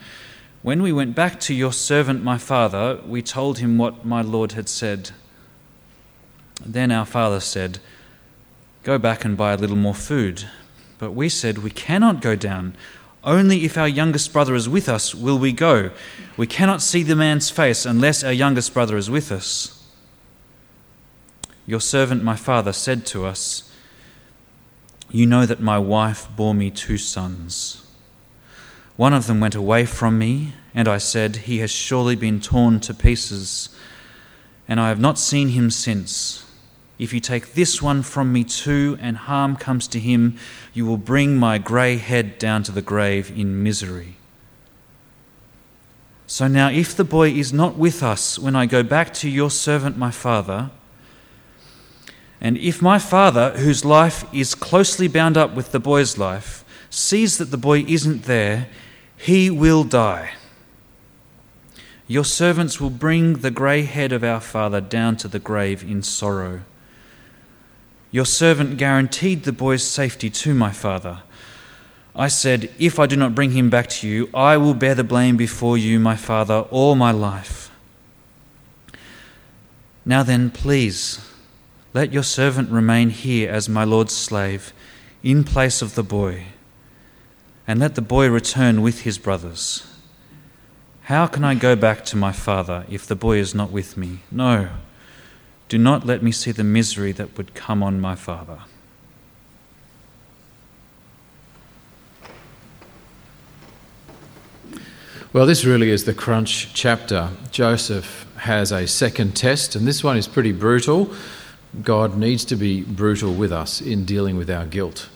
When 0.63 0.83
we 0.83 0.93
went 0.93 1.15
back 1.15 1.39
to 1.41 1.55
your 1.55 1.73
servant, 1.73 2.25
my 2.25 2.37
father, 2.37 3.01
we 3.07 3.23
told 3.23 3.59
him 3.59 3.79
what 3.79 4.05
my 4.05 4.23
Lord 4.23 4.53
had 4.53 4.69
said. 4.69 5.13
Then 6.67 6.91
our 6.91 7.07
father 7.07 7.39
said, 7.39 7.79
Go 8.83 8.99
back 8.99 9.25
and 9.25 9.37
buy 9.37 9.53
a 9.53 9.57
little 9.57 9.77
more 9.77 9.95
food. 9.95 10.49
But 10.99 11.13
we 11.13 11.29
said, 11.29 11.59
We 11.59 11.71
cannot 11.71 12.21
go 12.21 12.35
down. 12.35 12.75
Only 13.23 13.65
if 13.65 13.79
our 13.79 13.87
youngest 13.87 14.33
brother 14.33 14.57
is 14.57 14.69
with 14.69 14.89
us 14.89 15.15
will 15.15 15.39
we 15.39 15.53
go. 15.53 15.91
We 16.37 16.49
cannot 16.49 16.83
see 16.83 17.05
the 17.05 17.15
man's 17.15 17.51
face 17.51 17.87
unless 17.87 18.25
our 18.25 18.33
youngest 18.33 18.75
brother 18.75 18.97
is 18.97 19.09
with 19.09 19.31
us. 19.31 19.78
Your 21.69 21.83
servant, 21.83 22.25
my 22.25 22.35
father, 22.35 22.73
said 22.73 23.05
to 23.09 23.27
us, 23.27 23.71
You 25.11 25.27
know 25.27 25.45
that 25.45 25.61
my 25.61 25.79
wife 25.79 26.27
bore 26.35 26.55
me 26.55 26.71
two 26.71 26.97
sons. 26.97 27.87
One 28.97 29.13
of 29.13 29.27
them 29.27 29.39
went 29.39 29.55
away 29.55 29.85
from 29.85 30.19
me, 30.19 30.55
and 30.75 30.89
I 30.89 30.97
said, 30.97 31.37
He 31.37 31.59
has 31.59 31.71
surely 31.71 32.17
been 32.17 32.41
torn 32.41 32.81
to 32.81 32.95
pieces, 32.95 33.69
and 34.67 34.81
I 34.81 34.89
have 34.89 34.99
not 34.99 35.19
seen 35.19 35.51
him 35.51 35.71
since. 35.71 36.43
If 36.99 37.13
you 37.13 37.21
take 37.21 37.53
this 37.53 37.83
one 37.83 38.01
from 38.03 38.33
me 38.33 38.45
too, 38.45 38.97
and 38.99 39.19
harm 39.19 39.55
comes 39.55 39.87
to 39.89 40.01
him, 40.01 40.39
you 40.73 40.87
will 40.87 40.97
bring 40.97 41.37
my 41.37 41.59
grey 41.59 41.99
head 41.99 42.39
down 42.39 42.63
to 42.63 42.73
the 42.73 42.81
grave 42.81 43.31
in 43.39 43.63
misery. 43.63 44.17
So 46.27 46.49
now, 46.49 46.71
if 46.71 46.97
the 46.97 47.05
boy 47.05 47.29
is 47.33 47.53
not 47.53 47.77
with 47.77 48.03
us 48.03 48.39
when 48.39 48.57
I 48.57 48.65
go 48.65 48.83
back 48.83 49.13
to 49.15 49.29
your 49.29 49.51
servant 49.51 49.99
my 49.99 50.11
father, 50.11 50.71
and 52.41 52.57
if 52.57 52.81
my 52.81 52.99
father, 52.99 53.51
whose 53.59 53.85
life 53.85 54.25
is 54.33 54.55
closely 54.55 55.09
bound 55.09 55.37
up 55.37 55.55
with 55.55 55.73
the 55.73 55.81
boy's 55.81 56.19
life, 56.19 56.65
sees 56.91 57.39
that 57.39 57.51
the 57.51 57.57
boy 57.57 57.81
isn't 57.81 58.25
there, 58.25 58.69
he 59.17 59.51
will 59.51 59.85
die. 59.85 60.33
Your 62.07 62.25
servants 62.25 62.81
will 62.81 62.91
bring 62.91 63.35
the 63.35 63.51
grey 63.51 63.83
head 63.83 64.13
of 64.13 64.25
our 64.25 64.41
father 64.41 64.81
down 64.81 65.17
to 65.19 65.29
the 65.29 65.39
grave 65.39 65.83
in 65.83 66.03
sorrow. 66.03 66.63
Your 68.11 68.25
servant 68.25 68.79
guaranteed 68.79 69.43
the 69.43 69.53
boy's 69.53 69.83
safety 69.83 70.31
to 70.31 70.55
my 70.55 70.71
father. 70.73 71.23
I 72.17 72.29
said, 72.29 72.71
If 72.79 72.99
I 72.99 73.07
do 73.07 73.17
not 73.17 73.35
bring 73.35 73.51
him 73.51 73.69
back 73.69 73.89
to 73.89 74.09
you, 74.09 74.31
I 74.33 74.57
will 74.57 74.75
bear 74.75 74.95
the 74.95 75.05
blame 75.05 75.37
before 75.37 75.77
you, 75.77 76.01
my 76.01 76.17
father, 76.17 76.61
all 76.71 76.95
my 76.95 77.11
life. 77.11 77.71
Now 80.07 80.23
then, 80.23 80.51
please, 80.51 81.28
let 81.99 82.13
your 82.13 82.23
servant 82.23 82.71
remain 82.71 83.11
here 83.11 83.51
as 83.51 83.69
my 83.69 83.83
Lord's 83.83 84.17
slave, 84.17 84.73
in 85.25 85.43
place 85.43 85.83
of 85.83 85.97
the 85.97 86.03
boy, 86.05 86.45
and 87.67 87.81
let 87.81 87.97
the 87.97 88.01
boy 88.01 88.29
return 88.29 88.83
with 88.83 89.01
his 89.01 89.19
brothers. 89.19 89.85
How 91.03 91.27
can 91.27 91.43
I 91.43 91.57
go 91.57 91.75
back 91.75 92.05
to 92.05 92.17
my 92.17 92.31
father 92.31 92.87
if 92.89 93.05
the 93.05 93.17
boy 93.17 93.39
is 93.39 93.53
not 93.53 93.73
with 93.73 93.97
me? 93.97 94.21
No. 94.31 94.69
Do 95.69 95.77
not 95.77 96.07
let 96.07 96.23
me 96.23 96.31
see 96.31 96.53
the 96.53 96.63
misery 96.63 97.11
that 97.11 97.37
would 97.37 97.57
come 97.57 97.83
on 97.83 98.01
my 98.01 98.15
father. 98.15 98.61
Well, 105.33 105.47
this 105.47 105.65
really 105.65 105.91
is 105.91 106.05
the 106.05 106.15
crunch 106.15 106.73
chapter. 106.75 107.31
Joseph 107.51 108.25
has 108.37 108.71
a 108.71 108.87
second 108.87 109.35
test, 109.35 109.75
and 109.75 109.85
this 109.85 110.05
one 110.05 110.17
is 110.17 110.29
pretty 110.29 110.53
brutal. 110.53 111.13
God 111.83 112.17
needs 112.17 112.45
to 112.47 112.57
be 112.57 112.83
brutal 112.83 113.35
with 113.35 113.53
us 113.53 113.81
in 113.81 114.05
dealing 114.05 114.37
with 114.37 114.51
our 114.51 114.67
guilt. 114.67 115.09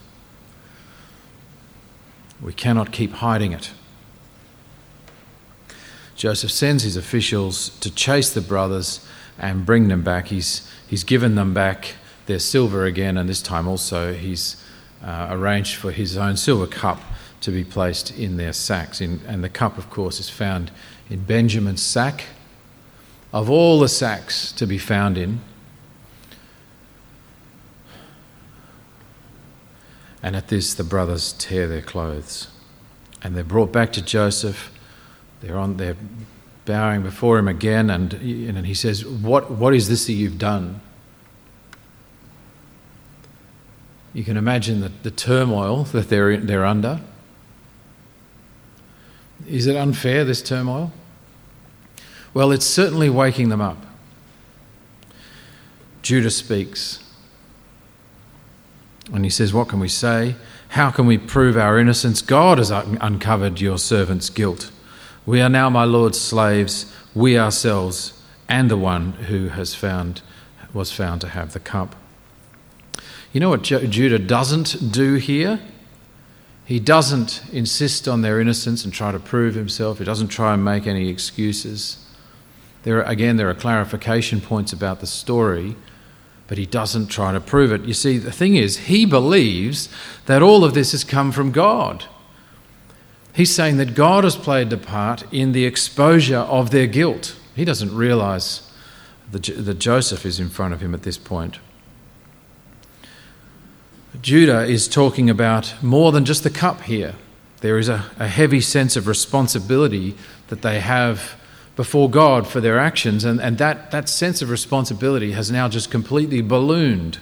We 2.41 2.53
cannot 2.53 2.93
keep 2.93 3.13
hiding 3.13 3.53
it. 3.53 3.73
Joseph 6.15 6.51
sends 6.51 6.83
his 6.83 6.97
officials 6.97 7.71
to 7.81 7.93
chase 7.93 8.31
the 8.31 8.41
brothers 8.41 9.07
and 9.39 9.65
bring 9.65 9.89
them 9.89 10.03
back. 10.03 10.29
He's, 10.29 10.71
he's 10.87 11.05
given 11.05 11.35
them 11.35 11.55
back 11.55 11.95
their 12.27 12.39
silver 12.39 12.85
again, 12.85 13.17
and 13.17 13.29
this 13.29 13.43
time 13.43 13.67
also 13.67 14.15
he's 14.15 14.63
uh, 15.03 15.29
arranged 15.31 15.77
for 15.77 15.91
his 15.91 16.17
own 16.17 16.37
silver 16.37 16.67
cup 16.67 17.01
to 17.41 17.51
be 17.51 17.65
placed 17.65 18.17
in 18.17 18.37
their 18.37 18.53
sacks. 18.53 19.01
In, 19.01 19.21
and 19.27 19.43
the 19.43 19.49
cup, 19.49 19.79
of 19.79 19.91
course, 19.91 20.21
is 20.21 20.31
found 20.31 20.71
in 21.11 21.25
Benjamin's 21.25 21.83
sack. 21.83 22.25
Of 23.33 23.49
all 23.49 23.81
the 23.81 23.89
sacks 23.89 24.53
to 24.53 24.67
be 24.67 24.79
found 24.79 25.17
in, 25.17 25.41
and 30.23 30.37
at 30.37 30.49
this 30.49 30.75
the 30.75 30.85
brothers 30.85 31.33
tear 31.35 31.67
their 31.67 31.83
clothes. 31.83 32.49
And 33.23 33.37
they're 33.37 33.45
brought 33.45 33.73
back 33.73 33.93
to 33.95 34.03
Joseph. 34.03 34.73
They're 35.41 35.59
on, 35.59 35.77
they're 35.77 35.97
bowing 36.65 37.03
before 37.03 37.39
him 37.39 37.49
again, 37.49 37.91
and, 37.91 38.13
and 38.15 38.67
he 38.67 38.75
says, 38.75 39.05
what, 39.05 39.51
what 39.51 39.75
is 39.75 39.89
this 39.89 40.07
that 40.07 40.13
you've 40.13 40.39
done? 40.39 40.81
You 44.15 44.25
can 44.25 44.37
imagine 44.37 44.81
the, 44.81 44.93
the 45.03 45.11
turmoil 45.11 45.85
that 45.85 46.09
they're, 46.09 46.37
they're 46.37 46.65
under. 46.65 47.01
Is 49.49 49.67
it 49.67 49.77
unfair, 49.77 50.25
this 50.25 50.43
turmoil? 50.43 50.93
Well, 52.35 52.53
it's 52.53 52.67
certainly 52.67 53.11
waking 53.11 53.49
them 53.49 53.61
up. 53.61 53.79
Judah 56.03 56.31
speaks. 56.31 57.03
And 59.13 59.25
he 59.25 59.31
says, 59.31 59.53
What 59.53 59.69
can 59.69 59.81
we 59.81 59.89
say? 59.89 60.37
How 60.69 60.91
can 60.91 61.07
we 61.07 61.19
prove 61.19 61.57
our 61.57 61.79
innocence? 61.79 62.23
God 62.23 62.59
has 62.59 62.71
un- 62.71 62.99
uncovered 63.01 63.61
your 63.61 63.79
servant's 63.79 64.31
guilt. 64.31 64.71
We 65.27 65.41
are 65.41 65.49
now 65.49 65.71
my 65.71 65.85
Lord's 65.85 66.21
slaves, 66.21 66.93
we 67.15 67.39
ourselves, 67.39 68.21
and 68.49 68.71
the 68.71 68.77
one 68.77 69.13
who 69.13 69.49
has 69.49 69.75
found, 69.75 70.23
was 70.73 70.93
found 70.93 71.21
to 71.21 71.29
have 71.29 71.53
the 71.53 71.61
cup. 71.61 71.95
You 73.33 73.41
know 73.41 73.49
what 73.49 73.63
Judah 73.63 74.19
doesn't 74.19 74.93
do 74.93 75.15
here? 75.15 75.61
He 76.65 76.79
doesn't 76.79 77.43
insist 77.53 78.07
on 78.07 78.23
their 78.23 78.41
innocence 78.41 78.85
and 78.85 78.93
try 78.93 79.13
to 79.13 79.19
prove 79.19 79.55
himself. 79.55 79.99
He 79.99 80.05
doesn't 80.05 80.29
try 80.29 80.55
and 80.55 80.65
make 80.65 80.87
any 80.87 81.09
excuses. 81.09 82.05
There 82.83 82.99
are, 82.99 83.05
again, 83.05 83.37
there 83.37 83.49
are 83.49 83.55
clarification 83.55 84.41
points 84.41 84.73
about 84.73 85.01
the 85.01 85.07
story, 85.07 85.77
but 86.53 86.59
he 86.59 86.67
doesn't 86.67 87.07
try 87.07 87.33
to 87.33 87.41
prove 87.41 87.73
it. 87.73 87.87
You 87.87 87.95
see, 87.95 88.19
the 88.19 88.31
thing 88.31 88.57
is, 88.57 88.77
he 88.77 89.07
believes 89.07 89.89
that 90.27 90.43
all 90.43 90.67
of 90.67 90.75
this 90.75 90.93
has 90.93 91.03
come 91.03 91.33
from 91.33 91.51
God. 91.51 92.05
He's 93.35 93.55
saying 93.55 93.79
that 93.79 93.95
God 93.95 94.25
has 94.25 94.37
played 94.37 94.71
a 94.71 94.77
part 94.77 95.25
in 95.33 95.53
the 95.53 95.65
exposure 95.65 96.41
of 96.41 96.71
their 96.71 96.87
guilt. 96.87 97.37
He 97.57 97.65
doesn't 97.65 97.97
realize 97.97 98.71
that 99.31 99.79
Joseph 99.79 100.27
is 100.27 100.39
in 100.39 100.51
front 100.51 100.75
of 100.75 100.83
him 100.83 100.93
at 100.93 101.05
this 101.05 101.17
point. 101.17 101.59
Judah 104.21 104.67
is 104.67 104.89
talking 104.89 105.31
about 105.31 105.83
more 105.83 106.13
than 106.13 106.27
just 106.27 106.43
the 106.43 106.51
cup 106.51 106.83
here. 106.83 107.15
There 107.63 107.79
is 107.79 107.89
a, 107.89 108.11
a 108.19 108.29
heavy 108.29 108.61
sense 108.61 108.95
of 108.95 109.07
responsibility 109.07 110.17
that 110.49 110.61
they 110.61 110.81
have 110.81 111.35
before 111.75 112.11
God 112.11 112.47
for 112.47 112.61
their 112.61 112.79
actions, 112.79 113.25
and, 113.25 113.41
and 113.41 113.59
that, 113.59 113.91
that 113.91 114.09
sense 114.09 114.43
of 114.43 114.51
responsibility 114.51 115.33
has 115.33 115.51
now 115.51 115.69
just 115.69 115.91
completely 115.91 116.43
ballooned 116.43 117.19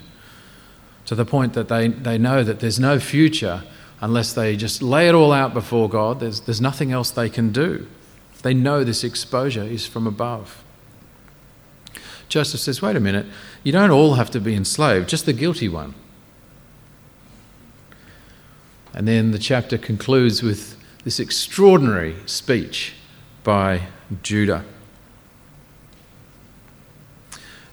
to 1.07 1.15
the 1.15 1.25
point 1.25 1.55
that 1.55 1.69
they, 1.69 1.89
they 1.89 2.19
know 2.19 2.43
that 2.43 2.61
there's 2.61 2.81
no 2.81 2.99
future 2.99 3.63
unless 4.01 4.33
they 4.33 4.57
just 4.57 4.83
lay 4.83 5.09
it 5.09 5.15
all 5.15 5.33
out 5.33 5.55
before 5.55 5.89
God. 5.89 6.21
There's, 6.21 6.41
there's 6.41 6.61
nothing 6.61 6.91
else 6.91 7.11
they 7.11 7.29
can 7.29 7.53
do. 7.53 7.87
They 8.43 8.55
know 8.55 8.83
this 8.83 9.05
exposure 9.05 9.63
is 9.63 9.87
from 9.87 10.07
above. 10.07 10.65
Joseph 12.29 12.61
says, 12.61 12.81
wait 12.81 12.97
a 12.97 13.01
minute, 13.01 13.27
you 13.63 13.73
don't 13.73 13.91
all 13.91 14.15
have 14.15 14.31
to 14.31 14.41
be 14.41 14.55
enslaved, 14.55 15.09
just 15.09 15.27
the 15.27 15.33
guilty 15.33 15.69
one. 15.69 15.95
And 18.95 19.07
then 19.07 19.33
the 19.33 19.39
chapter 19.39 19.79
concludes 19.79 20.43
with 20.43 20.77
this 21.05 21.21
extraordinary 21.21 22.17
speech 22.27 22.95
by 23.43 23.89
Judah. 24.23 24.65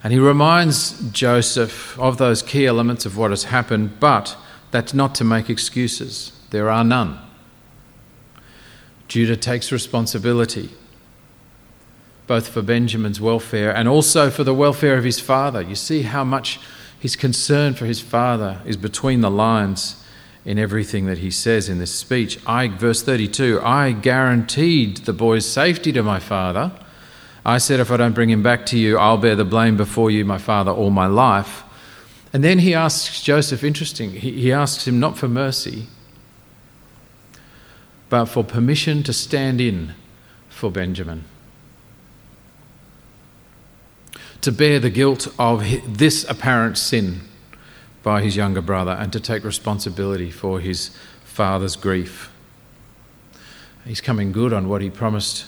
And 0.04 0.14
he 0.14 0.20
reminds 0.20 1.10
Joseph 1.12 2.00
of 2.00 2.18
those 2.18 2.42
key 2.44 2.66
elements 2.66 3.06
of 3.06 3.18
what 3.18 3.32
has 3.32 3.46
happened, 3.46 4.00
but 4.00 4.38
that's 4.72 4.94
not 4.94 5.16
to 5.16 5.24
make 5.24 5.50
excuses. 5.50 6.32
There 6.52 6.70
are 6.70 6.84
none. 6.84 7.20
Judah 9.08 9.38
takes 9.38 9.72
responsibility, 9.72 10.70
both 12.28 12.50
for 12.50 12.62
Benjamin's 12.62 13.22
welfare 13.22 13.76
and 13.76 13.88
also 13.88 14.30
for 14.30 14.44
the 14.44 14.54
welfare 14.54 14.98
of 14.98 15.04
his 15.04 15.20
father. 15.20 15.62
You 15.62 15.76
see 15.76 16.04
how 16.04 16.24
much 16.24 16.60
his 17.00 17.16
concern 17.16 17.74
for 17.74 17.86
his 17.86 18.02
father 18.02 18.62
is 18.66 18.78
between 18.78 19.22
the 19.22 19.32
lines 19.32 20.04
in 20.48 20.58
everything 20.58 21.08
that 21.08 21.18
he 21.18 21.30
says 21.30 21.68
in 21.68 21.78
this 21.78 21.93
speech. 21.93 22.39
I, 22.48 22.70
verse 22.70 23.04
32, 23.04 23.60
I 23.62 23.91
guaranteed 23.91 25.00
the 25.00 25.12
boy's 25.12 25.45
safety 25.45 25.91
to 25.91 26.02
my 26.02 26.20
father. 26.20 26.72
I 27.45 27.58
said, 27.58 27.82
if 27.82 27.91
I 27.91 27.98
don't 27.98 28.14
bring 28.14 28.30
him 28.30 28.43
back 28.43 28.66
to 28.68 28.80
you, 28.80 28.98
I'll 28.98 29.18
bear 29.18 29.36
the 29.36 29.43
blame 29.43 29.76
before 29.76 30.10
you, 30.10 30.24
my 30.24 30.38
father, 30.38 30.72
all 30.72 30.89
my 30.89 31.06
life. 31.06 31.64
And 32.32 32.45
then 32.45 32.60
he 32.60 32.74
asks 32.74 33.22
Joseph, 33.22 33.62
interesting, 33.62 34.12
he, 34.12 34.32
he 34.32 34.54
asks 34.54 34.88
him 34.88 35.02
not 35.02 35.18
for 35.18 35.28
mercy, 35.28 35.88
but 38.08 38.28
for 38.28 38.41
permission 38.41 39.04
to 39.04 39.12
stand 39.12 39.60
in 39.60 39.95
for 40.48 40.72
Benjamin. 40.72 41.26
To 44.39 44.52
bear 44.54 44.80
the 44.80 44.89
guilt 44.89 45.28
of 45.38 45.66
this 45.86 46.24
apparent 46.30 46.78
sin 46.78 47.20
by 48.08 48.22
his 48.22 48.38
younger 48.38 48.62
brother 48.62 48.91
and 48.91 49.12
to 49.12 49.20
take 49.20 49.43
responsibility 49.43 50.32
for 50.32 50.62
his 50.62 50.91
father's 51.26 51.76
grief. 51.76 52.32
He's 53.84 53.99
coming 53.99 54.32
good 54.32 54.53
on 54.53 54.70
what 54.70 54.82
he 54.82 54.89
promised 54.89 55.45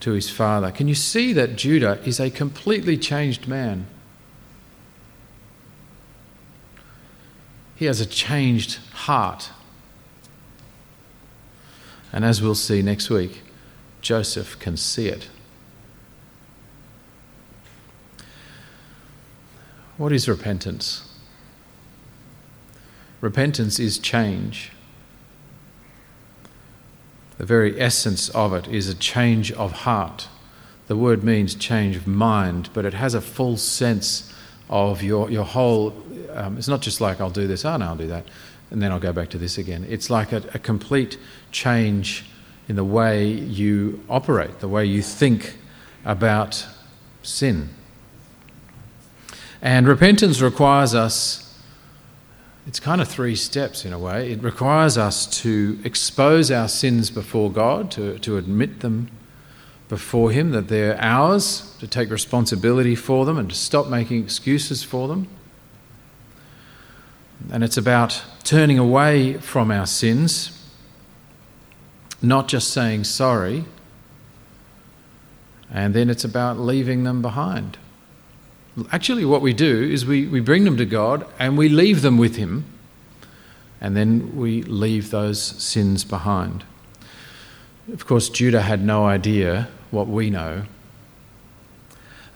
to 0.00 0.12
his 0.12 0.30
father. 0.30 0.70
Can 0.70 0.88
you 0.88 0.94
see 0.94 1.34
that 1.34 1.56
Judah 1.56 2.00
is 2.02 2.18
a 2.18 2.30
completely 2.30 2.96
changed 2.96 3.46
man? 3.46 3.86
He 7.76 7.84
has 7.84 8.00
a 8.00 8.06
changed 8.06 8.78
heart. 8.94 9.50
And 12.14 12.24
as 12.24 12.40
we'll 12.40 12.54
see 12.54 12.80
next 12.80 13.10
week, 13.10 13.42
Joseph 14.00 14.58
can 14.58 14.78
see 14.78 15.08
it. 15.08 15.28
What 19.98 20.12
is 20.12 20.30
repentance? 20.30 21.09
Repentance 23.20 23.78
is 23.78 23.98
change. 23.98 24.72
The 27.38 27.46
very 27.46 27.80
essence 27.80 28.28
of 28.30 28.52
it 28.52 28.68
is 28.68 28.88
a 28.88 28.94
change 28.94 29.50
of 29.52 29.72
heart. 29.72 30.28
The 30.88 30.96
word 30.96 31.22
means 31.22 31.54
change 31.54 31.96
of 31.96 32.06
mind, 32.06 32.68
but 32.74 32.84
it 32.84 32.94
has 32.94 33.14
a 33.14 33.20
full 33.20 33.56
sense 33.56 34.32
of 34.68 35.02
your, 35.02 35.30
your 35.30 35.44
whole. 35.44 35.94
Um, 36.32 36.58
it's 36.58 36.68
not 36.68 36.80
just 36.80 37.00
like, 37.00 37.20
I'll 37.20 37.30
do 37.30 37.46
this, 37.46 37.64
oh 37.64 37.76
no, 37.76 37.86
I'll 37.86 37.96
do 37.96 38.08
that, 38.08 38.26
and 38.70 38.82
then 38.82 38.92
I'll 38.92 39.00
go 39.00 39.12
back 39.12 39.30
to 39.30 39.38
this 39.38 39.58
again. 39.58 39.86
It's 39.88 40.10
like 40.10 40.32
a, 40.32 40.42
a 40.54 40.58
complete 40.58 41.18
change 41.50 42.24
in 42.68 42.76
the 42.76 42.84
way 42.84 43.26
you 43.26 44.04
operate, 44.08 44.60
the 44.60 44.68
way 44.68 44.84
you 44.84 45.02
think 45.02 45.56
about 46.04 46.66
sin. 47.22 47.70
And 49.62 49.86
repentance 49.88 50.40
requires 50.40 50.94
us, 50.94 51.49
it's 52.66 52.78
kind 52.80 53.00
of 53.00 53.08
three 53.08 53.34
steps 53.34 53.84
in 53.84 53.92
a 53.92 53.98
way. 53.98 54.32
It 54.32 54.42
requires 54.42 54.98
us 54.98 55.26
to 55.42 55.78
expose 55.84 56.50
our 56.50 56.68
sins 56.68 57.10
before 57.10 57.50
God, 57.50 57.90
to, 57.92 58.18
to 58.18 58.36
admit 58.36 58.80
them 58.80 59.10
before 59.88 60.30
Him, 60.30 60.50
that 60.50 60.68
they're 60.68 61.00
ours, 61.00 61.74
to 61.80 61.88
take 61.88 62.10
responsibility 62.10 62.94
for 62.94 63.24
them, 63.24 63.38
and 63.38 63.48
to 63.48 63.56
stop 63.56 63.88
making 63.88 64.22
excuses 64.22 64.82
for 64.82 65.08
them. 65.08 65.28
And 67.50 67.64
it's 67.64 67.76
about 67.76 68.22
turning 68.44 68.78
away 68.78 69.34
from 69.34 69.70
our 69.70 69.86
sins, 69.86 70.56
not 72.20 72.46
just 72.48 72.70
saying 72.70 73.04
sorry, 73.04 73.64
and 75.72 75.94
then 75.94 76.10
it's 76.10 76.24
about 76.24 76.58
leaving 76.58 77.04
them 77.04 77.22
behind. 77.22 77.78
Actually, 78.92 79.24
what 79.24 79.42
we 79.42 79.52
do 79.52 79.82
is 79.82 80.06
we, 80.06 80.26
we 80.26 80.40
bring 80.40 80.64
them 80.64 80.76
to 80.76 80.86
God 80.86 81.26
and 81.38 81.58
we 81.58 81.68
leave 81.68 82.02
them 82.02 82.18
with 82.18 82.36
Him, 82.36 82.64
and 83.80 83.96
then 83.96 84.36
we 84.36 84.62
leave 84.62 85.10
those 85.10 85.42
sins 85.42 86.04
behind. 86.04 86.64
Of 87.92 88.06
course, 88.06 88.28
Judah 88.28 88.62
had 88.62 88.84
no 88.84 89.06
idea 89.06 89.68
what 89.90 90.06
we 90.06 90.30
know 90.30 90.64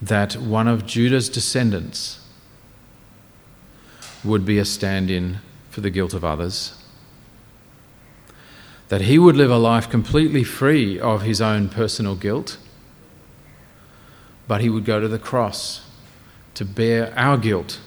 that 0.02 0.36
one 0.36 0.66
of 0.66 0.86
Judah's 0.86 1.28
descendants 1.28 2.20
would 4.24 4.44
be 4.44 4.58
a 4.58 4.64
stand 4.64 5.10
in 5.10 5.38
for 5.70 5.80
the 5.80 5.90
guilt 5.90 6.14
of 6.14 6.24
others. 6.24 6.74
That 8.88 9.02
he 9.02 9.18
would 9.18 9.36
live 9.36 9.50
a 9.50 9.56
life 9.56 9.88
completely 9.88 10.44
free 10.44 10.98
of 10.98 11.22
his 11.22 11.40
own 11.40 11.68
personal 11.68 12.16
guilt, 12.16 12.58
but 14.48 14.60
he 14.60 14.68
would 14.68 14.84
go 14.84 14.98
to 14.98 15.08
the 15.08 15.18
cross 15.18 15.83
to 16.54 16.64
bear 16.64 17.12
our 17.16 17.36
guilt, 17.36 17.80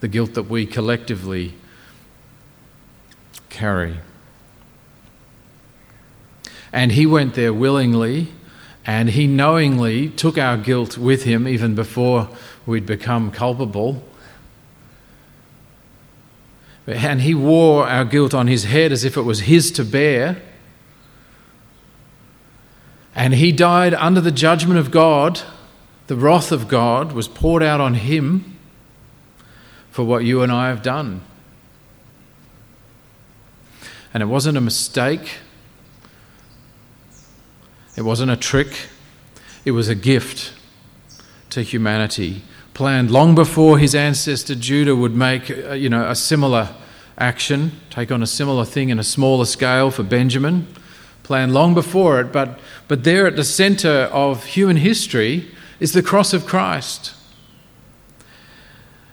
the 0.00 0.08
guilt 0.08 0.34
that 0.34 0.44
we 0.44 0.66
collectively 0.66 1.54
carry. 3.50 3.98
And 6.72 6.92
he 6.92 7.06
went 7.06 7.34
there 7.34 7.52
willingly 7.52 8.28
and 8.84 9.10
he 9.10 9.26
knowingly 9.26 10.08
took 10.08 10.38
our 10.38 10.56
guilt 10.56 10.96
with 10.96 11.24
him 11.24 11.46
even 11.46 11.74
before 11.74 12.28
we'd 12.64 12.86
become 12.86 13.30
culpable. 13.30 14.02
And 16.86 17.20
he 17.20 17.34
wore 17.34 17.86
our 17.86 18.06
guilt 18.06 18.32
on 18.32 18.46
his 18.46 18.64
head 18.64 18.92
as 18.92 19.04
if 19.04 19.16
it 19.16 19.22
was 19.22 19.40
his 19.40 19.70
to 19.72 19.84
bear. 19.84 20.40
And 23.14 23.34
he 23.34 23.52
died 23.52 23.92
under 23.92 24.22
the 24.22 24.30
judgment 24.30 24.78
of 24.78 24.90
God. 24.90 25.42
The 26.08 26.16
wrath 26.16 26.52
of 26.52 26.68
God 26.68 27.12
was 27.12 27.28
poured 27.28 27.62
out 27.62 27.80
on 27.80 27.94
him 27.94 28.58
for 29.90 30.04
what 30.04 30.24
you 30.24 30.42
and 30.42 30.50
I 30.50 30.68
have 30.68 30.82
done. 30.82 31.20
And 34.12 34.22
it 34.22 34.26
wasn't 34.26 34.56
a 34.56 34.60
mistake. 34.60 35.36
It 37.94 38.02
wasn't 38.02 38.30
a 38.30 38.36
trick, 38.36 38.88
it 39.64 39.72
was 39.72 39.88
a 39.88 39.94
gift 39.96 40.52
to 41.50 41.62
humanity, 41.62 42.42
planned 42.72 43.10
long 43.10 43.34
before 43.34 43.76
his 43.76 43.92
ancestor 43.92 44.54
Judah 44.54 44.94
would 44.94 45.16
make 45.16 45.50
uh, 45.50 45.72
you 45.72 45.88
know, 45.88 46.08
a 46.08 46.14
similar 46.14 46.76
action, 47.18 47.72
take 47.90 48.12
on 48.12 48.22
a 48.22 48.26
similar 48.26 48.64
thing 48.64 48.90
in 48.90 49.00
a 49.00 49.02
smaller 49.02 49.44
scale 49.44 49.90
for 49.90 50.04
Benjamin, 50.04 50.68
planned 51.24 51.52
long 51.52 51.74
before 51.74 52.20
it, 52.20 52.32
but, 52.32 52.60
but 52.86 53.02
there 53.02 53.26
at 53.26 53.34
the 53.34 53.42
center 53.42 54.08
of 54.12 54.44
human 54.44 54.76
history 54.76 55.50
is 55.80 55.92
the 55.92 56.02
cross 56.02 56.32
of 56.32 56.46
Christ. 56.46 57.14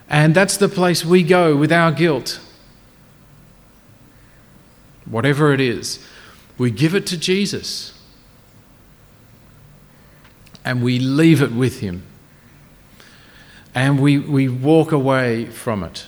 And 0.09 0.35
that's 0.35 0.57
the 0.57 0.69
place 0.69 1.03
we 1.03 1.23
go 1.23 1.55
with 1.55 1.71
our 1.71 1.91
guilt. 1.91 2.39
Whatever 5.05 5.53
it 5.53 5.61
is, 5.61 6.03
we 6.57 6.71
give 6.71 6.95
it 6.95 7.05
to 7.07 7.17
Jesus 7.17 7.95
and 10.63 10.81
we 10.83 10.97
leave 10.99 11.41
it 11.41 11.51
with 11.51 11.79
Him. 11.79 12.03
And 13.75 14.01
we, 14.01 14.17
we 14.17 14.49
walk 14.49 14.91
away 14.91 15.45
from 15.45 15.83
it. 15.83 16.07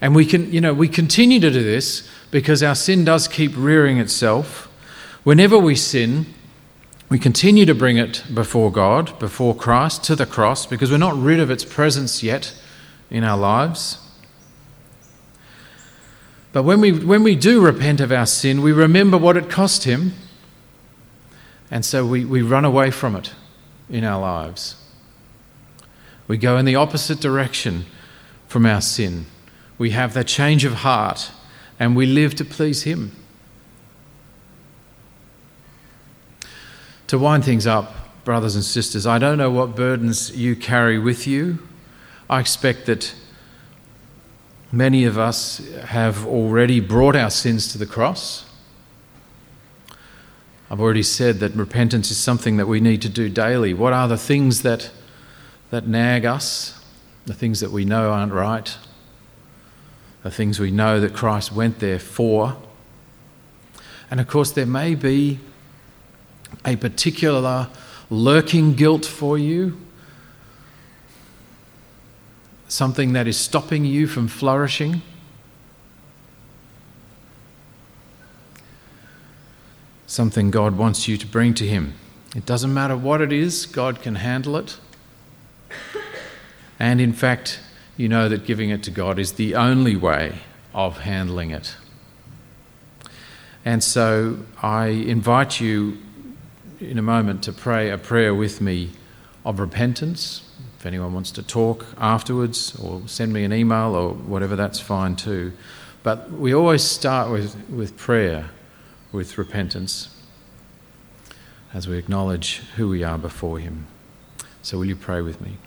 And 0.00 0.14
we 0.14 0.26
can, 0.26 0.52
you 0.52 0.60
know, 0.60 0.74
we 0.74 0.88
continue 0.88 1.40
to 1.40 1.50
do 1.50 1.62
this 1.62 2.08
because 2.30 2.62
our 2.62 2.74
sin 2.74 3.04
does 3.04 3.26
keep 3.28 3.52
rearing 3.56 3.98
itself. 3.98 4.70
Whenever 5.24 5.58
we 5.58 5.74
sin, 5.74 6.26
we 7.08 7.18
continue 7.18 7.66
to 7.66 7.74
bring 7.74 7.96
it 7.96 8.24
before 8.32 8.72
God, 8.72 9.18
before 9.18 9.54
Christ, 9.54 10.02
to 10.04 10.16
the 10.16 10.26
cross, 10.26 10.66
because 10.66 10.90
we're 10.90 10.98
not 10.98 11.16
rid 11.16 11.40
of 11.40 11.50
its 11.50 11.64
presence 11.64 12.22
yet 12.22 12.52
in 13.10 13.22
our 13.22 13.38
lives. 13.38 13.98
But 16.52 16.64
when 16.64 16.80
we, 16.80 16.92
when 16.92 17.22
we 17.22 17.36
do 17.36 17.60
repent 17.60 18.00
of 18.00 18.10
our 18.10 18.26
sin, 18.26 18.62
we 18.62 18.72
remember 18.72 19.16
what 19.18 19.36
it 19.36 19.50
cost 19.50 19.84
Him 19.84 20.14
and 21.70 21.84
so 21.84 22.06
we, 22.06 22.24
we 22.24 22.42
run 22.42 22.64
away 22.64 22.90
from 22.90 23.16
it 23.16 23.32
in 23.88 24.04
our 24.04 24.20
lives. 24.20 24.76
We 26.28 26.36
go 26.36 26.56
in 26.58 26.64
the 26.64 26.76
opposite 26.76 27.20
direction 27.20 27.86
from 28.48 28.66
our 28.66 28.80
sin. 28.80 29.26
We 29.78 29.90
have 29.90 30.14
that 30.14 30.26
change 30.26 30.64
of 30.64 30.74
heart 30.74 31.30
and 31.78 31.96
we 31.96 32.06
live 32.06 32.34
to 32.36 32.44
please 32.44 32.84
Him. 32.84 33.12
To 37.08 37.18
wind 37.18 37.44
things 37.44 37.68
up, 37.68 38.24
brothers 38.24 38.56
and 38.56 38.64
sisters, 38.64 39.06
I 39.06 39.18
don't 39.18 39.38
know 39.38 39.50
what 39.50 39.76
burdens 39.76 40.36
you 40.36 40.56
carry 40.56 40.98
with 40.98 41.24
you. 41.26 41.60
I 42.28 42.40
expect 42.40 42.86
that 42.86 43.14
many 44.72 45.04
of 45.04 45.16
us 45.16 45.58
have 45.84 46.26
already 46.26 46.80
brought 46.80 47.14
our 47.14 47.30
sins 47.30 47.68
to 47.68 47.78
the 47.78 47.86
cross. 47.86 48.44
I've 50.68 50.80
already 50.80 51.04
said 51.04 51.38
that 51.38 51.54
repentance 51.54 52.10
is 52.10 52.16
something 52.16 52.56
that 52.56 52.66
we 52.66 52.80
need 52.80 53.02
to 53.02 53.08
do 53.08 53.28
daily. 53.28 53.72
What 53.72 53.92
are 53.92 54.08
the 54.08 54.18
things 54.18 54.62
that, 54.62 54.90
that 55.70 55.86
nag 55.86 56.24
us? 56.24 56.84
The 57.26 57.34
things 57.34 57.60
that 57.60 57.70
we 57.70 57.84
know 57.84 58.10
aren't 58.10 58.32
right? 58.32 58.76
The 60.24 60.30
things 60.32 60.58
we 60.58 60.72
know 60.72 60.98
that 60.98 61.14
Christ 61.14 61.52
went 61.52 61.78
there 61.78 62.00
for? 62.00 62.56
And 64.10 64.18
of 64.18 64.26
course, 64.26 64.50
there 64.50 64.66
may 64.66 64.96
be 64.96 65.38
a 66.64 66.76
particular 66.76 67.68
lurking 68.10 68.74
guilt 68.74 69.04
for 69.04 69.36
you, 69.36 69.78
something 72.68 73.12
that 73.12 73.26
is 73.26 73.36
stopping 73.36 73.84
you 73.84 74.06
from 74.06 74.28
flourishing. 74.28 75.02
something 80.06 80.50
God 80.50 80.78
wants 80.78 81.06
you 81.06 81.16
to 81.18 81.26
bring 81.26 81.52
to 81.54 81.66
Him. 81.66 81.94
It 82.34 82.46
doesn't 82.46 82.72
matter 82.72 82.96
what 82.96 83.20
it 83.20 83.32
is, 83.32 83.66
God 83.66 84.00
can 84.00 84.16
handle 84.16 84.56
it. 84.56 84.78
And 86.78 87.00
in 87.00 87.12
fact, 87.12 87.60
you 87.96 88.08
know 88.08 88.28
that 88.28 88.44
giving 88.44 88.70
it 88.70 88.82
to 88.84 88.90
God 88.90 89.18
is 89.18 89.32
the 89.32 89.54
only 89.54 89.96
way 89.96 90.40
of 90.74 91.00
handling 91.00 91.50
it. 91.50 91.76
And 93.64 93.82
so 93.82 94.38
I 94.62 94.88
invite 94.88 95.60
you 95.60 95.98
in 96.80 96.98
a 96.98 97.02
moment 97.02 97.42
to 97.44 97.52
pray 97.52 97.90
a 97.90 97.98
prayer 97.98 98.34
with 98.34 98.60
me 98.60 98.90
of 99.44 99.60
repentance. 99.60 100.48
If 100.78 100.86
anyone 100.86 101.14
wants 101.14 101.30
to 101.32 101.42
talk 101.42 101.86
afterwards 101.98 102.78
or 102.78 103.02
send 103.06 103.32
me 103.32 103.44
an 103.44 103.52
email 103.52 103.94
or 103.94 104.14
whatever, 104.14 104.56
that's 104.56 104.80
fine 104.80 105.16
too. 105.16 105.52
But 106.02 106.30
we 106.30 106.54
always 106.54 106.82
start 106.82 107.30
with, 107.30 107.56
with 107.68 107.96
prayer 107.96 108.50
with 109.12 109.38
repentance 109.38 110.08
as 111.72 111.88
we 111.88 111.98
acknowledge 111.98 112.58
who 112.76 112.88
we 112.88 113.02
are 113.02 113.18
before 113.18 113.58
Him. 113.58 113.86
So, 114.62 114.78
will 114.78 114.84
you 114.84 114.96
pray 114.96 115.20
with 115.20 115.40
me? 115.40 115.58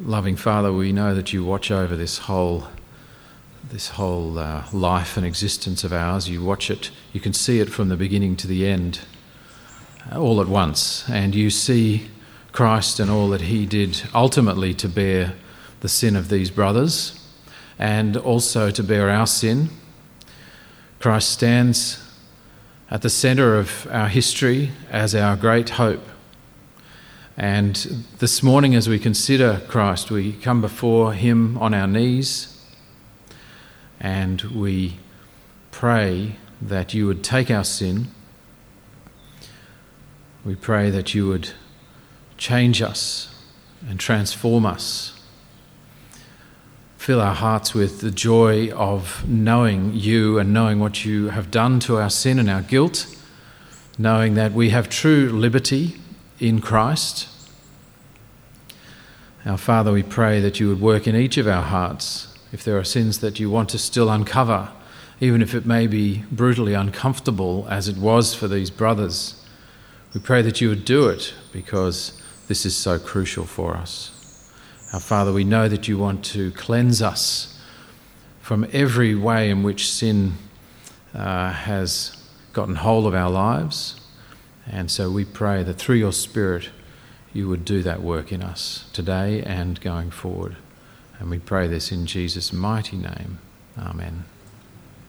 Loving 0.00 0.36
Father, 0.36 0.72
we 0.72 0.92
know 0.92 1.14
that 1.14 1.32
you 1.32 1.44
watch 1.44 1.70
over 1.70 1.94
this 1.94 2.18
whole, 2.18 2.66
this 3.72 3.88
whole 3.88 4.38
uh, 4.38 4.66
life 4.70 5.16
and 5.16 5.24
existence 5.24 5.82
of 5.82 5.94
ours. 5.94 6.28
You 6.28 6.44
watch 6.44 6.70
it, 6.70 6.90
you 7.14 7.20
can 7.20 7.32
see 7.32 7.58
it 7.58 7.70
from 7.70 7.88
the 7.88 7.96
beginning 7.96 8.36
to 8.36 8.46
the 8.46 8.66
end, 8.66 9.00
uh, 10.12 10.20
all 10.20 10.42
at 10.42 10.46
once, 10.46 11.08
and 11.08 11.34
you 11.34 11.48
see 11.48 12.08
Christ 12.52 13.00
and 13.00 13.10
all 13.10 13.30
that 13.30 13.40
He 13.40 13.64
did 13.64 14.02
ultimately 14.14 14.74
to 14.74 14.88
bear 14.90 15.34
the 15.80 15.88
sin 15.88 16.16
of 16.16 16.28
these 16.28 16.50
brothers 16.50 17.18
and 17.78 18.14
also 18.14 18.70
to 18.70 18.82
bear 18.82 19.08
our 19.08 19.26
sin. 19.26 19.70
Christ 21.00 21.30
stands 21.30 21.98
at 22.90 23.00
the 23.00 23.08
centre 23.08 23.58
of 23.58 23.88
our 23.90 24.08
history 24.08 24.70
as 24.90 25.14
our 25.14 25.34
great 25.34 25.70
hope. 25.70 26.06
And 27.38 27.74
this 28.18 28.42
morning, 28.42 28.74
as 28.74 28.86
we 28.86 28.98
consider 28.98 29.62
Christ, 29.66 30.10
we 30.10 30.34
come 30.34 30.60
before 30.60 31.14
Him 31.14 31.56
on 31.56 31.72
our 31.72 31.86
knees 31.86 32.51
and 34.02 34.42
we 34.42 34.98
pray 35.70 36.34
that 36.60 36.92
you 36.92 37.06
would 37.06 37.22
take 37.22 37.50
our 37.50 37.62
sin. 37.62 38.08
We 40.44 40.56
pray 40.56 40.90
that 40.90 41.14
you 41.14 41.28
would 41.28 41.50
change 42.36 42.82
us 42.82 43.32
and 43.88 44.00
transform 44.00 44.66
us. 44.66 45.20
Fill 46.98 47.20
our 47.20 47.34
hearts 47.34 47.74
with 47.74 48.00
the 48.00 48.10
joy 48.10 48.70
of 48.72 49.26
knowing 49.28 49.94
you 49.94 50.38
and 50.38 50.52
knowing 50.52 50.80
what 50.80 51.04
you 51.04 51.28
have 51.28 51.52
done 51.52 51.78
to 51.80 51.98
our 51.98 52.10
sin 52.10 52.40
and 52.40 52.50
our 52.50 52.62
guilt, 52.62 53.06
knowing 53.96 54.34
that 54.34 54.52
we 54.52 54.70
have 54.70 54.88
true 54.88 55.28
liberty 55.28 55.96
in 56.40 56.60
Christ. 56.60 57.28
Our 59.46 59.58
Father, 59.58 59.92
we 59.92 60.02
pray 60.02 60.40
that 60.40 60.58
you 60.58 60.68
would 60.68 60.80
work 60.80 61.06
in 61.06 61.14
each 61.14 61.36
of 61.36 61.46
our 61.46 61.62
hearts 61.62 62.31
if 62.52 62.62
there 62.62 62.78
are 62.78 62.84
sins 62.84 63.20
that 63.20 63.40
you 63.40 63.50
want 63.50 63.70
to 63.70 63.78
still 63.78 64.10
uncover, 64.10 64.68
even 65.20 65.40
if 65.40 65.54
it 65.54 65.64
may 65.64 65.86
be 65.86 66.24
brutally 66.30 66.74
uncomfortable 66.74 67.66
as 67.70 67.88
it 67.88 67.96
was 67.96 68.34
for 68.34 68.46
these 68.46 68.70
brothers. 68.70 69.42
We 70.14 70.20
pray 70.20 70.42
that 70.42 70.60
you 70.60 70.68
would 70.68 70.84
do 70.84 71.08
it 71.08 71.32
because 71.52 72.20
this 72.48 72.66
is 72.66 72.76
so 72.76 72.98
crucial 72.98 73.44
for 73.44 73.76
us. 73.76 74.10
Our 74.92 75.00
Father, 75.00 75.32
we 75.32 75.44
know 75.44 75.68
that 75.68 75.88
you 75.88 75.96
want 75.96 76.22
to 76.26 76.50
cleanse 76.50 77.00
us 77.00 77.58
from 78.42 78.66
every 78.72 79.14
way 79.14 79.48
in 79.48 79.62
which 79.62 79.90
sin 79.90 80.34
uh, 81.14 81.52
has 81.52 82.16
gotten 82.52 82.74
hold 82.74 83.06
of 83.06 83.14
our 83.14 83.30
lives. 83.30 83.98
And 84.70 84.90
so 84.90 85.10
we 85.10 85.24
pray 85.24 85.62
that 85.62 85.74
through 85.74 85.96
your 85.96 86.12
Spirit, 86.12 86.68
you 87.32 87.48
would 87.48 87.64
do 87.64 87.82
that 87.82 88.02
work 88.02 88.32
in 88.32 88.42
us 88.42 88.90
today 88.92 89.42
and 89.42 89.80
going 89.80 90.10
forward. 90.10 90.56
And 91.22 91.30
we 91.30 91.38
pray 91.38 91.68
this 91.68 91.92
in 91.92 92.06
Jesus' 92.06 92.52
mighty 92.52 92.96
name. 92.96 93.38
Amen. 93.78 94.24